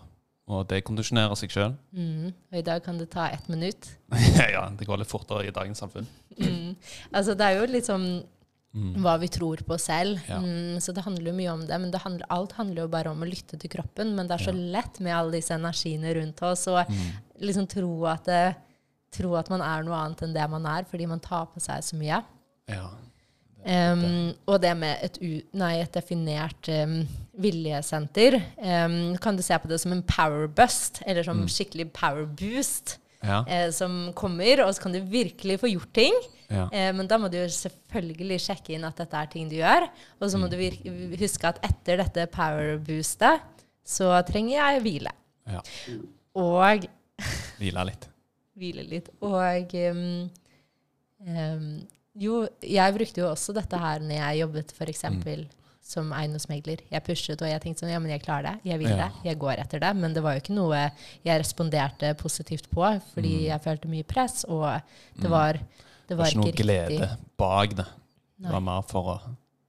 å 0.48 0.64
dekondisjonere 0.66 1.36
seg 1.38 1.50
sjøl. 1.54 1.76
Mm. 1.94 2.32
Og 2.50 2.58
i 2.58 2.62
dag 2.66 2.82
kan 2.82 2.98
det 2.98 3.10
ta 3.10 3.28
ett 3.30 3.46
minutt. 3.48 3.92
ja, 4.52 4.68
det 4.74 4.86
går 4.88 4.98
litt 4.98 5.08
fortere 5.12 5.46
i 5.46 5.54
dagens 5.54 5.78
samfunn. 5.78 6.06
Mm. 6.36 6.74
Altså, 7.14 7.34
det 7.38 7.46
er 7.46 7.60
jo 7.60 7.70
litt 7.70 7.86
sånn 7.86 8.24
Mm. 8.72 9.02
hva 9.04 9.18
vi 9.20 9.28
tror 9.28 9.60
på 9.68 9.76
selv. 9.76 10.16
Ja. 10.24 10.38
Mm, 10.40 10.78
så 10.80 10.94
det 10.96 11.02
handler 11.04 11.28
jo 11.28 11.36
mye 11.36 11.52
om 11.52 11.66
det. 11.68 11.76
Men 11.82 11.90
det 11.92 12.00
handler, 12.00 12.24
alt 12.32 12.52
handler 12.56 12.86
jo 12.86 12.88
bare 12.88 13.10
om 13.12 13.20
å 13.20 13.28
lytte 13.28 13.58
til 13.60 13.68
kroppen. 13.68 14.14
Men 14.16 14.26
det 14.30 14.38
er 14.38 14.46
så 14.46 14.54
lett 14.56 14.96
med 15.04 15.12
alle 15.12 15.36
disse 15.36 15.52
energiene 15.52 16.14
rundt 16.16 16.40
oss 16.48 16.66
og 16.72 16.88
Mm. 16.88 17.10
liksom 17.44 17.66
tro 17.68 17.90
at, 18.08 18.24
det, 18.24 18.56
tro 19.12 19.34
at 19.36 19.50
man 19.52 19.60
er 19.60 19.84
noe 19.84 19.98
annet 19.98 20.22
enn 20.24 20.32
det 20.32 20.48
man 20.48 20.64
er, 20.64 20.84
fordi 20.88 21.06
man 21.06 21.20
tar 21.20 21.46
på 21.52 21.60
seg 21.60 21.84
så 21.84 21.96
mye. 22.00 22.22
Ja. 22.72 22.88
Um, 23.62 24.32
og 24.48 24.56
det 24.64 24.72
med 24.74 25.04
et, 25.06 25.18
u, 25.22 25.36
nei, 25.54 25.76
et 25.78 25.92
definert 25.94 26.66
um, 26.68 26.96
viljesenter 27.38 28.34
um, 28.58 29.12
Kan 29.22 29.36
du 29.38 29.42
se 29.46 29.54
på 29.62 29.68
det 29.70 29.78
som 29.78 29.92
en 29.94 30.02
power 30.02 30.48
bust, 30.50 30.98
eller 31.06 31.22
som 31.22 31.44
skikkelig 31.46 31.92
power 31.94 32.24
boost, 32.26 32.96
Ja. 33.22 33.40
eh, 33.46 33.70
som 33.70 34.12
kommer, 34.18 34.64
og 34.66 34.74
så 34.74 34.82
kan 34.82 34.92
du 34.96 35.00
virkelig 35.00 35.58
få 35.62 35.70
gjort 35.72 35.92
ting. 35.94 36.14
ja. 36.50 36.68
Eh, 36.72 36.90
men 36.94 37.06
da 37.08 37.18
må 37.18 37.30
du 37.32 37.38
selvfølgelig 37.48 38.40
sjekke 38.42 38.74
inn 38.74 38.84
at 38.84 38.96
dette 38.98 39.16
er 39.16 39.26
ting 39.32 39.48
du 39.48 39.56
gjør. 39.60 39.88
Og 40.20 40.30
så 40.32 40.38
må 40.42 40.48
du 40.50 40.56
huske 41.20 41.48
at 41.48 41.60
etter 41.64 42.02
dette 42.02 42.26
power 42.34 42.78
boostet, 42.82 43.40
så 43.84 44.10
trenger 44.28 44.56
jeg 44.58 44.82
hvile. 44.84 45.12
ja. 45.48 45.60
Og 46.34 46.86
Hvile 47.58 47.82
litt. 47.86 48.06
hvile 48.56 48.82
litt. 48.88 49.08
Og 49.22 49.74
um, 49.90 50.30
um, 51.28 51.66
jo, 52.18 52.42
jeg 52.64 52.94
brukte 52.96 53.20
jo 53.22 53.28
også 53.30 53.54
dette 53.56 53.78
her 53.78 54.00
når 54.04 54.16
jeg 54.18 54.40
jobbet 54.42 54.72
f.eks. 54.76 55.04
Mm. 55.04 55.44
Som 55.92 56.10
eiendomsmegler. 56.16 56.80
Jeg 56.90 57.04
pushet, 57.06 57.42
og 57.44 57.48
jeg 57.50 57.60
tenkte 57.62 57.84
sånn, 57.84 57.92
ja, 57.92 57.98
men 58.02 58.10
jeg 58.14 58.22
klarer 58.24 58.48
det. 58.50 58.54
Jeg 58.72 58.80
vil 58.82 58.88
det. 58.98 59.10
Jeg 59.28 59.38
går 59.42 59.60
etter 59.62 59.82
det. 59.84 59.92
Men 60.00 60.14
det 60.16 60.22
var 60.24 60.34
jo 60.36 60.42
ikke 60.42 60.56
noe 60.56 60.80
jeg 61.24 61.40
responderte 61.44 62.14
positivt 62.20 62.70
på, 62.72 62.86
fordi 63.14 63.34
Mm. 63.42 63.46
jeg 63.50 63.60
følte 63.68 63.88
mye 63.92 64.04
press, 64.08 64.44
og 64.48 64.80
det 65.20 65.30
var, 65.30 65.52
det 65.52 66.08
Det 66.08 66.16
var 66.16 66.24
var 66.24 66.30
ikke 66.32 66.44
noe 66.44 66.52
glede 66.62 67.10
bak 67.38 67.76
det. 67.76 67.86
Det 68.42 68.50
var 68.50 68.60
mer 68.60 68.82
for 68.82 69.14
å 69.14 69.20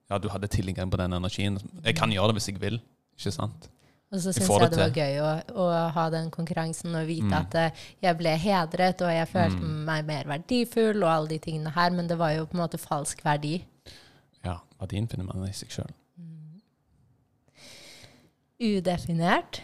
Ja, 0.09 0.17
du 0.19 0.27
hadde 0.29 0.47
tilgang 0.47 0.91
på 0.91 0.97
den 0.97 1.13
energien. 1.13 1.55
Jeg 1.83 1.95
kan 1.95 2.09
gjøre 2.11 2.27
det 2.33 2.35
hvis 2.41 2.47
jeg 2.51 2.59
vil. 2.61 2.81
Ikke 3.17 3.31
sant? 3.33 3.69
Og 4.11 4.19
så 4.19 4.29
syns 4.33 4.45
jeg 4.47 4.59
det 4.61 4.69
det 4.69 4.77
var 4.77 4.91
gøy 4.93 5.15
å, 5.25 5.29
å 5.57 5.91
ha 5.95 6.09
den 6.13 6.29
konkurransen 6.29 6.93
og 6.95 7.07
vite 7.07 7.23
Mm. 7.25 7.33
at 7.33 7.55
eh, 7.55 7.71
jeg 8.03 8.17
ble 8.19 8.35
hedret, 8.37 9.01
og 9.01 9.09
jeg 9.09 9.27
følte 9.31 9.57
Mm. 9.63 9.85
meg 9.85 10.05
mer 10.05 10.23
verdifull 10.25 11.01
og 11.03 11.09
alle 11.09 11.27
de 11.29 11.39
tingene 11.39 11.71
her, 11.73 11.89
men 11.89 12.05
det 12.07 12.17
var 12.19 12.29
jo 12.35 12.45
på 12.45 12.53
en 12.53 12.61
måte 12.61 12.77
falsk 12.77 13.23
verdi. 13.23 13.63
Ja, 14.45 14.59
verdien 14.79 15.07
finner 15.09 15.25
man 15.25 15.47
i 15.47 15.51
seg 15.51 15.69
sjøl. 15.69 15.89
Udefinert. 18.63 19.59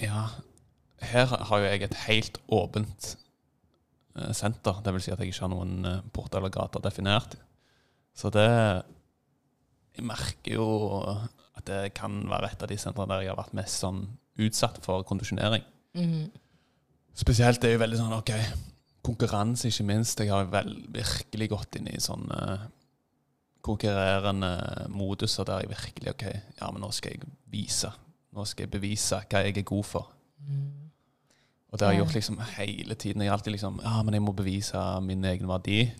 Ja, 0.00 0.28
her 1.04 1.26
har 1.28 1.60
jo 1.60 1.66
jeg 1.68 1.84
et 1.84 1.98
helt 2.06 2.38
åpent 2.48 3.10
eh, 4.16 4.32
senter. 4.36 4.80
Det 4.84 4.94
vil 4.94 5.04
si 5.04 5.12
at 5.12 5.20
jeg 5.20 5.32
ikke 5.32 5.46
har 5.46 5.52
noen 5.52 6.08
port 6.14 6.34
eller 6.38 6.52
gater 6.54 6.82
definert. 6.84 7.36
Så 8.16 8.32
det 8.34 8.48
Jeg 9.98 10.06
merker 10.06 10.54
jo 10.54 10.66
at 11.58 11.66
det 11.66 11.94
kan 11.94 12.20
være 12.30 12.52
et 12.52 12.62
av 12.62 12.70
de 12.70 12.76
sentrene 12.78 13.10
der 13.10 13.24
jeg 13.24 13.32
har 13.32 13.40
vært 13.40 13.56
mest 13.58 13.82
sånn 13.82 14.04
utsatt 14.38 14.78
for 14.84 15.02
kondisjonering. 15.02 15.64
Mm. 15.98 16.28
Spesielt 17.18 17.58
det 17.60 17.72
er 17.72 17.74
jo 17.74 17.82
veldig 17.82 17.98
sånn 17.98 18.14
OK, 18.14 18.30
konkurranse, 19.02 19.66
ikke 19.66 19.88
minst. 19.88 20.20
Jeg 20.22 20.30
har 20.30 20.46
vel, 20.52 20.70
virkelig 20.94 21.48
gått 21.50 21.80
inn 21.80 21.90
i 21.90 21.98
sånne 21.98 22.38
konkurrerende 23.66 24.52
moduser 24.94 25.48
der 25.48 25.64
jeg 25.64 25.72
virkelig 25.72 26.14
OK, 26.14 26.26
ja, 26.60 26.70
men 26.70 26.84
nå 26.84 26.92
skal 26.94 27.16
jeg 27.16 27.32
vise. 27.50 27.90
Nå 28.36 28.44
skal 28.44 28.66
jeg 28.66 28.70
bevise 28.74 29.18
hva 29.24 29.42
jeg 29.46 29.56
er 29.56 29.62
god 29.66 29.84
for. 29.88 30.10
Og 31.68 31.78
det 31.78 31.84
har 31.86 31.92
jeg 31.94 32.02
gjort 32.02 32.14
liksom 32.16 32.38
hele 32.56 32.94
tiden. 32.94 33.22
Jeg 33.22 33.30
har 33.30 33.36
alltid 33.38 33.52
liksom 33.56 33.80
Ja, 33.84 34.02
men 34.02 34.14
jeg 34.16 34.22
må 34.24 34.32
bevise 34.36 34.82
min 35.04 35.24
egen 35.24 35.48
verdi. 35.50 35.90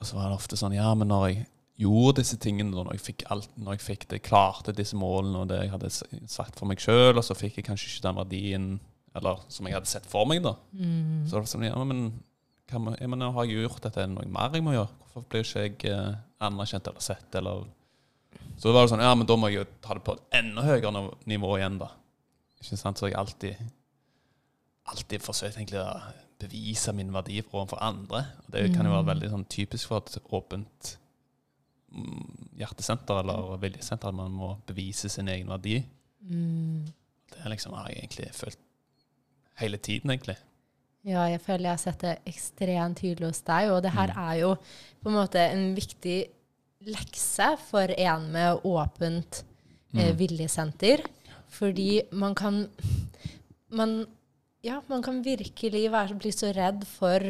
Og 0.00 0.06
så 0.08 0.16
var 0.16 0.28
det 0.30 0.38
ofte 0.38 0.56
sånn 0.60 0.76
Ja, 0.76 0.90
men 0.96 1.08
når 1.08 1.26
jeg 1.28 1.46
gjorde 1.84 2.20
disse 2.20 2.36
tingene, 2.38 2.70
når 2.70 2.92
jeg 2.94 3.00
fikk 3.02 3.24
alt, 3.34 3.48
når 3.58 3.76
jeg 3.76 3.82
fikk 3.82 4.04
det, 4.12 4.20
klarte 4.22 4.72
disse 4.76 4.96
målene 4.96 5.40
og 5.42 5.48
det 5.50 5.62
jeg 5.64 5.72
hadde 5.72 5.90
satt 5.90 6.28
sagt 6.30 6.58
for 6.60 6.70
meg 6.70 6.78
sjøl, 6.82 7.16
og 7.18 7.24
så 7.26 7.34
fikk 7.34 7.58
jeg 7.58 7.66
kanskje 7.66 7.88
ikke 7.90 8.04
den 8.06 8.18
verdien 8.20 8.68
eller 9.14 9.40
som 9.48 9.66
jeg 9.66 9.74
hadde 9.76 9.90
sett 9.90 10.06
for 10.10 10.26
meg, 10.26 10.40
da. 10.42 10.54
Mm. 10.74 11.24
Så 11.30 11.36
var 11.38 11.46
sånn 11.50 11.66
Ja, 11.66 11.76
men, 11.86 12.22
hva 12.70 12.78
må- 12.82 12.96
ja, 13.00 13.06
men 13.10 13.20
har 13.20 13.44
jeg 13.44 13.60
gjort 13.68 13.82
dette. 13.82 14.00
Er 14.02 14.06
det 14.08 14.14
noe 14.16 14.26
mer 14.26 14.50
jeg 14.54 14.62
må 14.66 14.72
gjøre? 14.74 14.90
Hvorfor 15.02 15.26
blir 15.30 15.44
ikke 15.44 15.62
jeg 15.62 15.84
eh, 15.92 16.16
anerkjent 16.40 16.88
eller 16.90 17.00
sett, 17.00 17.34
eller 17.34 17.66
Så 18.56 18.68
det 18.70 18.74
var 18.74 18.86
det 18.86 18.90
sånn 18.94 19.00
Ja, 19.02 19.14
men 19.14 19.26
da 19.26 19.36
må 19.36 19.48
jeg 19.50 19.58
jo 19.60 19.64
ta 19.82 19.94
det 19.94 20.04
på 20.06 20.14
et 20.14 20.20
enda 20.40 20.62
høyere 20.62 20.92
nivå- 21.26 21.56
igjen, 21.58 21.78
da. 21.78 21.88
Ikke 22.62 22.76
sant? 22.78 22.98
Så 22.98 23.08
jeg 23.10 23.16
alltid 23.18 23.56
alltid 24.86 25.22
forsøkt 25.24 25.56
egentlig 25.56 25.80
å 25.80 26.12
bevise 26.38 26.92
min 26.92 27.12
verdi 27.14 27.38
overfor 27.52 27.78
andre. 27.80 28.26
Og 28.44 28.50
det 28.52 28.66
kan 28.74 28.84
jo 28.84 28.92
være 28.92 29.08
veldig 29.14 29.30
sånn 29.32 29.46
typisk 29.48 29.88
for 29.88 30.02
et 30.02 30.18
åpent 30.30 30.96
mm, 31.94 32.48
hjertesenter 32.60 33.20
eller 33.22 33.56
viljesenter 33.62 34.08
at 34.10 34.14
man 34.18 34.30
må 34.34 34.50
bevise 34.68 35.08
sin 35.12 35.28
egen 35.32 35.48
verdi. 35.48 35.78
Mm. 36.28 36.84
Det 37.32 37.50
liksom 37.50 37.72
har 37.78 37.88
jeg 37.88 38.02
egentlig 38.04 38.28
følt 38.36 38.58
hele 39.62 39.78
tiden, 39.78 40.10
egentlig. 40.10 40.36
Ja, 41.04 41.26
jeg 41.28 41.40
føler 41.44 41.68
jeg 41.68 41.72
har 41.76 41.82
sett 41.82 42.00
det 42.04 42.14
ekstremt 42.26 42.96
tydelig 43.00 43.28
hos 43.28 43.42
deg, 43.44 43.70
og 43.70 43.82
det 43.84 43.92
her 43.92 44.08
Mm. 44.12 44.18
er 44.30 44.34
jo 44.40 44.54
på 45.02 45.08
en 45.10 45.14
måte 45.16 45.36
en 45.52 45.74
viktig 45.76 46.28
lekse 46.86 47.56
for 47.70 47.90
en 47.98 48.30
med 48.32 48.60
åpent 48.64 49.42
eh, 49.94 50.10
Mm. 50.10 50.16
viljesenter. 50.18 51.04
Fordi 51.48 52.02
man 52.12 52.34
kan 52.34 52.68
man, 53.70 54.06
Ja, 54.64 54.80
man 54.88 55.02
kan 55.02 55.22
virkelig 55.24 55.90
være, 55.92 56.14
bli 56.18 56.30
så 56.32 56.48
redd 56.56 56.86
for 56.86 57.20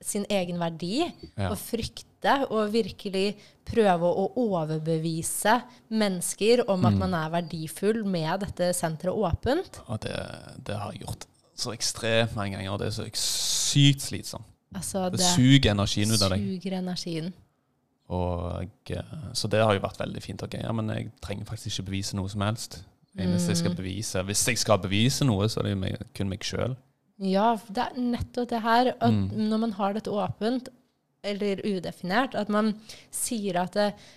sin 0.00 0.24
egen 0.30 0.58
verdi 0.60 1.12
Ja. 1.36 1.48
og 1.50 1.58
frykte 1.58 2.46
og 2.50 2.70
virkelig 2.72 3.34
prøve 3.66 4.06
å 4.14 4.28
overbevise 4.36 5.62
mennesker 5.90 6.62
om 6.68 6.84
at 6.86 6.92
Mm. 6.92 6.98
man 6.98 7.14
er 7.14 7.30
verdifull 7.30 8.04
med 8.04 8.40
dette 8.40 8.72
senteret 8.74 9.12
åpent. 9.16 9.80
Og 9.88 10.00
det, 10.00 10.14
det 10.64 10.76
har 10.76 10.92
jeg 10.92 11.00
gjort 11.02 11.26
så 11.56 11.72
ekstremt 11.72 12.34
mange 12.36 12.56
ganger, 12.56 12.70
og 12.72 12.78
det 12.78 12.86
er 12.88 13.02
så 13.02 13.10
sykt 13.12 14.00
slitsomt. 14.02 14.44
Altså, 14.74 15.10
Det 15.10 15.18
det 15.18 15.26
suger 15.34 15.70
energien 15.72 16.10
ut 16.12 16.22
av 16.22 16.30
deg. 16.30 16.40
suger 16.40 16.72
energien. 16.78 17.32
Og, 18.10 18.66
eh, 18.90 19.02
så 19.32 19.48
det 19.48 19.62
har 19.64 19.72
jo 19.74 19.80
vært 19.80 19.98
veldig 19.98 20.22
fint. 20.22 20.42
Okay, 20.42 20.60
ja, 20.62 20.72
men 20.72 20.88
jeg 20.92 21.10
trenger 21.24 21.44
faktisk 21.48 21.78
ikke 21.80 21.86
bevise 21.90 22.16
noe 22.18 22.28
som 22.28 22.40
helst. 22.44 22.82
Eneste 23.16 23.48
jeg 23.52 23.56
skal 23.58 23.70
Mm. 23.70 23.76
bevise 23.76 24.22
Hvis 24.26 24.46
jeg 24.48 24.58
skal 24.58 24.78
bevise 24.78 25.24
noe, 25.24 25.46
så 25.48 25.60
er 25.60 25.62
det 25.62 25.90
jo 25.92 25.96
kun 26.14 26.28
meg 26.28 26.40
sjøl. 26.40 26.76
Ja, 27.20 27.56
det 27.70 27.78
er 27.78 27.94
nettopp 27.96 28.48
det 28.50 28.60
her. 28.62 28.92
At 29.00 29.12
Mm. 29.12 29.30
når 29.48 29.58
man 29.60 29.72
har 29.72 29.92
dette 29.94 30.10
åpent, 30.10 30.68
eller 31.24 31.60
udefinert, 31.64 32.34
at 32.38 32.48
man 32.52 32.72
sier 33.14 33.56
at 33.62 33.74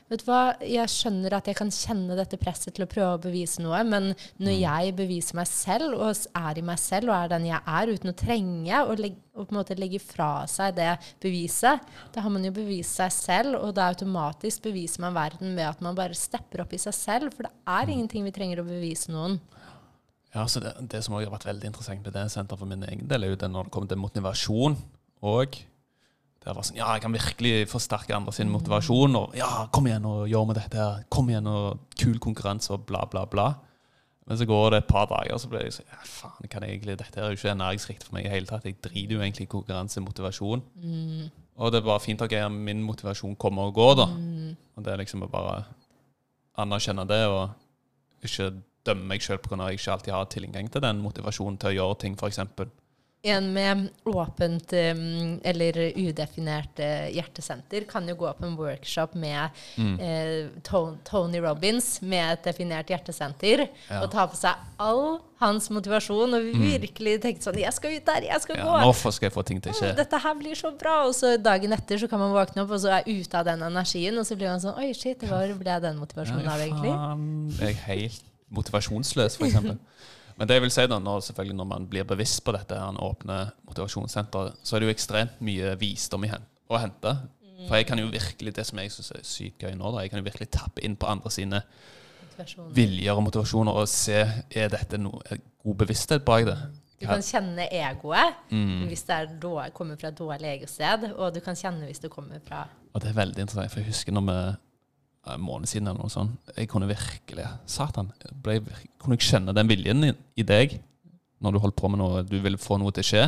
Vet 0.08 0.22
du 0.22 0.26
hva, 0.30 0.54
jeg 0.63 0.88
skjønner 0.88 1.34
at 1.36 1.48
jeg 1.50 1.58
kan 1.58 1.72
kjenne 1.74 2.15
dette 2.15 2.38
presset 2.39 2.76
til 2.78 2.86
å 2.86 2.89
prøve 2.91 3.17
å 3.17 3.22
bevise 3.24 3.60
noe, 3.63 3.82
men 3.84 4.13
når 4.39 4.54
Mm. 4.54 4.62
jeg 4.62 4.96
beviser 4.96 5.36
meg 5.36 5.48
selv, 5.48 5.96
og 6.00 6.15
er 6.36 6.58
i 6.58 6.62
meg 6.62 6.80
selv, 6.80 7.10
og 7.10 7.15
er 7.15 7.28
den 7.34 7.46
jeg 7.50 7.60
er, 7.65 7.88
uten 7.91 8.12
å 8.12 8.15
trenge 8.15 8.84
å 8.88 8.96
legge, 8.96 9.17
å 9.36 9.43
på 9.46 9.52
en 9.52 9.58
måte 9.60 9.76
legge 9.78 10.00
fra 10.00 10.46
seg 10.48 10.76
det 10.76 10.98
beviset, 11.22 11.80
da 12.13 12.22
har 12.22 12.30
man 12.32 12.43
jo 12.48 12.52
bevist 12.52 12.96
seg 12.96 13.12
selv, 13.12 13.56
og 13.62 13.76
da 13.76 13.89
automatisk 13.91 14.63
beviser 14.63 15.02
man 15.04 15.13
verden 15.13 15.56
ved 15.56 15.67
at 15.67 15.82
man 15.82 15.96
bare 15.96 16.15
stepper 16.15 16.62
opp 16.63 16.74
i 16.74 16.78
seg 16.82 16.93
selv, 16.93 17.34
for 17.36 17.43
det 17.43 17.52
er 17.67 17.86
Mm. 17.86 17.91
ingenting 17.98 18.24
vi 18.24 18.32
trenger 18.32 18.60
å 18.63 18.67
bevise 18.67 19.10
noen. 19.12 19.39
Ja, 20.36 20.43
så 20.46 20.60
det, 20.62 20.74
det 20.89 21.04
som 21.04 21.15
også 21.15 21.30
har 21.30 21.38
vært 21.39 21.48
veldig 21.50 21.65
interessant 21.70 22.04
med 22.04 22.13
det 22.13 22.26
senteret 22.32 22.60
for 22.60 22.65
min 22.70 22.84
egen 22.84 23.08
del, 23.08 23.24
er 23.24 23.30
jo 23.30 23.36
det 23.39 23.50
når 23.52 23.63
det 23.63 23.72
kommer 23.72 23.88
til 23.88 23.98
motivasjon 23.98 24.78
og 25.24 25.56
det 26.47 26.55
var 26.55 26.63
sånn, 26.63 26.77
Ja, 26.79 26.89
jeg 26.95 27.03
kan 27.03 27.15
virkelig 27.15 27.53
forsterke 27.71 28.15
andre 28.15 28.34
sin 28.36 28.51
motivasjon. 28.51 29.15
Og 29.19 29.34
ja, 29.36 29.67
kom 29.74 29.88
igjen 29.89 30.05
og 30.07 30.28
gjør 30.32 30.45
vi 30.51 30.59
dette 30.59 30.80
her. 30.80 31.01
Kom 31.11 31.32
igjen 31.32 31.49
og 31.51 31.82
kul 31.99 32.19
konkurranse 32.24 32.72
og 32.76 32.86
bla, 32.88 33.03
bla, 33.11 33.26
bla. 33.28 33.47
Men 34.28 34.39
så 34.39 34.47
går 34.47 34.72
det 34.72 34.80
et 34.82 34.88
par 34.89 35.07
dager, 35.07 35.34
og 35.36 35.39
så 35.39 35.49
blir 35.51 35.63
jeg 35.63 35.78
sånn 35.78 35.91
ja, 35.91 35.99
faen, 36.03 36.47
kan 36.51 36.63
jeg 36.63 36.76
egentlig, 36.76 36.97
Dette 36.99 37.19
er 37.24 37.32
jo 37.32 37.39
ikke 37.39 37.55
næringsriktig 37.55 38.09
for 38.09 38.17
meg 38.17 38.28
i 38.28 38.32
hele 38.32 38.49
tatt. 38.49 38.65
Jeg 38.67 38.80
driter 38.84 39.15
jo 39.15 39.22
egentlig 39.24 39.47
i 39.47 39.51
konkurransemotivasjon. 39.53 40.63
Mm. 40.84 41.28
Og 41.57 41.72
det 41.72 41.80
er 41.80 41.88
bare 41.88 42.03
fint 42.03 42.22
at 42.22 42.28
okay, 42.28 42.47
min 42.51 42.84
motivasjon 42.86 43.38
kommer 43.39 43.69
og 43.72 43.78
går, 43.80 43.93
da. 44.01 44.07
Mm. 44.11 44.57
Og 44.76 44.84
det 44.86 44.93
er 44.93 44.99
liksom 45.03 45.24
å 45.24 45.32
bare 45.32 45.61
anerkjenne 46.59 47.07
det, 47.07 47.22
og 47.32 48.28
ikke 48.28 48.51
dømme 48.88 49.07
meg 49.13 49.24
sjøl 49.24 49.39
pga. 49.43 49.59
at 49.61 49.72
jeg 49.72 49.80
ikke 49.80 49.95
alltid 49.95 50.13
har 50.13 50.28
tilgang 50.32 50.72
til 50.72 50.84
den 50.84 51.01
motivasjonen 51.03 51.57
til 51.61 51.72
å 51.72 51.78
gjøre 51.78 51.99
ting, 52.03 52.19
f.eks. 52.19 52.43
En 53.28 53.49
med 53.53 53.89
åpent 54.07 54.73
um, 54.73 55.39
eller 55.43 55.78
udefinert 55.97 56.80
hjertesenter 57.13 57.86
kan 57.89 58.07
jo 58.07 58.15
gå 58.15 58.32
på 58.38 58.45
en 58.47 58.55
workshop 58.59 59.15
med 59.19 59.49
Mm. 59.78 59.99
eh, 59.99 60.49
Tony 61.05 61.39
Robins 61.43 62.01
med 62.01 62.34
et 62.34 62.43
definert 62.47 62.88
hjertesenter, 62.91 63.67
Ja. 63.89 64.01
og 64.03 64.11
ta 64.11 64.28
på 64.28 64.36
seg 64.39 64.55
all 64.80 65.19
hans 65.39 65.67
motivasjon 65.69 66.34
og 66.34 66.41
virkelig 66.57 67.19
tenke 67.21 67.41
sånn 67.43 67.57
'Jeg 67.59 67.73
skal 67.73 67.91
ut 67.97 68.05
der! 68.05 68.21
Jeg 68.23 68.41
skal 68.41 68.55
Ja, 68.57 68.63
gå!' 68.63 68.82
nå 68.82 69.11
skal 69.11 69.28
jeg 69.30 69.34
få 69.34 69.45
ting 69.45 69.61
til 69.61 69.71
å 69.71 69.75
skje. 69.75 69.95
Dette 69.95 70.17
her 70.17 70.34
blir 70.36 70.55
så 70.55 70.71
bra! 70.78 71.05
Og 71.07 71.13
så 71.13 71.38
dagen 71.41 71.71
etter 71.73 71.97
så 71.97 72.09
kan 72.09 72.19
man 72.19 72.32
våkne 72.34 72.63
opp, 72.63 72.71
og 72.71 72.80
så 72.80 72.89
er 72.99 73.03
ute 73.05 73.36
av 73.38 73.45
den 73.45 73.59
energien, 73.61 74.17
og 74.17 74.25
så 74.25 74.36
blir 74.36 74.47
man 74.49 74.59
sånn 74.59 74.78
Oi, 74.78 74.93
shit, 74.93 75.19
hvor 75.21 75.53
ble 75.57 75.80
den 75.82 75.97
motivasjonen 75.99 76.47
av, 76.47 76.59
egentlig? 76.59 77.59
jeg 77.59 77.69
er 77.69 77.82
helt 77.95 78.23
motivasjonsløs, 78.51 79.38
f.eks. 79.38 79.55
Men 80.38 80.49
det 80.49 80.57
jeg 80.57 80.61
vil 80.67 80.73
si 80.73 80.85
da, 80.89 80.99
når, 81.01 81.23
selvfølgelig 81.25 81.57
når 81.57 81.69
man 81.71 81.88
blir 81.89 82.05
bevisst 82.07 82.43
på 82.45 82.53
dette, 82.53 82.77
her, 82.77 82.99
åpne 83.01 83.39
motivasjonssenteret, 83.67 84.59
så 84.63 84.75
er 84.75 84.83
det 84.83 84.89
jo 84.89 84.93
ekstremt 84.93 85.39
mye 85.41 85.73
visdom 85.81 86.27
i 86.27 86.31
hen 86.31 86.45
å 86.69 86.79
hente. 86.81 87.15
For 87.67 87.79
jeg 87.79 87.88
kan 87.89 87.99
jo 87.99 88.09
virkelig, 88.13 88.53
det 88.55 88.65
som 88.69 88.77
jeg 88.79 88.91
syns 88.93 89.11
er 89.15 89.23
sykt 89.25 89.63
gøy 89.65 89.73
nå, 89.73 89.89
da, 89.95 90.03
jeg 90.05 90.11
kan 90.13 90.21
jo 90.21 90.27
virkelig 90.27 90.49
tappe 90.53 90.83
inn 90.85 90.97
på 90.99 91.09
andre 91.09 91.31
sine 91.33 91.63
viljer 92.77 93.17
og 93.17 93.23
motivasjoner 93.25 93.79
og 93.81 93.88
se 93.89 94.19
er 94.21 94.69
dette 94.69 94.99
noe 95.01 95.23
er 95.25 95.41
god 95.65 95.79
bevissthet 95.81 96.25
bak 96.27 96.45
det. 96.45 96.57
Du 96.97 97.05
kan 97.05 97.21
kjenne 97.21 97.67
egoet 97.73 98.38
Mm. 98.49 98.88
hvis 98.89 99.03
det 99.05 99.15
er 99.15 99.33
dår, 99.41 99.69
kommer 99.73 99.97
fra 99.97 100.07
et 100.09 100.17
dårlig 100.17 100.49
egosted, 100.55 101.11
og 101.17 101.33
du 101.33 101.39
kan 101.39 101.55
kjenne 101.55 101.85
hvis 101.85 101.99
det 101.99 102.09
kommer 102.13 102.39
fra 102.45 102.67
Og 102.93 103.01
det 103.01 103.09
er 103.09 103.13
veldig 103.13 103.41
interessant, 103.41 103.71
for 103.71 103.79
jeg 103.79 103.89
husker 103.89 104.11
når 104.13 104.21
vi 104.21 104.38
en 105.34 105.43
måned 105.43 105.69
siden 105.69 105.89
eller 105.89 106.05
noe 106.05 106.13
sånt, 106.13 106.53
jeg 106.55 106.69
kunne 106.71 106.89
virkelig 106.89 107.47
Satan. 107.69 108.11
Ble, 108.43 108.59
kunne 109.01 109.17
jeg 109.17 109.28
kjenne 109.28 109.55
den 109.55 109.69
viljen 109.69 110.11
i, 110.11 110.45
deg 110.47 110.80
når 111.43 111.53
du 111.53 111.59
holdt 111.61 111.78
på 111.78 111.89
med 111.91 112.01
noe, 112.01 112.23
du 112.25 112.39
ville 112.41 112.59
få 112.61 112.80
noe 112.82 112.93
til 112.95 113.05
å 113.05 113.09
skje? 113.11 113.25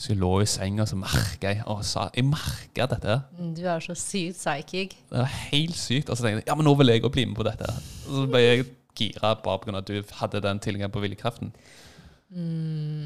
Så 0.00 0.14
jeg 0.14 0.20
lå 0.20 0.30
i 0.40 0.46
senga, 0.48 0.86
så 0.88 0.96
merka 0.96 1.50
jeg 1.52 1.64
og 1.68 1.82
sa, 1.84 2.06
Jeg 2.16 2.24
merka 2.24 2.86
dette. 2.88 3.18
Du 3.36 3.60
er 3.68 3.82
så 3.84 3.92
sykt 3.92 4.38
psychic. 4.38 4.94
Det 5.10 5.18
var 5.18 5.34
helt 5.50 5.76
sykt. 5.76 6.08
Og 6.08 6.16
så 6.16 6.24
tenkte 6.24 6.40
jeg 6.40 6.48
ja, 6.48 6.56
men 6.56 6.64
nå 6.64 6.72
vil 6.80 6.88
jeg 6.88 7.04
òg 7.04 7.12
bli 7.12 7.26
med 7.28 7.36
på 7.36 7.44
dette. 7.44 7.68
Og 8.06 8.14
så 8.14 8.22
ble 8.32 8.40
jeg 8.40 8.64
gira 8.96 9.34
bare 9.44 9.60
pga. 9.60 9.76
at 9.82 9.90
du 9.90 10.14
hadde 10.22 10.40
den 10.40 10.62
tilgangen 10.64 10.92
på 10.94 11.02
viljekraften. 11.04 11.52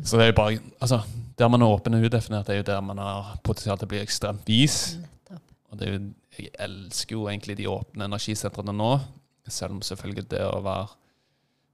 Så 0.04 0.18
det 0.18 0.22
er 0.22 0.30
jo 0.30 0.36
bare 0.36 0.58
Altså, 0.80 1.00
der 1.38 1.48
man 1.48 1.62
er 1.62 1.66
åpen 1.66 1.94
og 1.94 2.04
udefinert, 2.04 2.48
er 2.48 2.60
jo 2.60 2.62
der 2.62 2.80
man 2.80 2.98
har 2.98 3.38
potensial 3.42 3.78
til 3.78 3.88
å 3.88 3.92
bli 3.94 4.02
ekstremt 4.02 4.46
vis. 4.46 4.98
Nettopp. 5.00 5.42
Og 5.70 5.80
det 5.80 5.88
er 5.88 5.92
jo, 5.94 6.00
jeg 6.38 6.52
elsker 6.66 7.16
jo 7.16 7.28
egentlig 7.30 7.56
de 7.60 7.68
åpne 7.70 8.08
energisentrene 8.08 8.74
nå, 8.74 8.90
selv 9.48 9.76
om 9.76 9.82
selvfølgelig 9.84 10.28
det 10.32 10.44
å 10.46 10.60
være 10.64 10.92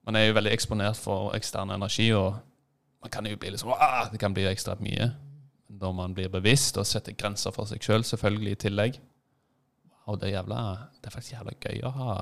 Man 0.08 0.16
er 0.16 0.24
jo 0.26 0.34
veldig 0.34 0.52
eksponert 0.56 0.96
for 0.96 1.34
ekstern 1.36 1.70
energi, 1.70 2.08
og 2.16 2.38
man 3.04 3.12
kan 3.12 3.26
jo 3.28 3.36
bli 3.36 3.52
liksom 3.52 3.70
ah, 3.76 4.08
Det 4.10 4.18
kan 4.18 4.34
bli 4.34 4.46
ekstremt 4.48 4.82
mye. 4.82 5.10
Når 5.68 5.92
man 5.94 6.14
blir 6.16 6.32
bevisst 6.32 6.80
og 6.80 6.88
setter 6.88 7.14
grenser 7.14 7.54
for 7.54 7.68
seg 7.68 7.84
sjøl, 7.84 8.04
selvfølgelig, 8.04 8.56
i 8.56 8.60
tillegg 8.64 9.00
Og 10.08 10.18
det 10.18 10.30
er 10.30 10.40
jævla 10.40 10.62
Det 10.98 11.06
er 11.10 11.14
faktisk 11.14 11.36
jævla 11.36 11.56
gøy 11.60 11.84
å 11.84 11.92
ha 11.98 12.14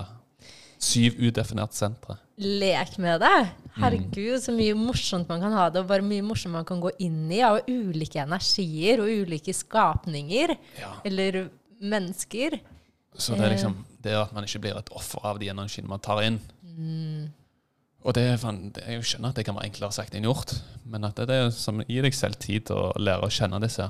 syv 0.78 1.16
udefinerte 1.18 1.74
sentre. 1.74 2.14
Lek 2.38 2.92
med 3.02 3.18
det! 3.22 3.38
Herregud, 3.78 4.38
så 4.42 4.54
mye 4.54 4.76
morsomt 4.78 5.26
man 5.30 5.42
kan 5.42 5.54
ha 5.54 5.64
det, 5.74 5.82
og 5.82 5.90
bare 5.90 6.06
mye 6.06 6.22
morsomt 6.22 6.54
man 6.54 6.66
kan 6.66 6.78
gå 6.82 6.92
inn 7.02 7.26
i 7.34 7.40
av 7.42 7.60
ulike 7.66 8.22
energier 8.22 9.02
og 9.02 9.10
ulike 9.24 9.54
skapninger. 9.54 10.54
Ja. 10.78 10.92
Eller 11.06 11.40
mennesker. 11.80 12.58
Så 13.18 13.34
det 13.34 13.44
er 13.46 13.50
liksom 13.54 13.74
det 14.04 14.14
at 14.14 14.32
man 14.34 14.44
ikke 14.46 14.60
blir 14.62 14.78
et 14.78 14.90
offer 14.94 15.24
av 15.26 15.40
de 15.40 15.48
energiene 15.50 15.90
man 15.90 16.02
tar 16.04 16.22
inn. 16.26 16.38
Og 18.06 18.14
det, 18.14 18.22
er 18.22 18.94
jeg 18.94 19.04
skjønner 19.04 19.30
at 19.32 19.38
det 19.40 19.46
kan 19.48 19.56
være 19.58 19.68
enklere 19.68 19.96
sagt 19.96 20.14
enn 20.14 20.28
gjort, 20.28 20.50
men 20.86 21.00
at 21.08 21.16
det, 21.18 21.24
det 21.30 21.36
er 21.42 21.48
som 21.54 21.82
gir 21.82 22.02
deg 22.06 22.14
selv 22.14 22.36
tid 22.40 22.60
til 22.70 22.76
å 22.78 22.92
lære 23.00 23.26
å 23.26 23.34
kjenne 23.34 23.64
disse. 23.64 23.86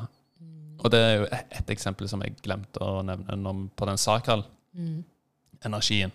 Og 0.78 0.86
det 0.94 1.00
er 1.02 1.14
jo 1.18 1.24
et, 1.26 1.46
et 1.58 1.68
eksempel 1.74 2.06
som 2.10 2.22
jeg 2.24 2.38
glemte 2.44 2.78
å 2.84 2.86
nevne 3.04 3.52
på 3.76 3.84
den 3.88 3.98
sakral-energien. 4.00 6.12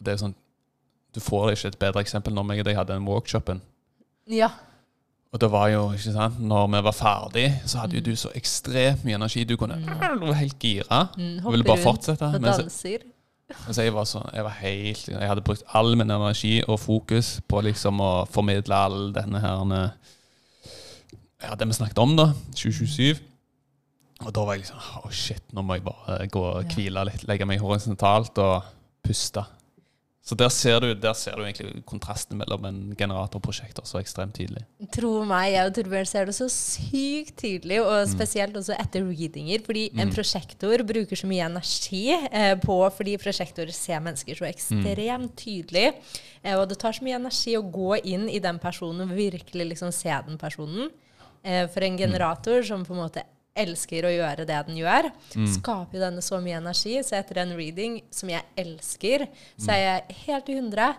Det 0.00 0.10
er 0.12 0.18
sånn, 0.22 0.36
Du 1.10 1.20
får 1.20 1.52
ikke 1.52 1.68
et 1.72 1.80
bedre 1.80 2.00
eksempel 2.04 2.32
når 2.34 2.42
jeg 2.52 2.60
og 2.62 2.66
deg 2.68 2.78
hadde 2.78 2.94
den 2.94 3.08
workshopen. 3.08 3.58
Ja. 4.30 4.50
Og 5.30 5.38
det 5.38 5.46
var 5.52 5.68
jo, 5.70 5.82
ikke 5.94 6.12
sant, 6.12 6.40
når 6.42 6.66
vi 6.72 6.80
var 6.82 6.96
ferdig, 6.96 7.44
så 7.70 7.84
hadde 7.84 8.00
jo 8.00 8.02
du 8.08 8.16
så 8.18 8.32
ekstremt 8.34 9.04
mye 9.06 9.14
energi. 9.14 9.44
Du 9.46 9.54
kunne 9.56 9.76
du 9.78 10.24
var 10.26 10.38
helt 10.40 10.58
gira. 10.58 11.04
Mm, 11.16 11.38
Og 11.46 11.52
ville 11.54 11.66
bare 11.68 11.82
fortsette. 11.84 12.32
Og 12.34 12.42
danser. 12.42 13.06
Altså 13.66 13.82
jeg 13.82 13.94
var 13.94 14.06
sånn, 14.06 14.28
jeg 14.30 14.44
var 14.46 14.52
helt 14.60 15.08
Jeg 15.10 15.26
hadde 15.26 15.42
brukt 15.42 15.64
all 15.74 15.96
min 15.98 16.10
energi 16.14 16.60
og 16.70 16.76
fokus 16.78 17.40
på 17.50 17.62
liksom 17.66 17.98
å 17.98 18.10
formidle 18.30 18.76
all 18.86 19.08
denne 19.14 19.40
her 19.42 19.64
Ja, 21.40 21.56
det 21.58 21.66
vi 21.66 21.74
snakket 21.74 21.98
om, 21.98 22.14
da. 22.18 22.28
2027. 22.54 23.18
Og 24.20 24.34
da 24.36 24.44
var 24.44 24.54
jeg 24.54 24.62
liksom 24.66 24.82
Å, 25.00 25.10
shit, 25.10 25.42
nå 25.56 25.64
må 25.66 25.78
jeg 25.78 25.86
bare 25.86 26.26
gå 26.30 26.42
og 26.46 26.74
hvile 26.76 27.06
litt. 27.08 27.24
Legge 27.26 27.48
meg 27.48 27.62
horisontalt 27.62 28.38
og 28.42 28.68
puste. 29.06 29.46
Så 30.30 30.36
der 30.38 30.52
ser 30.54 30.78
du, 30.84 30.92
der 30.94 31.14
ser 31.18 31.34
du 31.34 31.42
egentlig 31.42 31.80
kontrasten 31.90 32.38
mellom 32.38 32.62
en 32.68 32.76
generatorprosjekt 32.94 33.80
så 33.88 33.98
ekstremt 33.98 34.36
tydelig. 34.38 34.62
Tro 34.94 35.24
meg, 35.26 35.48
jeg 35.56 35.66
og 35.66 35.74
Torbjørn 35.74 36.06
ser 36.06 36.28
det 36.30 36.34
så 36.36 36.46
sykt 36.54 37.34
tydelig, 37.40 37.80
og 37.82 38.04
Mm. 38.06 38.12
spesielt 38.12 38.54
også 38.60 38.76
etter 38.78 39.02
readinger. 39.08 39.64
Fordi 39.66 39.88
en 39.98 40.12
prosjektor 40.14 40.84
bruker 40.86 41.18
så 41.18 41.26
mye 41.26 41.48
energi 41.48 42.04
eh, 42.30 42.54
på 42.62 42.76
fordi 42.94 43.16
prosjektorer 43.18 43.74
ser 43.74 43.98
mennesker 44.06 44.38
så 44.38 44.46
ekstremt 44.46 45.34
tydelig. 45.40 45.94
Eh, 46.44 46.54
og 46.54 46.68
det 46.70 46.78
tar 46.78 46.92
så 46.94 47.02
mye 47.02 47.18
energi 47.18 47.56
å 47.58 47.66
gå 47.66 47.98
inn 48.04 48.28
i 48.30 48.38
den 48.38 48.58
personen 48.62 49.10
og 49.10 49.16
virkelig 49.16 49.66
liksom 49.72 49.90
se 49.92 50.14
den 50.28 50.38
personen. 50.38 50.90
Eh, 51.42 51.66
for 51.66 51.82
en 51.82 51.98
generator 51.98 52.62
som 52.62 52.84
på 52.86 52.94
en 52.94 53.02
måte 53.02 53.26
elsker 53.62 54.08
å 54.08 54.12
gjøre 54.14 54.46
det 54.48 54.58
den 54.66 54.80
gjør, 54.80 55.10
skaper 55.56 55.98
jo 55.98 56.02
denne 56.02 56.24
så 56.24 56.40
mye 56.42 56.58
energi. 56.60 56.96
Så 57.06 57.16
etter 57.18 57.42
en 57.42 57.54
reading 57.58 58.00
som 58.14 58.32
jeg 58.32 58.44
elsker, 58.60 59.26
så 59.56 59.74
er 59.76 59.82
jeg 59.84 60.20
helt 60.26 60.50
i 60.52 60.58
hundre. 60.60 60.90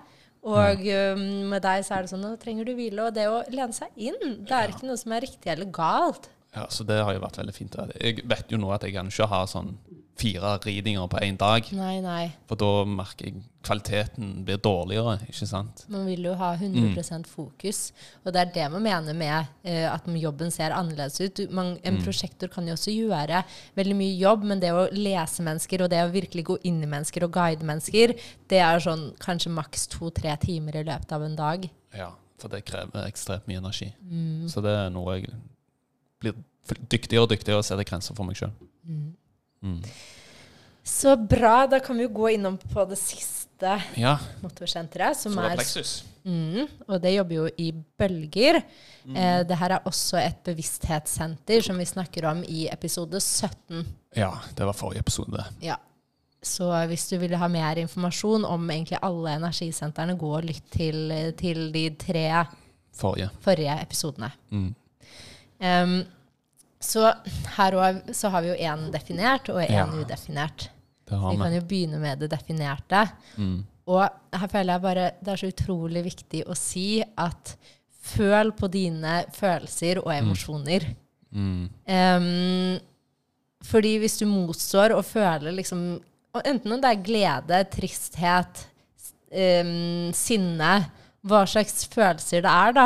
Og 0.41 0.86
ja. 0.88 1.01
med 1.18 1.62
deg 1.62 1.84
så 1.86 1.99
er 1.99 2.05
det 2.05 2.12
sånn 2.14 2.24
nå 2.26 2.34
trenger 2.41 2.66
du 2.66 2.74
hvile. 2.78 3.07
Og 3.07 3.16
det 3.16 3.28
å 3.30 3.41
lene 3.53 3.76
seg 3.78 3.93
inn, 3.95 4.38
det 4.47 4.57
er 4.57 4.74
ikke 4.74 4.89
noe 4.89 4.99
som 4.99 5.14
er 5.14 5.26
riktig 5.28 5.53
eller 5.53 5.70
galt. 5.74 6.32
Ja, 6.55 6.66
Så 6.70 6.84
det 6.84 6.97
har 6.99 7.14
jo 7.16 7.24
vært 7.24 7.39
veldig 7.39 7.55
fint. 7.55 7.78
Jeg 7.95 8.26
vet 8.28 8.51
jo 8.51 8.59
nå 8.59 8.72
at 8.76 8.84
jeg 8.84 8.95
kan 8.97 9.12
ikke 9.12 9.30
ha 9.32 9.45
sånn 9.47 9.76
fire 10.20 10.57
ridinger 10.66 11.07
på 11.07 11.20
én 11.24 11.38
dag. 11.39 11.66
Nei, 11.76 11.95
nei. 12.03 12.26
For 12.49 12.59
da 12.59 12.84
merker 12.88 13.30
jeg 13.30 13.41
kvaliteten 13.66 14.41
blir 14.45 14.57
dårligere, 14.62 15.20
ikke 15.30 15.47
sant? 15.49 15.84
Man 15.91 16.07
vil 16.09 16.26
jo 16.26 16.34
ha 16.39 16.51
100% 16.55 17.30
fokus. 17.30 17.82
Og 18.26 18.34
det 18.34 18.41
er 18.41 18.53
det 18.55 18.68
man 18.74 18.86
mener 18.86 19.18
med 19.18 19.51
uh, 19.68 19.88
at 19.93 20.07
jobben 20.22 20.53
ser 20.53 20.76
annerledes 20.76 21.22
ut. 21.22 21.43
Man, 21.53 21.76
en 21.86 22.01
prosjektor 22.01 22.51
kan 22.53 22.68
jo 22.68 22.76
også 22.78 22.93
gjøre 22.93 23.43
veldig 23.78 23.97
mye 23.97 24.18
jobb, 24.18 24.47
men 24.49 24.64
det 24.64 24.74
å 24.74 24.88
lese 24.95 25.45
mennesker 25.45 25.86
og 25.86 25.93
det 25.93 26.01
å 26.03 26.12
virkelig 26.14 26.47
gå 26.49 26.57
inn 26.70 26.82
i 26.82 26.89
mennesker 26.89 27.28
og 27.28 27.34
guide 27.38 27.68
mennesker, 27.68 28.16
det 28.49 28.64
er 28.66 28.82
sånn 28.84 29.12
kanskje 29.22 29.53
maks 29.53 29.88
to-tre 29.93 30.36
timer 30.41 30.82
i 30.82 30.86
løpet 30.88 31.16
av 31.18 31.26
en 31.26 31.38
dag. 31.38 31.70
Ja, 31.97 32.12
for 32.41 32.51
det 32.51 32.66
krever 32.66 33.05
ekstremt 33.05 33.49
mye 33.49 33.62
energi. 33.62 33.91
Så 34.49 34.64
det 34.66 34.74
er 34.74 34.93
noe 34.93 35.20
jeg 35.20 35.30
blir 36.22 36.38
dyktigere 36.89 37.26
og 37.26 37.32
dyktigere 37.32 37.62
og 37.62 37.68
setter 37.68 37.86
grenser 37.88 38.18
for 38.18 38.26
meg 38.28 38.38
sjøl. 38.39 38.53
Så 40.84 41.16
bra. 41.18 41.68
Da 41.68 41.80
kan 41.80 41.97
vi 41.97 42.03
jo 42.07 42.14
gå 42.16 42.30
innom 42.36 42.57
på 42.57 42.86
det 42.89 42.97
siste 42.99 43.38
Ja, 43.95 44.16
motorsenteret, 44.41 45.18
som 45.20 45.36
solar 45.36 45.51
er 45.53 45.59
plexus. 45.59 46.03
Mm, 46.26 46.66
og 46.88 46.97
det 47.01 47.12
jobber 47.16 47.36
jo 47.36 47.45
i 47.62 47.68
bølger. 47.97 48.57
Eh, 49.05 49.43
det 49.45 49.57
her 49.57 49.76
er 49.76 49.86
også 49.89 50.18
et 50.22 50.39
bevissthetssenter 50.45 51.62
som 51.66 51.78
vi 51.78 51.86
snakker 51.86 52.26
om 52.30 52.43
i 52.45 52.68
episode 52.74 53.22
17. 53.22 53.86
Ja, 54.18 54.32
det 54.57 54.66
var 54.66 54.78
forrige 54.78 55.01
episode. 55.05 55.45
Ja. 55.62 55.78
Så 56.41 56.66
hvis 56.89 57.05
du 57.09 57.20
vil 57.22 57.36
ha 57.38 57.47
mer 57.53 57.78
informasjon 57.78 58.45
om 58.49 58.70
egentlig 58.74 58.97
alle 59.05 59.36
energisentrene, 59.38 60.18
gå 60.18 60.32
og 60.39 60.45
lytt 60.49 60.72
til, 60.74 61.12
til 61.38 61.68
de 61.74 61.84
tre 62.01 62.26
Forrige. 62.97 63.30
forrige 63.45 63.76
episodene. 63.82 64.32
Mm. 64.49 64.72
Em, 65.62 65.93
så 66.82 67.12
her 67.58 67.78
òg 67.78 68.14
så 68.18 68.32
har 68.34 68.44
vi 68.44 68.52
jo 68.52 68.60
én 68.60 68.88
definert 68.94 69.50
og 69.54 69.62
én 69.64 69.72
Ja. 69.72 69.86
udefinert. 69.88 70.70
Vi 71.12 71.38
kan 71.38 71.54
jo 71.54 71.62
begynne 71.62 72.00
med 72.00 72.20
det 72.20 72.30
definerte. 72.32 73.04
Mm. 73.38 73.66
Og 73.92 74.08
her 74.34 74.48
føler 74.48 74.74
jeg 74.74 74.82
bare 74.82 75.12
det 75.22 75.34
er 75.34 75.42
så 75.42 75.50
utrolig 75.52 76.04
viktig 76.06 76.46
å 76.48 76.56
si 76.56 77.04
at 77.04 77.56
føl 78.02 78.52
på 78.56 78.70
dine 78.72 79.26
følelser 79.36 80.00
og 80.02 80.14
emosjoner. 80.16 80.86
Mm. 81.32 81.70
Um, 81.88 82.80
fordi 83.64 83.98
hvis 84.02 84.18
du 84.20 84.26
motstår 84.28 84.96
og 84.98 85.06
føler 85.06 85.54
liksom 85.56 86.02
Enten 86.48 86.72
om 86.72 86.80
det 86.80 86.88
er 86.88 87.02
glede, 87.04 87.58
tristhet, 87.74 88.62
um, 89.36 90.14
sinne, 90.16 90.70
hva 91.28 91.42
slags 91.44 91.84
følelser 91.92 92.46
det 92.46 92.54
er, 92.54 92.72
da, 92.78 92.86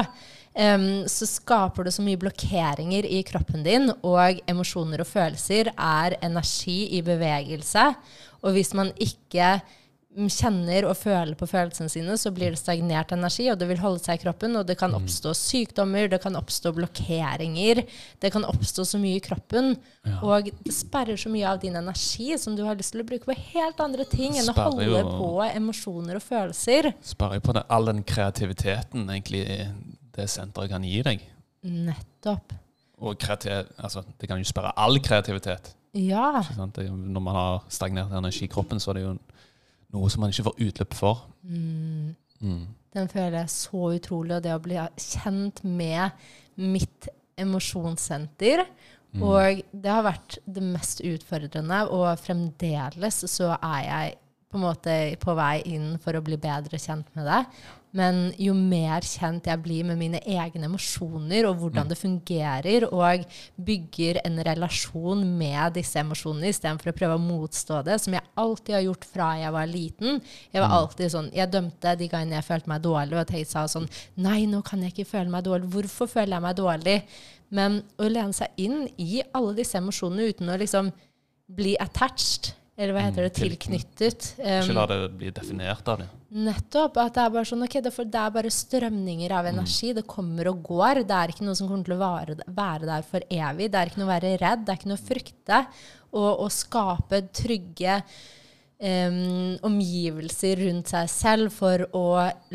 em, 0.56 1.06
så 1.12 1.28
skaper 1.30 1.88
det 1.88 1.94
så 1.96 2.04
mye 2.06 2.20
blokkeringer 2.22 3.06
i 3.06 3.22
kroppen 3.28 3.64
din. 3.66 3.92
Og 4.04 4.42
emosjoner 4.48 5.04
og 5.04 5.08
følelser 5.10 5.72
er 5.76 6.18
energi 6.26 6.98
i 6.98 7.02
bevegelse. 7.06 7.90
Og 8.44 8.54
hvis 8.56 8.74
man 8.78 8.92
ikke 8.96 9.58
kjenner 10.16 10.86
og 10.88 10.96
føler 10.96 11.36
på 11.36 11.44
følelsene 11.50 11.92
sine, 11.92 12.14
så 12.16 12.30
blir 12.32 12.54
det 12.54 12.60
stagnert 12.62 13.10
energi, 13.12 13.50
og 13.52 13.58
det 13.60 13.68
vil 13.68 13.82
holde 13.82 14.00
seg 14.00 14.16
i 14.16 14.22
kroppen. 14.24 14.54
Og 14.56 14.64
det 14.70 14.78
kan 14.80 14.94
oppstå 14.96 15.34
sykdommer, 15.36 16.08
det 16.08 16.22
kan 16.24 16.38
oppstå 16.40 16.72
blokkeringer. 16.78 17.82
Det 18.24 18.32
kan 18.32 18.46
oppstå 18.48 18.86
så 18.88 19.02
mye 19.02 19.18
i 19.20 19.24
kroppen. 19.26 19.74
Ja. 20.08 20.22
Og 20.24 20.48
det 20.64 20.72
sperrer 20.76 21.20
så 21.20 21.32
mye 21.34 21.50
av 21.52 21.60
din 21.60 21.76
energi 21.76 22.30
som 22.40 22.56
du 22.56 22.64
har 22.64 22.80
lyst 22.80 22.96
til 22.96 23.04
å 23.04 23.08
bruke 23.10 23.28
på 23.28 23.36
helt 23.52 23.82
andre 23.84 24.08
ting 24.08 24.38
enn 24.40 24.48
å 24.54 24.56
holde 24.56 24.88
jo- 24.88 25.04
på 25.20 25.32
emosjoner 25.50 26.16
og 26.22 26.24
følelser. 26.24 26.94
Sperrer 27.04 27.42
jo 27.42 27.46
på 27.50 27.58
det, 27.60 27.66
all 27.70 27.92
den 27.92 28.04
kreativiteten 28.08 29.10
egentlig 29.10 29.68
det 30.16 30.28
senteret 30.32 30.72
kan 30.72 30.86
gi 30.86 31.02
deg. 31.06 31.24
Nettopp. 31.66 32.54
Og 33.04 33.18
kreativ, 33.20 33.72
altså, 33.76 34.06
det 34.20 34.30
kan 34.30 34.40
jo 34.40 34.48
sperre 34.48 34.74
all 34.80 35.02
kreativitet. 35.04 35.74
Ja. 35.96 36.44
Det, 36.76 36.88
når 36.92 37.24
man 37.24 37.36
har 37.36 37.66
stagnert 37.72 38.14
energi 38.16 38.46
i 38.48 38.52
kroppen, 38.52 38.80
så 38.80 38.92
er 38.92 39.00
det 39.00 39.06
jo 39.06 39.14
noe 39.96 40.10
som 40.12 40.24
man 40.24 40.34
ikke 40.34 40.48
får 40.50 40.64
utløp 40.68 40.98
for. 40.98 41.28
Mm. 41.44 42.16
Mm. 42.44 42.66
Den 42.96 43.12
føler 43.12 43.40
jeg 43.42 43.54
så 43.54 43.92
utrolig. 43.96 44.36
Og 44.38 44.44
det 44.44 44.56
å 44.56 44.64
bli 44.64 44.80
kjent 45.00 45.64
med 45.64 46.28
mitt 46.60 47.10
emosjonssenter. 47.40 48.66
Mm. 49.16 49.24
Og 49.24 49.64
det 49.72 49.92
har 49.92 50.04
vært 50.04 50.40
det 50.44 50.64
mest 50.64 51.02
utfordrende, 51.06 51.86
og 51.88 52.20
fremdeles 52.20 53.22
så 53.32 53.54
er 53.56 53.82
jeg 53.86 54.16
på 54.52 54.60
en 54.60 54.66
måte 54.66 54.96
på 55.20 55.36
vei 55.36 55.56
inn 55.72 55.96
for 56.04 56.16
å 56.16 56.24
bli 56.24 56.38
bedre 56.40 56.80
kjent 56.80 57.08
med 57.16 57.28
det. 57.28 57.42
Men 57.96 58.34
jo 58.42 58.52
mer 58.58 59.06
kjent 59.08 59.48
jeg 59.48 59.62
blir 59.64 59.86
med 59.88 60.00
mine 60.00 60.20
egne 60.20 60.68
emosjoner 60.68 61.48
og 61.48 61.62
hvordan 61.62 61.88
det 61.92 61.98
fungerer, 62.00 62.88
og 62.90 63.24
bygger 63.56 64.20
en 64.26 64.42
relasjon 64.44 65.24
med 65.40 65.78
disse 65.78 66.02
emosjonene 66.02 66.52
istedenfor 66.52 66.92
å 66.92 66.96
prøve 66.98 67.16
å 67.16 67.24
motstå 67.24 67.80
det, 67.88 68.00
som 68.04 68.18
jeg 68.18 68.28
alltid 68.42 68.78
har 68.78 68.86
gjort 68.90 69.08
fra 69.14 69.30
jeg 69.40 69.56
var 69.56 69.72
liten. 69.72 70.20
Jeg 70.52 70.66
var 70.66 70.76
alltid 70.82 71.14
sånn, 71.14 71.32
jeg 71.36 71.54
dømte 71.54 71.96
de 72.00 72.12
gangene 72.12 72.40
jeg 72.40 72.50
følte 72.50 72.74
meg 72.74 72.84
dårlig, 72.84 73.16
og 73.22 73.36
jeg 73.40 73.50
sa 73.50 73.66
sånn 73.72 73.88
Nei, 74.20 74.44
nå 74.50 74.60
kan 74.66 74.84
jeg 74.84 74.94
ikke 74.94 75.10
føle 75.14 75.32
meg 75.32 75.46
dårlig. 75.48 75.72
Hvorfor 75.72 76.12
føler 76.12 76.36
jeg 76.36 76.46
meg 76.46 76.60
dårlig? 76.60 77.00
Men 77.56 77.80
å 78.02 78.10
lene 78.10 78.36
seg 78.36 78.60
inn 78.60 78.86
i 79.00 79.24
alle 79.36 79.56
disse 79.58 79.80
emosjonene 79.80 80.32
uten 80.34 80.52
å 80.52 80.60
liksom 80.60 80.92
bli 81.56 81.76
attached, 81.80 82.56
eller 82.76 82.92
hva 82.92 83.06
heter 83.06 83.24
det, 83.24 83.34
tilknyttet. 83.38 84.30
Um. 84.42 84.52
Ikke 84.60 84.76
la 84.76 84.86
det 84.92 85.00
bli 85.16 85.32
definert 85.36 85.88
av 85.88 86.02
det. 86.02 86.10
Nettopp. 86.36 86.98
At 87.00 87.16
det 87.16 87.24
er 87.24 87.34
bare 87.38 87.48
sånn, 87.48 87.64
ok, 87.64 87.78
det 87.86 87.94
er, 88.04 88.34
bare 88.36 88.52
strømninger 88.52 89.32
av 89.32 89.48
energi. 89.48 89.94
Det 89.96 90.04
kommer 90.12 90.52
og 90.52 90.64
går. 90.68 91.06
Det 91.08 91.16
er 91.16 91.32
ikke 91.32 91.48
noe 91.48 91.56
som 91.56 91.70
kommer 91.72 91.88
til 91.88 91.96
å 91.96 92.02
vare, 92.02 92.36
være 92.44 92.90
der 92.90 93.08
for 93.08 93.24
evig. 93.32 93.70
Det 93.72 93.80
er 93.80 93.92
ikke 93.92 94.04
noe 94.04 94.10
å 94.10 94.16
være 94.16 94.34
redd. 94.44 94.66
Det 94.66 94.74
er 94.74 94.82
ikke 94.82 94.92
noe 94.92 95.00
å 95.00 95.06
frykte. 95.08 95.62
Og 96.20 96.44
å 96.44 96.52
skape 96.52 97.24
trygge 97.36 98.02
um, 98.84 99.56
omgivelser 99.72 100.66
rundt 100.66 100.92
seg 100.92 101.12
selv 101.16 101.56
for 101.56 101.88
å 101.96 102.08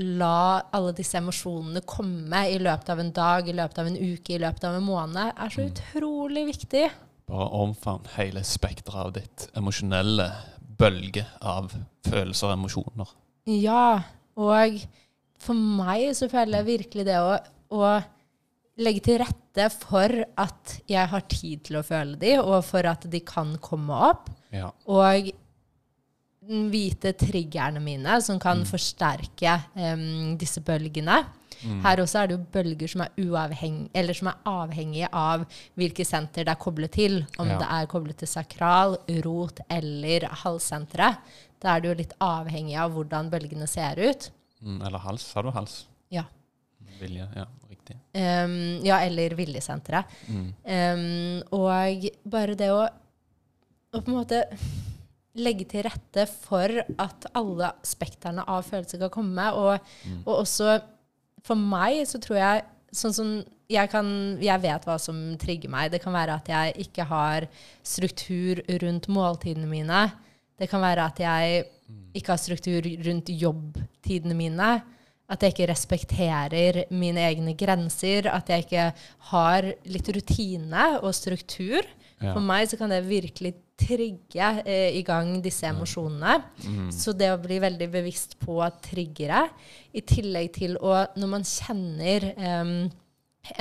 la 0.05 0.41
alle 0.69 0.97
disse 1.01 1.17
emosjonene 1.17 1.81
komme 1.89 2.45
i 2.53 2.61
løpet 2.61 2.93
av 2.93 3.01
en 3.01 3.15
dag, 3.17 3.49
i 3.49 3.57
løpet 3.57 3.81
av 3.81 3.89
en 3.89 3.97
uke, 3.97 4.37
i 4.37 4.43
løpet 4.45 4.69
av 4.69 4.77
en 4.77 4.85
måned, 4.85 5.33
er 5.33 5.55
så 5.57 5.65
utrolig 5.65 6.51
viktig. 6.53 6.91
Bare 7.31 7.51
omfavn 7.63 8.09
hele 8.17 8.43
spekteret 8.47 9.05
av 9.05 9.13
ditt 9.15 9.47
emosjonelle 9.59 10.27
bølge 10.81 11.27
av 11.41 11.71
følelser 12.09 12.51
og 12.51 12.57
emosjoner. 12.57 13.13
Ja, 13.51 14.01
og 14.41 14.81
for 15.41 15.57
meg 15.57 16.11
så 16.19 16.29
føler 16.31 16.61
jeg 16.61 16.69
virkelig 16.69 17.07
det 17.09 17.19
å, 17.23 17.37
å 17.77 17.91
legge 18.81 19.05
til 19.05 19.21
rette 19.23 19.69
for 19.75 20.15
at 20.41 20.75
jeg 20.91 21.13
har 21.13 21.27
tid 21.31 21.63
til 21.69 21.81
å 21.81 21.85
føle 21.87 22.19
de, 22.21 22.35
og 22.41 22.65
for 22.67 22.87
at 22.89 23.07
de 23.13 23.23
kan 23.27 23.55
komme 23.63 23.97
opp. 24.11 24.31
Ja. 24.55 24.71
Og 24.91 25.31
vite 26.73 27.13
triggerne 27.15 27.83
mine, 27.85 28.17
som 28.25 28.41
kan 28.43 28.65
forsterke 28.67 29.59
um, 29.77 30.35
disse 30.41 30.63
bølgene. 30.65 31.21
Her 31.83 32.01
også 32.03 32.23
er 32.23 32.27
det 32.31 32.37
jo 32.39 32.45
bølger 32.55 32.89
som 32.89 33.03
er, 33.05 34.13
som 34.15 34.29
er 34.33 34.39
avhengige 34.49 35.09
av 35.13 35.45
hvilke 35.77 36.05
senter 36.07 36.45
det 36.45 36.55
er 36.55 36.61
koblet 36.61 36.93
til. 36.97 37.21
Om 37.39 37.49
Ja. 37.49 37.59
det 37.59 37.69
er 37.71 37.87
koblet 37.87 38.17
til 38.19 38.29
sakral, 38.29 38.99
rot 39.25 39.61
eller 39.69 40.29
halssenteret. 40.45 41.17
Da 41.61 41.77
er 41.77 41.81
det 41.81 41.89
jo 41.91 41.95
litt 41.99 42.15
avhengig 42.21 42.77
av 42.81 42.93
hvordan 42.93 43.31
bølgene 43.31 43.67
ser 43.69 43.99
ut. 44.01 44.31
Mm, 44.63 44.81
eller 44.87 44.99
hals. 44.99 45.23
Sa 45.23 45.43
du 45.43 45.51
hals? 45.51 45.87
Ja. 46.11 46.25
Vilje. 47.01 47.29
Ja, 47.37 47.47
riktig. 47.69 47.97
Em, 48.13 48.81
ja, 48.85 48.99
eller 49.05 49.35
viljesenteret. 49.37 50.05
Mm. 50.29 50.47
Um, 50.65 51.43
og 51.53 52.09
bare 52.29 52.57
det 52.57 52.71
å, 52.73 52.83
å 53.93 54.01
på 54.01 54.09
en 54.11 54.17
måte 54.19 54.43
legge 55.41 55.65
til 55.71 55.85
rette 55.87 56.27
for 56.29 56.73
at 56.99 57.27
alle 57.39 57.71
spekterne 57.87 58.45
av 58.51 58.65
følelser 58.67 58.99
kan 59.05 59.13
komme. 59.15 59.47
Og, 59.57 59.93
og 60.25 60.33
også 60.43 60.81
for 61.47 61.59
meg 61.59 62.03
så 62.09 62.21
tror 62.23 62.39
jeg 62.41 62.69
sånn 62.97 63.15
som 63.15 63.33
jeg, 63.71 63.91
kan, 63.93 64.09
jeg 64.43 64.63
vet 64.65 64.87
hva 64.87 64.97
som 64.99 65.19
trigger 65.41 65.71
meg. 65.71 65.93
Det 65.93 66.01
kan 66.03 66.15
være 66.15 66.39
at 66.41 66.49
jeg 66.51 66.87
ikke 66.87 67.07
har 67.07 67.47
struktur 67.87 68.63
rundt 68.83 69.07
måltidene 69.13 69.69
mine. 69.71 70.07
Det 70.59 70.69
kan 70.71 70.83
være 70.83 71.07
at 71.07 71.21
jeg 71.23 71.69
ikke 72.19 72.35
har 72.35 72.43
struktur 72.43 72.89
rundt 73.07 73.31
jobbtidene 73.31 74.37
mine. 74.37 74.73
At 75.31 75.45
jeg 75.47 75.55
ikke 75.55 75.71
respekterer 75.71 76.81
mine 76.91 77.23
egne 77.29 77.55
grenser. 77.55 78.27
At 78.33 78.51
jeg 78.51 78.67
ikke 78.67 78.89
har 79.31 79.71
litt 79.87 80.11
rutine 80.17 80.89
og 80.99 81.15
struktur. 81.15 81.87
Ja. 82.21 82.35
For 82.35 82.45
meg 82.45 82.69
så 82.69 82.77
kan 82.77 82.93
det 82.93 83.01
virkelig 83.09 83.55
trigge 83.81 84.49
eh, 84.69 84.93
i 84.99 85.03
gang 85.07 85.39
disse 85.41 85.65
emosjonene. 85.71 86.35
Så 86.93 87.15
det 87.17 87.31
å 87.33 87.41
bli 87.41 87.57
veldig 87.63 87.89
bevisst 87.93 88.37
på 88.43 88.59
triggere, 88.85 89.47
i 89.97 90.03
tillegg 90.07 90.53
til 90.59 90.77
å 90.79 91.07
Når 91.17 91.31
man 91.33 91.47
kjenner 91.49 92.29
eh, 92.35 92.75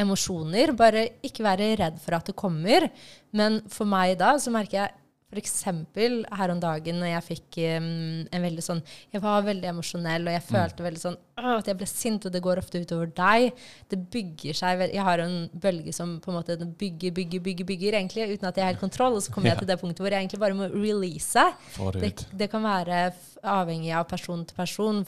emosjoner, 0.04 0.74
bare 0.76 1.06
ikke 1.26 1.46
være 1.48 1.72
redd 1.80 2.02
for 2.04 2.20
at 2.20 2.28
det 2.28 2.36
kommer. 2.36 2.90
Men 3.32 3.62
for 3.72 3.88
meg 3.90 4.18
da 4.20 4.36
så 4.42 4.52
merker 4.54 4.84
jeg 4.84 4.98
f.eks. 5.30 5.60
her 5.66 6.52
om 6.52 6.60
dagen 6.62 6.98
når 6.98 7.12
jeg 7.12 7.26
fikk 7.28 7.58
um, 7.78 7.90
en 8.34 8.46
veldig 8.46 8.64
sånn 8.66 8.80
Jeg 9.14 9.22
var 9.22 9.44
veldig 9.46 9.70
emosjonell, 9.70 10.26
og 10.26 10.34
jeg 10.34 10.46
følte 10.48 10.86
veldig 10.86 11.02
sånn 11.04 11.18
at 11.40 11.70
jeg 11.70 11.78
ble 11.80 11.88
sint, 11.88 12.26
og 12.26 12.34
det 12.34 12.42
går 12.44 12.60
ofte 12.60 12.82
utover 12.82 13.12
deg. 13.16 13.54
Det 13.88 14.00
bygger 14.12 14.58
seg 14.58 14.82
Jeg 14.90 15.06
har 15.06 15.22
en 15.24 15.38
bølge 15.54 15.94
som 15.96 16.18
på 16.20 16.34
en 16.34 16.40
måte 16.40 16.58
bygger, 16.58 17.14
bygger, 17.16 17.44
bygger, 17.46 17.70
bygger, 17.70 18.00
egentlig, 18.02 18.26
uten 18.34 18.50
at 18.50 18.58
jeg 18.58 18.66
har 18.66 18.74
helt 18.74 18.82
kontroll. 18.82 19.16
Og 19.16 19.24
så 19.24 19.32
kommer 19.32 19.50
Ja. 19.52 19.54
jeg 19.56 19.64
til 19.64 19.72
det 19.72 19.80
punktet 19.80 20.04
hvor 20.04 20.12
jeg 20.12 20.26
egentlig 20.26 20.42
bare 20.42 20.58
må 20.58 20.68
release. 20.74 21.46
Det 21.94 22.26
Det, 22.36 22.50
kan 22.52 22.64
være 22.64 23.14
avhengig 23.44 23.94
av 23.96 24.08
person 24.10 24.44
til 24.46 24.56
person, 24.56 25.06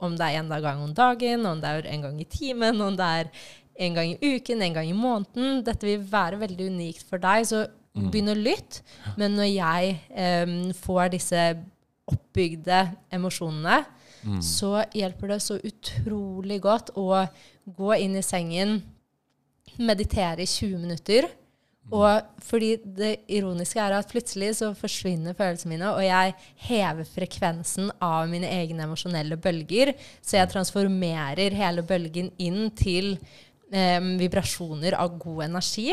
om 0.00 0.16
det 0.16 0.26
er 0.26 0.40
en 0.40 0.48
gang 0.48 0.82
om 0.82 0.94
dagen, 0.94 1.46
om 1.46 1.60
det 1.60 1.68
er 1.68 1.86
en 1.92 2.02
gang 2.02 2.20
i 2.20 2.24
timen, 2.24 2.80
om 2.80 2.96
det 2.96 3.04
er 3.04 3.30
en 3.78 3.94
gang 3.94 4.10
i 4.10 4.18
uken, 4.34 4.62
en 4.62 4.74
gang 4.74 4.88
i 4.88 4.92
måneden. 4.96 5.62
Dette 5.62 5.86
vil 5.86 6.00
være 6.00 6.40
veldig 6.40 6.66
unikt 6.72 7.04
for 7.08 7.18
deg, 7.22 7.46
så 7.46 7.68
begynn 8.12 8.32
å 8.32 8.38
lytte. 8.38 8.84
Men 9.20 9.36
når 9.38 9.50
jeg 9.50 9.96
um, 10.46 10.56
får 10.76 11.12
disse 11.16 11.46
oppbygde 12.08 12.84
emosjonene, 13.12 13.82
så 14.42 14.82
hjelper 14.96 15.34
det 15.34 15.40
så 15.44 15.58
utrolig 15.62 16.60
godt 16.64 16.90
å 16.98 17.24
gå 17.78 17.92
inn 18.02 18.16
i 18.18 18.24
sengen, 18.24 18.80
meditere 19.78 20.42
i 20.42 20.48
20 20.48 20.80
minutter. 20.82 21.28
Og 21.88 22.42
fordi 22.44 22.74
det 22.98 23.14
ironiske 23.32 23.80
er 23.80 23.94
at 23.96 24.10
plutselig 24.10 24.50
så 24.58 24.74
forsvinner 24.76 25.36
følelsene 25.36 25.72
mine, 25.72 25.92
og 25.94 26.04
jeg 26.04 26.34
hever 26.68 27.08
frekvensen 27.08 27.88
av 28.04 28.28
mine 28.28 28.50
egne 28.58 28.84
emosjonelle 28.84 29.38
bølger. 29.40 29.94
Så 30.20 30.36
jeg 30.36 30.50
transformerer 30.52 31.56
hele 31.56 31.84
bølgen 31.88 32.28
inn 32.36 32.68
til 32.76 33.14
em, 33.72 34.14
vibrasjoner 34.20 34.96
av 34.98 35.18
god 35.18 35.44
energi. 35.48 35.90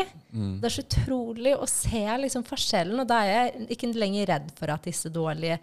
Det 0.60 0.68
er 0.68 0.74
så 0.76 0.84
utrolig 0.84 1.54
å 1.56 1.66
se 1.70 2.04
liksom 2.22 2.44
forskjellen, 2.46 3.00
og 3.02 3.08
da 3.10 3.22
er 3.24 3.32
jeg 3.34 3.68
ikke 3.76 3.92
lenger 3.96 4.26
redd 4.32 4.50
for 4.58 4.72
at 4.72 4.84
disse 4.88 5.10
dårlige 5.12 5.58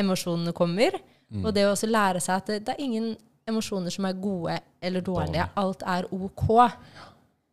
emosjonene 0.00 0.52
kommer. 0.56 0.96
Og 1.42 1.52
det 1.56 1.64
å 1.64 1.72
også 1.72 1.88
lære 1.88 2.20
seg 2.20 2.34
at 2.36 2.50
det, 2.50 2.58
det 2.66 2.74
er 2.74 2.84
ingen 2.84 3.12
emosjoner 3.48 3.90
som 3.90 4.04
er 4.04 4.18
gode 4.20 4.58
eller 4.84 5.00
dårlige. 5.04 5.46
Alt 5.56 5.82
er 5.88 6.08
OK. 6.12 6.44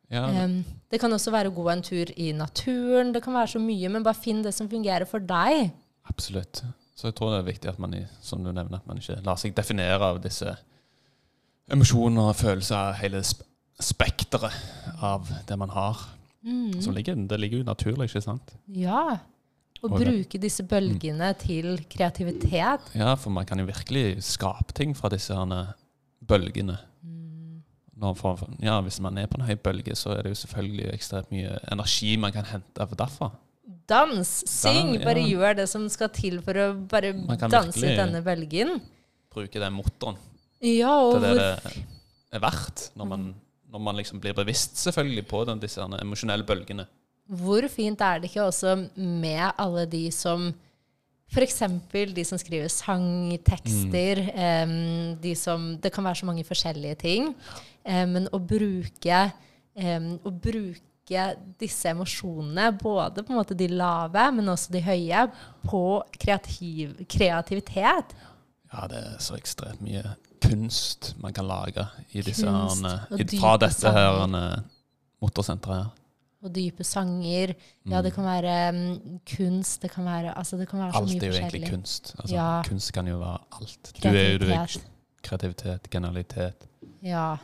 Ja, 0.10 0.26
Um, 0.44 0.64
det 0.90 0.98
kan 0.98 1.14
også 1.14 1.30
være 1.30 1.52
å 1.52 1.54
gå 1.54 1.68
en 1.70 1.84
tur 1.86 2.10
i 2.18 2.32
naturen. 2.34 3.12
Det 3.14 3.22
kan 3.22 3.36
være 3.38 3.52
så 3.52 3.60
mye, 3.62 3.92
men 3.94 4.02
bare 4.02 4.18
finn 4.18 4.40
det 4.42 4.56
som 4.58 4.66
fungerer 4.70 5.06
for 5.06 5.22
deg. 5.22 5.70
absolutt. 6.10 6.64
Så 6.98 7.08
jeg 7.08 7.16
tror 7.16 7.30
det 7.32 7.38
er 7.40 7.46
viktig 7.52 7.70
at 7.70 7.78
man, 7.80 7.94
som 8.26 8.42
du 8.44 8.50
nevner, 8.52 8.82
at 8.82 8.88
man 8.90 8.98
ikke 8.98 9.20
lar 9.24 9.38
seg 9.38 9.54
definere 9.56 10.02
av 10.02 10.18
disse 10.24 10.56
emosjoner 11.72 12.32
og 12.32 12.36
følelser, 12.36 12.98
hele 13.00 13.22
spekteret 13.80 14.54
av 15.02 15.30
det 15.48 15.58
man 15.58 15.70
har. 15.70 15.98
Mm. 16.46 16.82
Som 16.82 16.96
ligger, 16.96 17.16
det 17.28 17.40
ligger 17.40 17.62
jo 17.62 17.68
naturlig, 17.68 18.10
ikke 18.10 18.24
sant? 18.24 18.56
Ja. 18.68 19.20
Og 19.82 19.98
det- 19.98 20.08
bruke 20.08 20.40
disse 20.42 20.64
bølgene 20.64 21.34
til 21.40 21.86
kreativitet. 21.90 22.82
Ja, 22.96 23.16
for 23.16 23.30
man 23.30 23.46
kan 23.46 23.60
jo 23.60 23.66
virkelig 23.66 24.24
skape 24.24 24.74
ting 24.74 24.94
fra 24.96 25.10
disse 25.10 25.34
herne 25.34 25.74
bølgene. 26.26 26.78
Når 28.00 28.16
for, 28.16 28.40
ja, 28.64 28.80
hvis 28.82 29.00
man 29.04 29.18
er 29.18 29.28
på 29.28 29.40
en 29.40 29.46
høy 29.48 29.56
bølge, 29.56 29.96
så 29.96 30.14
er 30.16 30.24
det 30.24 30.32
jo 30.32 30.36
selvfølgelig 30.48 30.94
ekstremt 30.94 31.32
mye 31.32 31.58
energi 31.72 32.16
man 32.16 32.32
kan 32.32 32.46
hente 32.46 32.96
derfra. 32.96 33.32
dans, 33.90 34.44
syng, 34.46 34.94
ja. 35.00 35.04
bare 35.04 35.24
gjør 35.26 35.56
det 35.56 35.70
som 35.70 35.88
skal 35.90 36.10
til 36.10 36.42
for 36.46 36.54
å 36.54 36.88
bare 36.88 37.12
danse 37.50 37.82
ut 37.82 37.98
denne 37.98 38.22
bølgen. 38.22 38.80
Bruke 39.34 39.60
den 39.60 39.74
motoren 39.74 40.18
Ja, 40.62 40.92
og 41.02 41.14
til 41.14 41.22
det 41.22 41.30
hvor 41.30 41.40
det 41.40 42.38
er 42.38 42.40
verdt, 42.40 42.92
når 42.96 43.06
man, 43.10 43.36
når 43.70 43.84
man 43.86 44.00
liksom 44.00 44.22
blir 44.22 44.34
bevisst 44.38 44.80
selvfølgelig 44.82 45.28
på 45.30 45.44
den, 45.46 45.62
disse 45.62 45.82
emosjonelle 45.82 46.46
bølgene. 46.48 46.88
Hvor 47.30 47.68
fint 47.70 48.02
er 48.02 48.20
det 48.20 48.32
ikke 48.32 48.48
også 48.48 48.76
med 48.98 49.52
alle 49.58 49.86
de 49.90 50.08
som 50.14 50.50
F.eks. 51.30 51.60
de 51.94 52.24
som 52.26 52.40
skriver 52.42 52.72
sangtekster. 52.74 54.22
em, 54.34 55.16
de 55.22 55.36
som, 55.38 55.76
det 55.78 55.92
kan 55.94 56.04
være 56.04 56.16
så 56.16 56.26
mange 56.26 56.44
forskjellige 56.44 56.96
ting. 57.04 57.36
Men 57.86 58.26
å 58.34 58.40
bruke, 58.42 59.20
å 59.78 60.32
bruke 60.34 61.28
disse 61.62 61.90
emosjonene, 61.90 62.72
både 62.82 63.22
på 63.22 63.34
en 63.34 63.40
måte 63.40 63.58
de 63.58 63.68
lave, 63.70 64.26
men 64.34 64.50
også 64.50 64.74
de 64.74 64.82
høye, 64.82 65.28
på 65.70 65.84
kreativ, 66.18 66.98
kreativitet. 67.06 68.18
Ja, 68.74 68.90
det 68.90 68.98
er 68.98 69.22
så 69.22 69.38
ekstremt 69.38 69.86
mye 69.86 70.16
kunst 70.42 71.16
man 71.22 71.34
kan 71.34 71.46
lage 71.48 71.86
i 72.12 72.22
disse 72.22 72.46
Kunst 72.48 72.82
herne, 72.84 73.22
i, 73.22 73.38
fra 73.40 73.58
dette 73.58 73.92
her 73.92 74.64
motorsenteret 75.22 75.84
her. 75.84 75.96
Og 76.44 76.54
dype 76.56 76.84
sanger. 76.88 77.52
Ja, 77.90 78.00
det 78.02 78.14
kan 78.16 78.24
være 78.24 78.70
um, 78.72 79.20
kunst. 79.28 79.82
Det 79.84 79.92
kan 79.92 80.06
være, 80.06 80.38
altså 80.38 80.58
det 80.58 80.70
kan 80.70 80.80
være 80.80 80.94
så 80.94 81.00
Alt 81.02 81.10
mye 81.10 81.18
er 81.20 81.26
jo 81.26 81.32
forskjellig. 81.34 81.50
egentlig 81.52 81.72
kunst. 81.74 82.14
Altså, 82.20 82.36
Ja. 82.36 82.62
Kunst 82.70 82.94
kan 82.96 83.08
jo 83.08 83.18
være 83.20 83.38
alt. 83.60 83.92
Du 84.04 84.08
er 84.08 84.32
jo 84.32 84.38
du 84.38 84.46
er, 84.46 84.56
Kreativitet. 84.56 84.88
kreativitet, 85.24 85.90
genialitet. 85.92 86.68
Ja. 87.04 87.36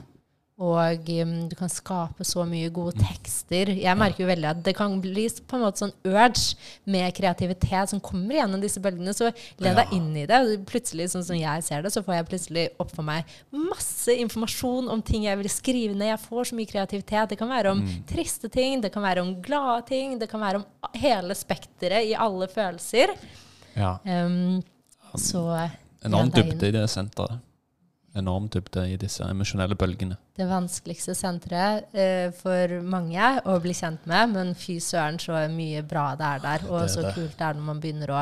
Og 0.56 1.10
um, 1.12 1.32
du 1.52 1.56
kan 1.60 1.68
skape 1.68 2.24
så 2.24 2.46
mye 2.48 2.70
gode 2.72 2.94
tekster. 2.96 3.74
Jeg 3.76 3.98
merker 4.00 4.24
jo 4.24 4.28
veldig 4.30 4.48
at 4.54 4.62
det 4.64 4.72
kan 4.78 4.94
bli 5.04 5.26
på 5.44 5.58
en 5.58 5.64
måte 5.66 5.82
sånn 5.82 5.92
urge 6.08 6.56
med 6.88 7.12
kreativitet 7.18 7.92
som 7.92 8.00
kommer 8.00 8.38
gjennom 8.38 8.62
disse 8.64 8.80
bølgene. 8.80 9.12
Så 9.12 9.34
le 9.60 9.74
deg 9.76 9.82
Ja. 9.92 9.98
inn 9.98 10.16
i 10.16 10.24
det. 10.26 10.40
Plutselig, 10.66 11.10
sånn 11.12 11.26
som 11.28 11.36
jeg 11.36 11.64
ser 11.68 11.82
det, 11.84 11.92
så 11.92 12.00
får 12.06 12.16
jeg 12.16 12.28
plutselig 12.30 12.70
opp 12.80 12.94
for 12.96 13.04
meg 13.04 13.26
masse 13.52 14.08
informasjon 14.16 14.88
om 14.90 15.02
ting 15.04 15.24
jeg 15.28 15.38
vil 15.42 15.50
skrive 15.52 15.94
ned. 15.94 16.08
Jeg 16.16 16.24
får 16.24 16.48
så 16.48 16.56
mye 16.56 16.72
kreativitet. 16.72 17.30
Det 17.30 17.38
kan 17.38 17.50
være 17.52 17.72
om 17.72 17.82
Mm. 17.84 18.06
triste 18.08 18.50
ting, 18.50 18.80
det 18.80 18.94
kan 18.94 19.04
være 19.04 19.20
om 19.28 19.42
glade 19.42 19.86
ting, 19.88 20.18
det 20.18 20.30
kan 20.30 20.40
være 20.40 20.56
om 20.56 20.66
hele 20.94 21.36
spekteret 21.36 22.08
i 22.08 22.16
alle 22.16 22.48
følelser. 22.48 23.12
Ja. 23.76 23.98
Um, 24.06 24.64
så 25.18 25.70
En 26.02 26.14
annen 26.14 26.32
dybde 26.32 26.64
i 26.64 26.72
det 26.72 26.88
senteret. 26.90 27.42
Enorm 28.16 28.48
dybde 28.50 28.84
i 28.94 28.96
disse 28.98 29.24
emosjonelle 29.28 29.76
bølgene. 29.76 30.16
det 30.38 30.46
vanskeligste 30.48 31.16
senteret 31.16 31.94
eh, 31.94 32.32
for 32.32 32.80
mange 32.82 33.20
å 33.46 33.58
bli 33.64 33.74
kjent 33.76 34.06
med, 34.08 34.30
men 34.32 34.54
fy 34.56 34.78
søren 34.80 35.18
så 35.20 35.42
mye 35.52 35.82
bra 35.84 36.16
det 36.16 36.26
er 36.26 36.40
der. 36.46 36.68
Og 36.70 36.80
Det 36.80 36.90
er 36.90 36.94
så 36.96 37.02
det. 37.04 37.14
kult 37.16 37.38
det 37.38 37.42
er 37.50 37.54
når 37.60 37.66
man 37.74 37.82
begynner 37.84 38.14
å 38.16 38.22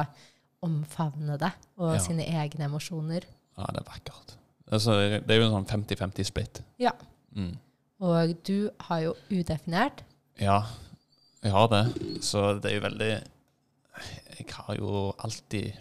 omfavne 0.64 1.38
det, 1.38 1.52
og 1.78 1.94
Ja. 1.96 2.00
sine 2.00 2.26
egne 2.26 2.66
emosjoner. 2.66 3.24
Ja, 3.58 3.66
det 3.72 3.82
er 3.84 3.90
vakkert. 3.92 4.36
Altså, 4.72 4.96
det 5.22 5.30
er 5.30 5.40
jo 5.42 5.46
en 5.46 5.66
sånn 5.66 5.86
50-50 5.86 6.26
split. 6.26 6.62
Ja. 6.80 6.92
Mm. 7.36 7.58
Og 8.02 8.34
du 8.44 8.70
har 8.88 9.00
jo 9.02 9.14
udefinert. 9.30 10.02
Ja, 10.40 10.64
jeg 11.44 11.52
har 11.52 11.68
det. 11.68 11.84
Så 12.24 12.60
det 12.62 12.72
er 12.72 12.76
jo 12.80 12.88
veldig 12.90 13.12
Jeg 14.40 14.48
har 14.50 14.76
jo 14.76 15.14
alltid 15.20 15.74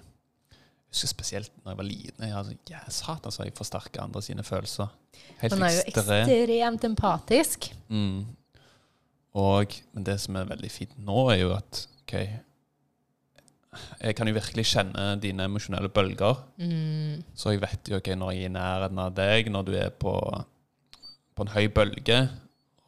husker 0.93 1.09
spesielt 1.09 1.53
når 1.63 1.73
jeg 1.73 1.79
var 1.79 1.89
liten. 1.89 2.27
Jeg 2.27 2.37
hadde, 2.37 2.57
ja, 2.71 2.83
satan, 2.93 3.33
så 3.33 3.47
jeg 3.47 3.57
forsterka 3.57 4.05
andre 4.05 4.23
sine 4.23 4.45
følelser. 4.45 4.93
Helt 5.41 5.55
Han 5.55 5.65
er 5.65 5.75
jo 5.75 5.83
ekstremt. 5.87 6.33
ekstremt 6.33 6.85
empatisk. 6.85 7.69
Mm. 7.89 8.27
Og, 9.41 9.77
men 9.93 10.07
det 10.07 10.19
som 10.21 10.37
er 10.37 10.51
veldig 10.51 10.71
fint 10.71 10.97
nå, 11.01 11.29
er 11.33 11.41
jo 11.41 11.55
at 11.57 11.87
OK 12.03 12.15
Jeg 14.03 14.17
kan 14.19 14.29
jo 14.29 14.35
virkelig 14.37 14.67
kjenne 14.69 15.05
dine 15.23 15.47
emosjonelle 15.49 15.89
bølger. 15.89 16.43
Mm. 16.61 17.23
Så 17.35 17.55
jeg 17.55 17.63
vet 17.63 17.89
jo 17.89 17.97
ok, 17.97 18.13
når 18.21 18.35
jeg 18.35 18.45
er 18.45 18.51
i 18.51 18.53
nærheten 18.53 19.01
av 19.01 19.15
deg, 19.17 19.49
når 19.49 19.63
du 19.65 19.73
er 19.81 19.89
på, 19.89 20.13
på 21.33 21.47
en 21.47 21.55
høy 21.55 21.71
bølge 21.73 22.19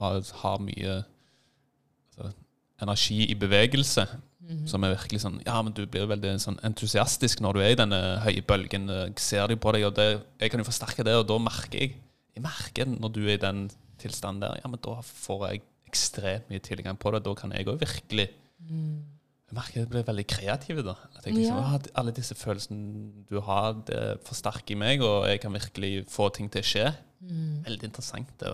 og 0.04 0.28
har 0.42 0.60
mye 0.60 0.98
altså, 0.98 2.34
energi 2.82 3.22
i 3.30 3.38
bevegelse, 3.38 4.04
Mhm. 4.44 4.66
som 4.68 4.84
er 4.84 4.94
virkelig 4.94 5.20
sånn 5.22 5.40
Ja, 5.46 5.62
men 5.62 5.72
du 5.72 5.86
blir 5.86 6.06
veldig 6.06 6.34
sånn 6.42 6.58
entusiastisk 6.62 7.40
når 7.40 7.54
du 7.54 7.60
er 7.60 7.70
i 7.72 7.78
denne 7.80 8.00
høye 8.20 8.42
bølgen. 8.44 8.88
Jeg 8.88 9.14
ser 9.18 9.46
det 9.48 9.56
jo 9.56 9.62
på 9.64 9.72
deg, 9.72 9.84
og 9.88 9.94
det, 9.96 10.22
jeg 10.40 10.50
kan 10.50 10.60
jo 10.60 10.64
forsterke 10.68 11.04
det, 11.04 11.14
og 11.16 11.26
da 11.26 11.38
merker 11.38 11.78
jeg 11.80 11.94
Jeg 12.34 12.42
merker 12.42 12.84
når 12.86 13.12
du 13.14 13.20
er 13.28 13.34
i 13.34 13.36
den 13.36 13.70
tilstanden 13.98 14.40
der, 14.42 14.60
ja, 14.62 14.68
men 14.68 14.80
da 14.82 15.00
får 15.00 15.48
jeg 15.50 15.62
ekstremt 15.88 16.48
mye 16.50 16.58
tilgang 16.60 16.96
på 16.98 17.12
det. 17.14 17.22
Da 17.24 17.34
kan 17.34 17.52
jeg 17.52 17.66
òg 17.66 17.78
virkelig 17.80 18.28
Jeg 18.68 19.54
merker 19.54 19.80
jeg 19.80 19.88
blir 19.88 20.02
veldig 20.02 20.26
kreativ 20.26 20.84
da. 20.84 20.94
Jeg 21.24 21.34
liksom, 21.34 21.54
Mm. 21.56 21.62
Ja. 21.62 21.74
«Ah, 21.76 21.78
Alle 21.94 22.10
disse 22.12 22.34
følelsene 22.34 23.12
du 23.30 23.40
har, 23.40 23.72
det 23.86 24.18
forsterker 24.24 24.76
meg, 24.76 25.00
og 25.00 25.26
jeg 25.28 25.40
kan 25.40 25.52
virkelig 25.52 26.06
få 26.08 26.28
ting 26.34 26.50
til 26.50 26.60
å 26.60 26.64
skje. 26.64 26.94
Mm. 27.20 27.64
Veldig 27.64 27.84
interessant, 27.84 28.28
det 28.40 28.50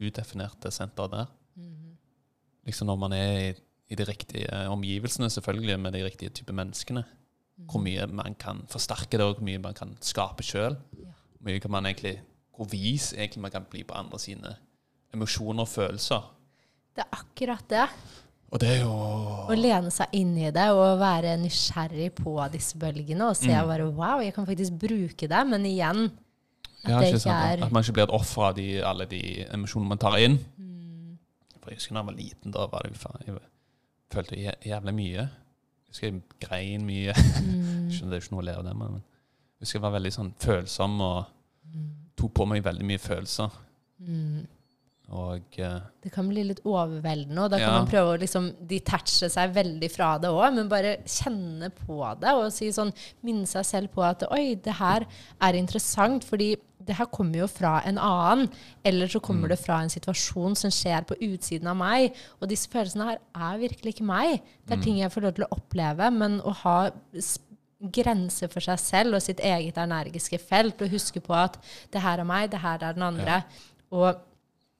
udefinerte 0.00 0.70
senteret 0.70 1.10
der. 1.10 1.26
Mm. 1.56 1.96
Liksom 2.66 2.86
når 2.86 2.96
man 2.98 3.12
er 3.12 3.38
i, 3.50 3.54
i 3.88 3.94
de 3.94 4.04
riktige 4.04 4.48
omgivelsene, 4.68 5.30
selvfølgelig, 5.30 5.80
med 5.80 5.92
de 5.92 6.04
riktige 6.04 6.30
type 6.30 6.52
menneskene. 6.52 7.04
Mm. 7.56 7.64
Hvor 7.70 7.80
mye 7.80 8.06
man 8.06 8.34
kan 8.34 8.64
forsterke 8.68 9.16
det, 9.18 9.20
og 9.24 9.34
hvor 9.38 9.44
mye 9.46 9.58
man 9.62 9.74
kan 9.74 9.96
skape 10.00 10.42
sjøl. 10.42 10.76
Ja. 10.98 11.12
Hvor 11.38 11.50
mye 11.50 11.60
kan 11.60 11.70
man 11.70 11.86
egentlig 11.86 12.20
Hvor 12.56 12.64
vis 12.72 13.12
egentlig 13.12 13.40
man 13.42 13.50
kan 13.50 13.64
bli 13.70 13.82
på 13.84 13.94
andre 13.94 14.18
sine 14.18 14.54
emosjoner 15.14 15.60
og 15.60 15.68
følelser. 15.68 16.22
Det 16.96 17.04
er 17.04 17.18
akkurat 17.18 17.64
det. 17.70 17.84
Og 18.50 18.60
det 18.60 18.68
er 18.68 18.80
jo 18.80 18.92
Å 19.52 19.56
lene 19.58 19.90
seg 19.92 20.06
inn 20.16 20.36
i 20.38 20.50
det 20.54 20.70
og 20.72 20.98
være 21.00 21.34
nysgjerrig 21.42 22.12
på 22.16 22.36
disse 22.52 22.78
bølgene 22.78 23.28
og 23.28 23.36
se 23.36 23.50
Mm. 23.52 23.66
bare 23.68 23.88
Wow, 23.90 24.20
jeg 24.24 24.32
kan 24.34 24.46
faktisk 24.46 24.72
bruke 24.80 25.28
det. 25.28 25.46
Men 25.46 25.66
igjen 25.66 26.06
at 26.84 26.90
Ja, 26.90 27.00
det 27.00 27.08
ikke 27.08 27.16
ikke 27.16 27.30
er 27.30 27.64
At 27.64 27.72
man 27.72 27.82
ikke 27.82 27.92
blir 27.92 28.04
et 28.04 28.10
offer 28.10 28.42
av 28.42 28.54
de, 28.56 28.82
alle 28.84 29.04
de 29.06 29.44
emosjonene 29.52 29.88
man 29.88 29.98
tar 29.98 30.16
inn. 30.16 30.38
Mm. 30.56 31.18
For 31.60 31.70
jeg 31.70 31.76
husker 31.76 31.94
da 31.94 32.00
jeg 32.00 32.06
var 32.06 32.12
liten, 32.16 32.52
da 32.52 32.66
var 32.66 32.82
det 32.86 32.94
jo 33.28 33.38
følte 34.12 34.36
jæ- 34.36 34.60
jævlig 34.66 34.94
mye. 34.94 35.12
Jeg 35.26 35.88
husker 35.88 36.06
jeg 36.10 36.22
grein 36.40 36.84
mye. 36.86 37.12
Mm. 37.14 37.88
Skjønner 37.92 38.10
det 38.10 38.18
er 38.18 38.24
ikke 38.24 38.34
noe 38.36 38.42
å 38.42 38.46
le 38.48 38.56
av 38.60 38.64
det, 38.64 38.76
men 38.76 38.92
jeg 38.98 39.64
husker 39.66 39.78
jeg 39.78 39.82
var 39.86 39.94
veldig 39.98 40.12
sånn 40.18 40.34
følsom 40.40 41.00
og 41.00 41.24
Mm. 41.66 41.88
tok 42.16 42.30
på 42.34 42.44
meg 42.46 42.62
veldig 42.64 42.84
mye 42.86 42.98
følelser. 43.02 43.50
Mm. 43.98 44.46
Og 45.14 45.42
eh, 45.62 45.80
Det 46.02 46.10
kan 46.12 46.26
bli 46.28 46.42
litt 46.48 46.60
overveldende, 46.66 47.38
og 47.44 47.50
da 47.52 47.58
kan 47.60 47.68
Ja. 47.68 47.78
man 47.78 47.86
prøve 47.86 48.16
å 48.16 48.20
liksom 48.20 48.48
detache 48.66 49.28
seg 49.30 49.52
veldig 49.54 49.90
fra 49.94 50.18
det 50.18 50.28
òg, 50.28 50.54
men 50.54 50.68
bare 50.68 50.96
kjenne 51.06 51.70
på 51.70 52.00
det 52.20 52.32
og 52.34 52.50
si 52.52 52.68
sånn, 52.74 52.92
minne 53.22 53.46
seg 53.46 53.64
selv 53.64 53.88
på 53.94 54.02
at 54.02 54.24
oi, 54.32 54.54
det 54.56 54.74
her 54.74 55.06
er 55.40 55.52
interessant, 55.54 56.24
fordi 56.24 56.56
det 56.86 56.96
her 56.96 57.06
kommer 57.06 57.38
jo 57.38 57.46
fra 57.46 57.80
en 57.86 57.98
annen, 57.98 58.50
eller 58.84 59.06
så 59.06 59.20
kommer 59.20 59.46
Mm. 59.46 59.48
det 59.48 59.58
fra 59.58 59.80
en 59.82 59.88
situasjon 59.88 60.56
som 60.56 60.70
skjer 60.70 61.04
på 61.06 61.16
utsiden 61.20 61.66
av 61.68 61.76
meg, 61.76 62.12
og 62.42 62.48
disse 62.48 62.66
følelsene 62.68 63.04
her 63.06 63.18
er 63.34 63.58
virkelig 63.58 63.94
ikke 63.94 64.04
meg. 64.06 64.42
Det 64.66 64.72
er 64.72 64.76
Mm. 64.76 64.82
ting 64.82 64.98
jeg 64.98 65.10
får 65.12 65.22
lov 65.22 65.34
til 65.34 65.44
å 65.44 65.56
oppleve, 65.58 66.12
men 66.12 66.40
å 66.40 66.52
ha 66.52 66.90
grenser 67.92 68.48
for 68.50 68.60
seg 68.64 68.78
selv 68.78 69.14
og 69.18 69.22
sitt 69.22 69.38
eget 69.44 69.76
energiske 69.76 70.38
felt, 70.40 70.80
og 70.82 70.90
huske 70.90 71.20
på 71.22 71.34
at 71.34 71.58
det 71.92 72.00
her 72.02 72.18
er 72.20 72.24
meg, 72.24 72.50
det 72.50 72.60
her 72.60 72.78
er 72.82 72.92
den 72.96 73.02
andre. 73.02 73.44
Og 73.92 74.16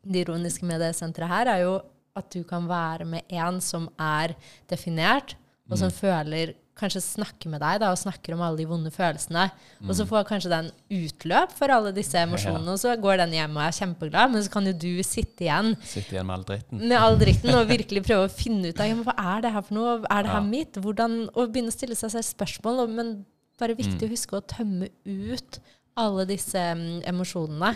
det 0.07 0.27
ironiske 0.27 0.67
med 0.69 0.81
det 0.81 0.93
senteret 0.97 1.29
her 1.29 1.47
er 1.57 1.65
jo 1.67 1.75
at 2.17 2.31
du 2.33 2.43
kan 2.49 2.65
være 2.71 3.05
med 3.05 3.23
en 3.29 3.59
som 3.61 3.89
er 4.01 4.33
definert, 4.71 5.35
og 5.71 5.77
som 5.79 5.91
føler 5.91 6.55
Kanskje 6.77 7.01
snakker 7.01 7.49
med 7.49 7.63
deg 7.65 7.79
da, 7.81 7.89
og 7.89 7.97
snakker 7.97 8.35
om 8.35 8.43
alle 8.45 8.59
de 8.61 8.67
vonde 8.69 8.91
følelsene. 8.93 9.47
Og 9.89 9.95
så 9.97 10.05
får 10.05 10.27
kanskje 10.29 10.51
den 10.53 10.67
utløp 10.93 11.55
for 11.57 11.73
alle 11.73 11.89
disse 11.97 12.21
emosjonene, 12.21 12.69
og 12.75 12.77
så 12.83 12.93
går 13.01 13.17
den 13.23 13.33
hjem 13.33 13.55
og 13.57 13.63
er 13.65 13.73
kjempeglad, 13.79 14.29
men 14.35 14.45
så 14.45 14.53
kan 14.53 14.69
jo 14.69 14.75
du 14.77 15.01
sitte 15.03 15.47
igjen 15.47 15.71
Sitte 15.81 16.13
igjen 16.19 16.27
med 16.29 16.35
all 16.37 16.45
dritten. 16.51 16.83
med 16.83 16.99
all 17.01 17.17
dritten 17.17 17.55
og 17.57 17.65
virkelig 17.73 18.03
prøve 18.05 18.27
å 18.29 18.35
finne 18.43 18.69
ut 18.75 18.83
av 18.85 18.91
ja, 18.91 18.99
men 18.99 19.07
hva 19.09 19.15
er 19.17 19.41
det 19.47 19.55
her 19.57 19.65
for 19.65 19.79
noe. 19.79 19.95
Er 20.05 20.29
det 20.29 20.35
her 20.35 20.43
Ja. 20.43 20.51
mitt? 20.51 20.77
Hvordan, 20.85 21.17
og 21.33 21.49
begynne 21.57 21.73
å 21.73 21.79
stille 21.79 21.97
seg 21.97 22.13
selv 22.13 22.29
spørsmål. 22.29 22.85
Men 22.93 23.15
bare 23.59 23.73
viktig 23.81 23.97
Mm. 23.97 24.09
å 24.11 24.13
huske 24.13 24.37
å 24.37 24.45
tømme 24.45 24.91
ut 25.09 25.59
alle 25.97 26.27
disse 26.29 26.61
um, 26.77 27.01
emosjonene. 27.09 27.73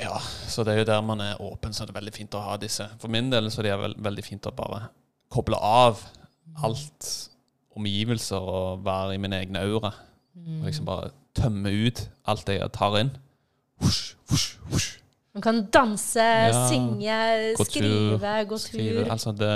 Ja, 0.00 0.16
så 0.48 0.64
det 0.64 0.72
er 0.74 0.78
jo 0.82 0.88
der 0.88 1.02
man 1.04 1.20
er 1.20 1.40
åpen, 1.42 1.72
så 1.76 1.84
det 1.84 1.92
er 1.92 2.00
veldig 2.00 2.14
fint 2.16 2.34
å 2.38 2.40
ha 2.46 2.56
disse. 2.60 2.86
For 3.02 3.12
min 3.12 3.28
del 3.32 3.50
så 3.52 3.60
er 3.62 3.68
det 3.76 3.96
veldig 4.02 4.24
fint 4.24 4.46
å 4.48 4.54
bare 4.56 4.86
koble 5.32 5.58
av 5.60 6.00
alt 6.64 7.10
omgivelser 7.76 8.40
og 8.40 8.82
være 8.84 9.14
i 9.16 9.20
min 9.20 9.32
egen 9.36 9.56
aura. 9.60 9.92
Og 10.36 10.64
liksom 10.68 10.88
bare 10.88 11.10
tømme 11.36 11.68
ut 11.88 12.06
alt 12.28 12.46
det 12.48 12.58
jeg 12.58 12.72
tar 12.76 12.96
inn. 13.02 13.12
Husj, 13.82 14.02
husj, 14.30 14.48
husj. 14.72 14.90
Man 15.32 15.40
kan 15.44 15.62
danse, 15.72 16.20
Ja, 16.20 16.66
synge, 16.68 17.18
gå 17.56 17.64
tur, 17.64 17.70
skrive, 17.70 18.32
gå 18.50 18.58
Skrive, 18.60 19.04
tur. 19.04 19.12
altså 19.14 19.32
det, 19.32 19.52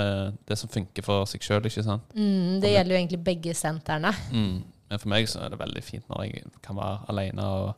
det 0.49 0.57
som 0.57 0.69
funker 0.73 1.05
for 1.05 1.25
seg 1.29 1.43
sjøl, 1.45 1.65
ikke 1.69 1.83
sant. 1.85 2.01
Mm, 2.17 2.57
det 2.63 2.71
gjelder 2.71 2.95
jo 2.95 3.01
egentlig 3.03 3.19
begge 3.27 3.53
sentrene. 3.53 4.09
Mm. 4.33 4.63
Men 4.89 5.01
for 5.03 5.11
meg 5.13 5.29
så 5.29 5.43
er 5.45 5.53
det 5.53 5.59
veldig 5.61 5.83
fint 5.85 6.07
når 6.09 6.23
jeg 6.25 6.47
kan 6.65 6.79
være 6.79 7.05
alene 7.13 7.45
og 7.45 7.75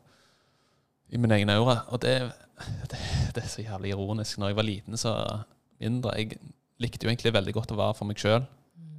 i 1.11 1.19
min 1.19 1.31
egen 1.35 1.51
aura. 1.51 1.81
Og 1.91 1.99
det, 2.05 2.13
det, 2.91 2.99
det 3.35 3.43
er 3.43 3.51
så 3.51 3.63
jævlig 3.63 3.93
ironisk. 3.93 4.39
Når 4.39 4.51
jeg 4.51 4.59
var 4.59 4.67
liten, 4.67 4.97
så 4.99 5.13
mindre 5.79 6.15
Jeg 6.17 6.39
likte 6.79 7.05
jo 7.05 7.11
egentlig 7.11 7.35
veldig 7.35 7.53
godt 7.55 7.73
å 7.75 7.79
være 7.79 7.97
for 7.97 8.09
meg 8.09 8.19
sjøl. 8.19 8.45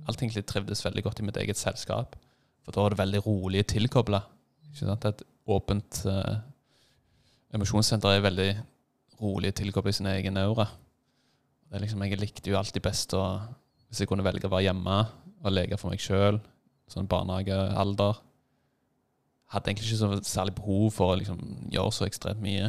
Alt 0.08 0.22
egentlig 0.22 0.44
trivdes 0.48 0.84
veldig 0.84 1.04
godt 1.06 1.20
i 1.20 1.26
mitt 1.28 1.38
eget 1.40 1.60
selskap. 1.60 2.16
For 2.64 2.74
da 2.74 2.84
var 2.84 2.94
det 2.94 3.00
veldig 3.00 3.22
rolig 3.26 3.64
tilkobla. 3.68 4.22
Et 4.70 5.22
åpent 5.50 6.02
uh, 6.06 6.36
emosjonssenter 7.56 8.16
er 8.16 8.24
veldig 8.24 8.50
rolig 9.20 9.52
tilkobla 9.58 9.92
i 9.92 9.96
sin 9.96 10.08
egen 10.12 10.38
aura. 10.40 10.68
Det 11.68 11.78
er 11.78 11.84
liksom, 11.84 12.02
jeg 12.04 12.20
likte 12.20 12.50
jo 12.50 12.58
alltid 12.58 12.82
best 12.82 13.14
å 13.14 13.24
Hvis 13.90 14.04
jeg 14.04 14.08
kunne 14.10 14.22
velge 14.22 14.46
å 14.46 14.52
være 14.52 14.68
hjemme 14.68 14.96
og 15.42 15.50
leke 15.50 15.78
for 15.78 15.90
meg 15.90 16.02
sjøl, 16.02 16.38
sånn 16.90 17.08
barnehagealder 17.10 18.20
Hadde 19.50 19.72
egentlig 19.72 19.88
ikke 19.88 19.98
så 19.98 20.18
særlig 20.22 20.54
behov 20.60 20.92
for 20.94 21.10
å 21.10 21.16
liksom 21.18 21.40
gjøre 21.74 21.90
så 21.90 22.04
ekstremt 22.06 22.42
mye. 22.44 22.68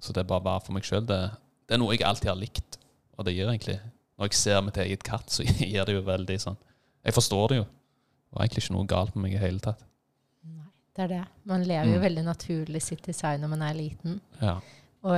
Så 0.00 0.14
det 0.16 0.24
er 0.24 0.30
bare 0.30 0.44
var 0.44 0.62
for 0.64 0.76
meg 0.76 0.86
sjøl. 0.86 1.04
Det, 1.06 1.18
det, 1.66 1.76
er 1.76 1.82
noe 1.82 1.94
jeg 1.94 2.06
alltid 2.08 2.32
har 2.32 2.40
likt. 2.40 2.78
Og 3.18 3.26
det 3.26 3.36
gir 3.36 3.50
egentlig 3.50 3.76
Når 4.16 4.30
jeg 4.30 4.38
ser 4.38 4.62
mitt 4.64 4.78
eget 4.80 5.04
katt, 5.04 5.28
så 5.32 5.44
gir 5.46 5.84
det 5.84 5.96
jo 5.96 6.02
veldig 6.06 6.38
sånn 6.40 6.58
Jeg 7.04 7.16
forstår 7.16 7.52
det 7.52 7.60
jo. 7.60 7.66
Det 7.68 8.36
var 8.38 8.46
egentlig 8.46 8.64
ikke 8.64 8.76
noe 8.76 8.88
galt 8.88 9.16
med 9.16 9.26
meg 9.26 9.34
i 9.34 9.42
hele 9.42 9.62
tatt. 9.64 9.82
Nei, 10.46 10.68
det 10.96 11.04
er 11.04 11.12
det. 11.12 11.24
Man 11.50 11.66
lever 11.66 11.90
jo 11.90 11.98
mm. 11.98 12.06
veldig 12.06 12.24
naturlig 12.28 12.82
sitt 12.84 13.02
design 13.06 13.42
når 13.42 13.52
man 13.56 13.64
er 13.66 13.76
liten. 13.76 14.20
Ja. 14.38 14.56
Og 15.02 15.16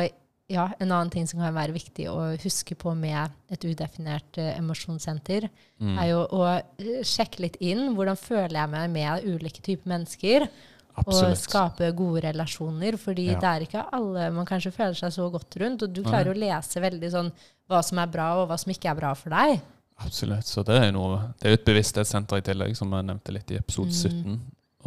ja, 0.52 0.66
en 0.78 0.90
annen 0.90 1.10
ting 1.12 1.26
som 1.28 1.40
kan 1.40 1.54
være 1.54 1.74
viktig 1.74 2.08
å 2.10 2.32
huske 2.42 2.76
på 2.78 2.92
med 2.98 3.32
et 3.52 3.64
udefinert 3.64 4.40
uh, 4.40 4.50
emosjonssenter, 4.56 5.46
mm. 5.80 5.94
er 5.94 6.08
jo 6.10 6.22
å 6.24 6.42
uh, 6.48 7.02
sjekke 7.06 7.44
litt 7.46 7.58
inn 7.62 7.92
hvordan 7.96 8.18
føler 8.20 8.58
jeg 8.58 8.72
meg 8.74 8.92
med 8.96 9.28
ulike 9.28 9.64
typer 9.64 9.92
mennesker. 9.94 10.48
Absolutt. 10.92 11.38
Og 11.38 11.40
skape 11.40 11.90
gode 11.96 12.22
relasjoner. 12.26 12.96
fordi 13.00 13.30
ja. 13.30 13.38
det 13.40 13.50
er 13.50 13.66
ikke 13.66 13.84
alle 13.96 14.30
man 14.34 14.48
kanskje 14.48 14.74
føler 14.74 14.96
seg 14.98 15.14
så 15.14 15.28
godt 15.32 15.56
rundt. 15.62 15.86
Og 15.86 15.94
du 15.94 16.02
klarer 16.04 16.30
jo 16.30 16.36
å 16.36 16.42
lese 16.42 16.82
veldig 16.82 17.12
sånn 17.14 17.30
hva 17.70 17.80
som 17.86 18.00
er 18.02 18.10
bra, 18.12 18.28
og 18.42 18.50
hva 18.50 18.58
som 18.60 18.72
ikke 18.74 18.90
er 18.92 18.98
bra 18.98 19.12
for 19.16 19.32
deg. 19.32 19.62
Absolutt. 20.02 20.48
Så 20.48 20.64
det 20.66 20.78
er 20.78 20.88
jo 20.90 20.96
noe 20.96 21.20
Det 21.38 21.46
er 21.46 21.54
jo 21.54 21.60
et 21.60 21.68
bevissthetssenter 21.68 22.42
i 22.42 22.46
tillegg, 22.46 22.74
som 22.76 22.92
jeg 22.92 23.08
nevnte 23.08 23.34
litt 23.34 23.54
i 23.54 23.60
episode 23.60 23.94
17. 23.94 24.18
Mm. 24.26 24.40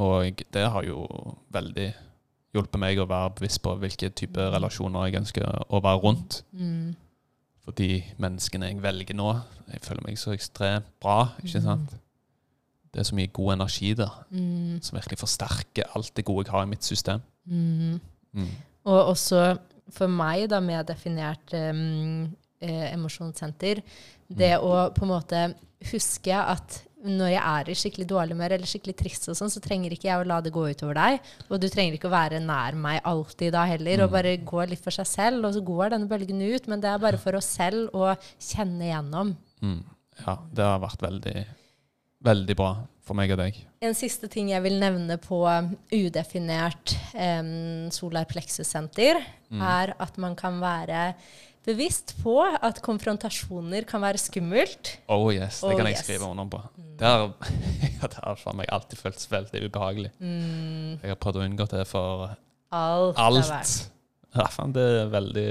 Og 0.05 0.43
det 0.51 0.65
har 0.73 0.85
jo 0.85 1.05
veldig 1.55 1.89
hjulpet 2.55 2.79
meg 2.79 2.99
å 2.99 3.07
være 3.09 3.33
bevisst 3.39 3.61
på 3.63 3.73
hvilke 3.79 4.11
type 4.15 4.39
mm. 4.39 4.53
relasjoner 4.55 5.09
jeg 5.09 5.21
ønsker 5.23 5.47
å 5.47 5.81
være 5.83 6.01
rundt. 6.03 6.41
Mm. 6.55 6.95
For 7.65 7.75
de 7.79 8.03
menneskene 8.21 8.69
jeg 8.69 8.81
velger 8.83 9.17
nå, 9.17 9.31
jeg 9.71 9.81
føler 9.83 10.05
meg 10.05 10.19
så 10.21 10.35
ekstremt 10.35 10.91
bra. 11.01 11.31
ikke 11.41 11.63
mm. 11.63 11.85
Det 12.95 13.01
er 13.03 13.07
så 13.09 13.17
mye 13.17 13.31
god 13.35 13.57
energi 13.57 13.91
der, 13.99 14.11
mm. 14.31 14.79
som 14.85 14.95
virkelig 14.95 15.19
forsterker 15.19 15.91
alt 15.97 16.13
det 16.15 16.23
gode 16.27 16.45
jeg 16.45 16.55
har 16.55 16.63
i 16.63 16.71
mitt 16.71 16.87
system. 16.87 17.23
Mm. 17.43 17.99
Mm. 18.31 18.51
Og 18.87 19.11
også 19.11 19.41
for 19.91 20.07
meg, 20.07 20.47
da, 20.49 20.61
med 20.63 20.87
definert 20.87 21.51
um, 21.59 22.23
eh, 22.63 22.87
emosjonssenter, 22.93 23.83
det 24.31 24.55
å 24.63 24.87
på 24.95 25.03
en 25.03 25.11
måte 25.11 25.41
huske 25.91 26.39
at 26.39 26.79
når 27.05 27.35
jeg 27.35 27.41
er 27.41 27.69
i 27.69 27.75
skikkelig 27.77 28.05
dårlig 28.09 28.33
humør 28.33 28.55
eller 28.55 28.69
skikkelig 28.69 28.95
trist, 28.97 29.27
og 29.29 29.37
sånn, 29.37 29.51
så 29.53 29.61
trenger 29.61 29.93
ikke 29.93 30.07
jeg 30.07 30.21
å 30.21 30.25
la 30.25 30.39
det 30.41 30.53
gå 30.55 30.63
utover 30.71 30.97
deg. 30.97 31.27
Og 31.51 31.59
du 31.61 31.67
trenger 31.69 31.97
ikke 31.97 32.09
å 32.09 32.15
være 32.15 32.39
nær 32.41 32.77
meg 32.81 33.03
alltid 33.05 33.53
da 33.53 33.65
heller, 33.69 34.01
mm. 34.01 34.05
og 34.07 34.15
bare 34.15 34.31
gå 34.41 34.63
litt 34.71 34.81
for 34.81 34.95
seg 34.95 35.09
selv. 35.09 35.45
Og 35.45 35.53
så 35.53 35.61
går 35.67 35.93
denne 35.93 36.09
bølgen 36.09 36.41
ut, 36.41 36.71
men 36.71 36.81
det 36.81 36.89
er 36.89 37.03
bare 37.03 37.19
for 37.21 37.37
oss 37.37 37.51
selv 37.59 37.93
å 37.93 38.15
kjenne 38.41 38.87
igjennom. 38.87 39.35
Mm. 39.61 39.83
Ja, 40.23 40.39
det 40.57 40.65
har 40.65 40.81
vært 40.81 41.05
veldig, 41.05 41.45
veldig 42.25 42.57
bra 42.57 42.73
for 43.05 43.17
meg 43.17 43.31
og 43.35 43.39
deg. 43.43 43.57
En 43.85 43.95
siste 43.97 44.27
ting 44.31 44.49
jeg 44.49 44.63
vil 44.65 44.79
nevne 44.81 45.17
på 45.21 45.41
udefinert 45.93 46.95
um, 47.13 47.91
solar 47.93 48.25
plexus-senter, 48.29 49.21
mm. 49.53 49.61
er 49.61 49.93
at 50.01 50.17
man 50.21 50.37
kan 50.39 50.57
være 50.63 51.11
bevisst 51.65 52.13
på 52.21 52.37
at 52.45 52.79
konfrontasjoner 52.85 53.87
kan 53.89 54.03
være 54.03 54.21
skummelt. 54.21 54.95
Oh 55.09 55.29
yes, 55.33 55.61
det 55.63 55.71
oh, 55.71 55.77
kan 55.77 55.89
jeg 55.89 55.97
yes. 55.97 56.03
skrive 56.05 56.29
under 56.29 56.49
på. 56.49 56.61
Mm. 56.77 56.91
Det 56.99 57.11
har, 57.11 57.27
det 58.01 58.21
har 58.21 58.41
for 58.41 58.57
meg 58.57 58.69
alltid 58.73 59.01
føltes 59.01 59.29
veldig 59.31 59.63
ubehagelig. 59.65 60.11
Mm. 60.19 61.01
Jeg 61.01 61.13
har 61.13 61.21
prøvd 61.21 61.41
å 61.41 61.45
unngå 61.45 61.69
det 61.73 61.85
for 61.89 62.27
alt. 62.75 63.21
alt. 63.21 63.75
Ja, 64.35 64.49
det 64.75 64.83
er 64.83 65.11
veldig 65.13 65.49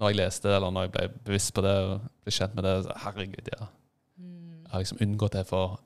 Når 0.00 0.10
jeg 0.10 0.16
leste 0.18 0.50
eller 0.50 0.72
når 0.74 0.88
jeg 0.88 0.92
ble 0.96 1.02
bevisst 1.28 1.52
på 1.54 1.62
det 1.62 1.76
og 1.86 2.08
ble 2.24 2.32
kjent 2.34 2.56
med 2.56 2.66
det, 2.66 2.74
så 2.86 2.96
herregud, 3.04 3.50
ja. 3.52 3.68
Mm. 4.18 4.64
Jeg 4.64 4.72
har 4.72 4.84
liksom 4.84 5.02
unngått 5.04 5.36
det 5.36 5.46
for 5.48 5.78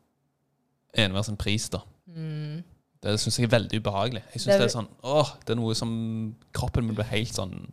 enhver 0.94 1.26
sin 1.26 1.40
pris, 1.40 1.68
da. 1.72 1.82
Mm. 2.14 2.62
Det 3.04 3.18
syns 3.20 3.38
jeg 3.38 3.48
er 3.48 3.56
veldig 3.58 3.80
ubehagelig. 3.82 4.22
Jeg 4.32 4.40
synes 4.40 4.52
det, 4.52 4.60
det, 4.60 4.68
er 4.68 4.76
sånn, 4.78 4.92
åh, 5.04 5.32
det 5.44 5.52
er 5.54 5.60
noe 5.60 5.74
som 5.76 5.90
kroppen 6.56 6.86
min 6.86 6.96
blir 6.96 7.10
helt 7.10 7.34
sånn 7.36 7.66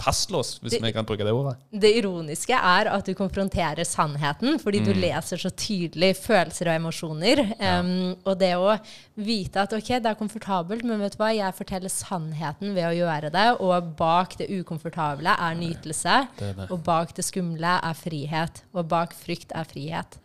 fastlåst, 0.00 0.60
hvis 0.64 0.78
vi 0.80 0.92
kan 0.94 1.06
bruke 1.06 1.24
det 1.26 1.32
ordet. 1.34 1.56
Det 1.82 1.90
ironiske 1.98 2.56
er 2.56 2.88
at 2.92 3.08
du 3.08 3.12
konfronterer 3.18 3.84
sannheten, 3.84 4.58
fordi 4.62 4.80
mm. 4.80 4.86
du 4.86 5.00
leser 5.00 5.40
så 5.42 5.50
tydelig 5.52 6.14
følelser 6.20 6.70
og 6.70 6.78
emosjoner. 6.78 7.42
Ja. 7.60 7.80
Um, 7.80 8.14
og 8.24 8.38
det 8.40 8.52
å 8.56 8.74
vite 9.20 9.64
at 9.64 9.74
ok, 9.76 9.90
det 10.00 10.12
er 10.12 10.18
komfortabelt, 10.18 10.86
men 10.88 11.02
vet 11.04 11.16
du 11.16 11.20
hva, 11.20 11.32
jeg 11.36 11.56
forteller 11.58 11.92
sannheten 11.92 12.74
ved 12.76 12.88
å 12.88 12.94
gjøre 12.96 13.32
det, 13.34 13.46
og 13.60 13.92
bak 13.98 14.38
det 14.40 14.48
ukomfortable 14.60 15.34
er 15.36 15.58
nytelse, 15.58 16.22
det 16.40 16.54
er 16.54 16.70
og 16.70 16.80
bak 16.86 17.12
det 17.16 17.26
skumle 17.26 17.76
er 17.76 17.98
frihet, 17.98 18.64
og 18.72 18.88
bak 18.90 19.14
frykt 19.16 19.54
er 19.56 19.68
frihet. 19.68 20.16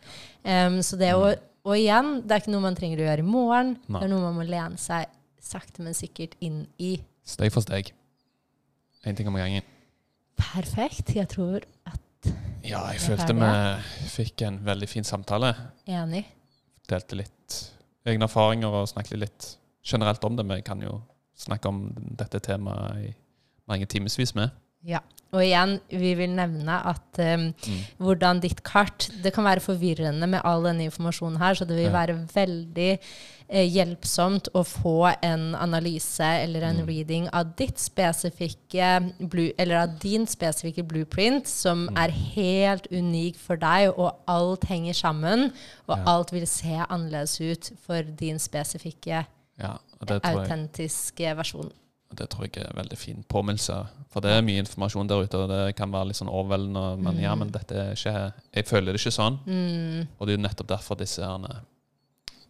Um, 0.46 0.80
så 0.86 0.98
det 1.00 1.12
å 1.16 1.28
mm. 1.28 1.52
Og 1.66 1.74
igjen, 1.74 2.20
det 2.22 2.34
er 2.34 2.42
ikke 2.44 2.52
noe 2.54 2.62
man 2.62 2.76
trenger 2.78 3.02
å 3.02 3.06
gjøre 3.08 3.24
i 3.24 3.26
morgen. 3.26 3.72
Nei. 3.90 4.00
Det 4.00 4.06
er 4.06 4.12
noe 4.12 4.24
man 4.28 4.36
må 4.38 4.46
lene 4.46 4.78
seg 4.78 5.10
sakte, 5.42 5.82
men 5.82 5.96
sikkert 5.98 6.36
inn 6.42 6.64
i. 6.82 6.96
Steg 7.26 7.50
for 7.54 7.64
steg. 7.64 7.90
Én 9.06 9.18
ting 9.18 9.28
om 9.30 9.38
gangen. 9.38 9.66
Perfekt. 10.38 11.14
Jeg 11.16 11.28
tror 11.32 11.64
at 11.86 12.30
Ja, 12.66 12.80
jeg 12.90 13.02
følte 13.04 13.34
vi 13.38 13.50
fikk 14.10 14.42
en 14.46 14.58
veldig 14.66 14.88
fin 14.90 15.06
samtale. 15.06 15.52
Enig. 15.86 16.24
Delte 16.90 17.18
litt 17.18 17.58
egne 18.06 18.26
erfaringer 18.26 18.74
og 18.82 18.88
snakket 18.90 19.20
litt 19.22 19.48
generelt 19.86 20.22
om 20.26 20.38
det. 20.38 20.46
Vi 20.50 20.62
kan 20.66 20.82
jo 20.82 21.00
snakke 21.38 21.70
om 21.70 21.82
dette 22.18 22.40
temaet 22.42 23.10
i 23.10 23.14
mange 23.70 23.86
timevis 23.90 24.34
med. 24.38 24.54
Ja. 24.86 25.02
Og 25.34 25.42
igjen, 25.42 25.76
vi 25.90 26.12
vil 26.16 26.30
nevne 26.36 26.76
at 26.86 27.18
um, 27.18 27.48
mm. 27.50 27.78
hvordan 27.98 28.38
ditt 28.44 28.62
kart 28.66 29.08
Det 29.24 29.32
kan 29.34 29.44
være 29.46 29.64
forvirrende 29.64 30.28
med 30.30 30.44
all 30.46 30.62
denne 30.64 30.86
informasjonen 30.86 31.40
her, 31.40 31.58
så 31.58 31.66
det 31.66 31.76
vil 31.76 31.88
ja. 31.88 31.94
være 31.96 32.14
veldig 32.30 32.90
eh, 32.94 33.66
hjelpsomt 33.66 34.52
å 34.54 34.62
få 34.66 35.10
en 35.26 35.48
analyse 35.58 36.28
eller 36.44 36.68
en 36.68 36.80
mm. 36.84 36.86
reading 36.88 37.26
av 37.34 37.52
ditt 37.58 37.82
spesifikke 37.82 38.92
blue, 39.18 39.50
eller 39.58 39.82
av 39.82 39.96
din 40.02 40.28
spesifikke 40.30 40.86
blueprint, 40.86 41.50
som 41.50 41.88
mm. 41.88 41.98
er 42.06 42.14
helt 42.36 42.86
unik 42.94 43.40
for 43.42 43.60
deg, 43.60 43.90
og 43.96 44.14
alt 44.30 44.68
henger 44.70 44.96
sammen, 44.96 45.48
og 45.88 45.96
ja. 45.96 46.04
alt 46.14 46.32
vil 46.36 46.46
se 46.48 46.78
annerledes 46.86 47.40
ut 47.42 47.72
for 47.82 48.14
din 48.22 48.38
spesifikke 48.42 49.26
ja, 49.58 49.74
autentiske 50.06 51.34
versjon. 51.34 51.74
Det 52.16 52.28
tror 52.32 52.46
jeg 52.46 52.64
er 52.64 52.72
en 52.72 52.80
veldig 52.80 52.98
fin 52.98 53.22
påminnelse. 53.28 53.78
For 54.12 54.24
det 54.24 54.32
er 54.32 54.44
mye 54.46 54.62
informasjon 54.62 55.08
der 55.10 55.26
ute, 55.26 55.38
og 55.38 55.52
det 55.52 55.76
kan 55.78 55.92
være 55.92 56.10
litt 56.10 56.20
sånn 56.20 56.32
overveldende. 56.32 56.84
Men 56.98 57.18
mm. 57.18 57.22
ja, 57.22 57.36
men 57.38 57.54
dette 57.54 57.78
er 57.82 57.94
ikke 57.96 58.16
Jeg 58.56 58.68
føler 58.68 58.92
det 58.92 59.02
ikke 59.02 59.16
sånn. 59.18 59.40
Mm. 59.46 60.04
Og 60.16 60.26
det 60.26 60.34
er 60.34 60.38
jo 60.38 60.44
nettopp 60.46 60.70
derfor 60.74 61.00
disse 61.00 61.24
herne 61.24 61.62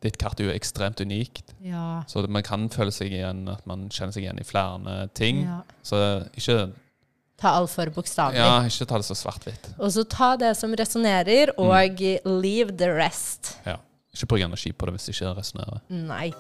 Ditt 0.04 0.18
kart 0.20 0.38
er 0.38 0.50
jo 0.50 0.54
ekstremt 0.54 1.00
unikt. 1.00 1.54
Ja. 1.64 2.04
Så 2.06 2.20
man 2.28 2.44
kan 2.44 2.68
føle 2.70 2.92
seg 2.92 3.14
igjen, 3.16 3.46
at 3.48 3.64
man 3.66 3.86
kjenner 3.88 4.12
seg 4.14 4.26
igjen 4.26 4.38
i 4.38 4.44
flere 4.46 4.98
ting. 5.16 5.40
Ja. 5.48 5.62
Så 5.82 6.02
ikke 6.36 6.66
Ta 7.36 7.52
alt 7.58 7.68
for 7.68 7.90
bokstavelig. 7.92 8.40
Ja, 8.40 8.62
ikke 8.64 8.86
ta 8.88 9.00
det 9.00 9.04
så 9.10 9.16
svart-hvitt. 9.18 9.66
Og 9.76 9.90
så 9.92 10.06
ta 10.08 10.30
det 10.40 10.54
som 10.56 10.72
resonnerer, 10.72 11.52
og 11.60 12.00
mm. 12.00 12.30
leave 12.40 12.76
the 12.80 12.88
rest. 12.88 13.58
Ja. 13.66 13.76
Ikke 14.16 14.30
bruk 14.30 14.46
energi 14.46 14.72
på 14.72 14.88
det 14.88 14.96
hvis 14.96 15.10
det 15.10 15.16
ikke 15.18 15.34
resonnerer. 15.36 15.82
Nei. 15.92 16.30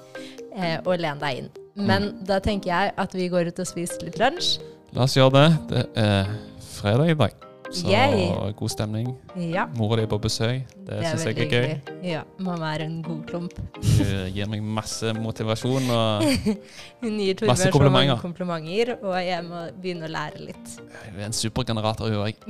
Eh, 0.56 0.78
og 0.80 0.96
len 1.02 1.20
deg 1.20 1.42
inn. 1.42 1.50
Men 1.76 2.10
mm. 2.10 2.20
da 2.28 2.40
tenker 2.44 2.72
jeg 2.72 2.94
at 2.96 3.16
vi 3.16 3.28
går 3.32 3.52
ut 3.52 3.64
og 3.64 3.68
spiser 3.68 4.08
litt 4.08 4.20
lunsj. 4.20 4.56
La 4.96 5.04
oss 5.04 5.16
gjøre 5.16 5.34
det. 5.36 5.48
Det 5.72 5.82
er 6.00 6.30
fredag 6.76 7.12
i 7.12 7.18
dag. 7.18 7.42
Så 7.70 7.88
Yay. 7.90 8.52
god 8.56 8.68
stemning. 8.68 9.08
Ja. 9.36 9.66
Mora 9.76 9.96
di 9.96 10.02
er 10.02 10.06
på 10.06 10.18
besøk. 10.22 10.62
Det, 10.86 11.00
det 11.00 11.08
syns 11.10 11.24
jeg 11.24 11.38
er 11.38 11.50
gøy. 11.50 11.94
Ja, 12.06 12.22
Mamma 12.38 12.74
er 12.74 12.84
en 12.86 13.00
god 13.02 13.24
klump. 13.26 13.58
Hun 13.74 14.30
gir 14.34 14.50
meg 14.50 14.62
masse 14.62 15.12
motivasjon 15.18 15.90
og 15.90 16.24
Hun 17.02 17.18
gir 17.18 17.40
Torbjørn 17.40 17.72
så 17.74 17.90
mange 17.90 18.18
komplimenter, 18.22 18.94
og 19.02 19.18
jeg 19.18 19.44
må 19.48 19.66
begynne 19.82 20.06
å 20.06 20.12
lære 20.14 20.46
litt. 20.46 20.76
Hun 21.08 21.20
er 21.20 21.28
en 21.28 21.36
supergenerator, 21.36 22.12
hun 22.12 22.22
òg. 22.22 22.46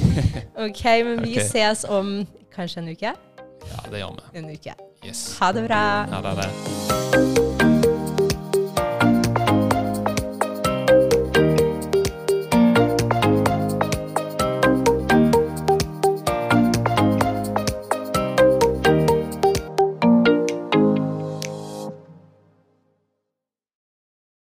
OK, 0.66 0.84
men 1.10 1.24
vi 1.24 1.36
okay. 1.36 1.48
ses 1.52 1.84
om 1.84 2.16
kanskje 2.54 2.84
en 2.84 2.94
uke? 2.94 3.16
Ja, 3.64 3.84
det 3.90 4.00
gjør 4.00 4.16
vi. 4.16 4.30
En 4.40 4.52
uke. 4.54 4.78
Yes. 5.04 5.26
Ha 5.40 5.52
det 5.52 5.68
bra. 5.68 5.82
Ha 6.08 6.38
det. 6.40 7.53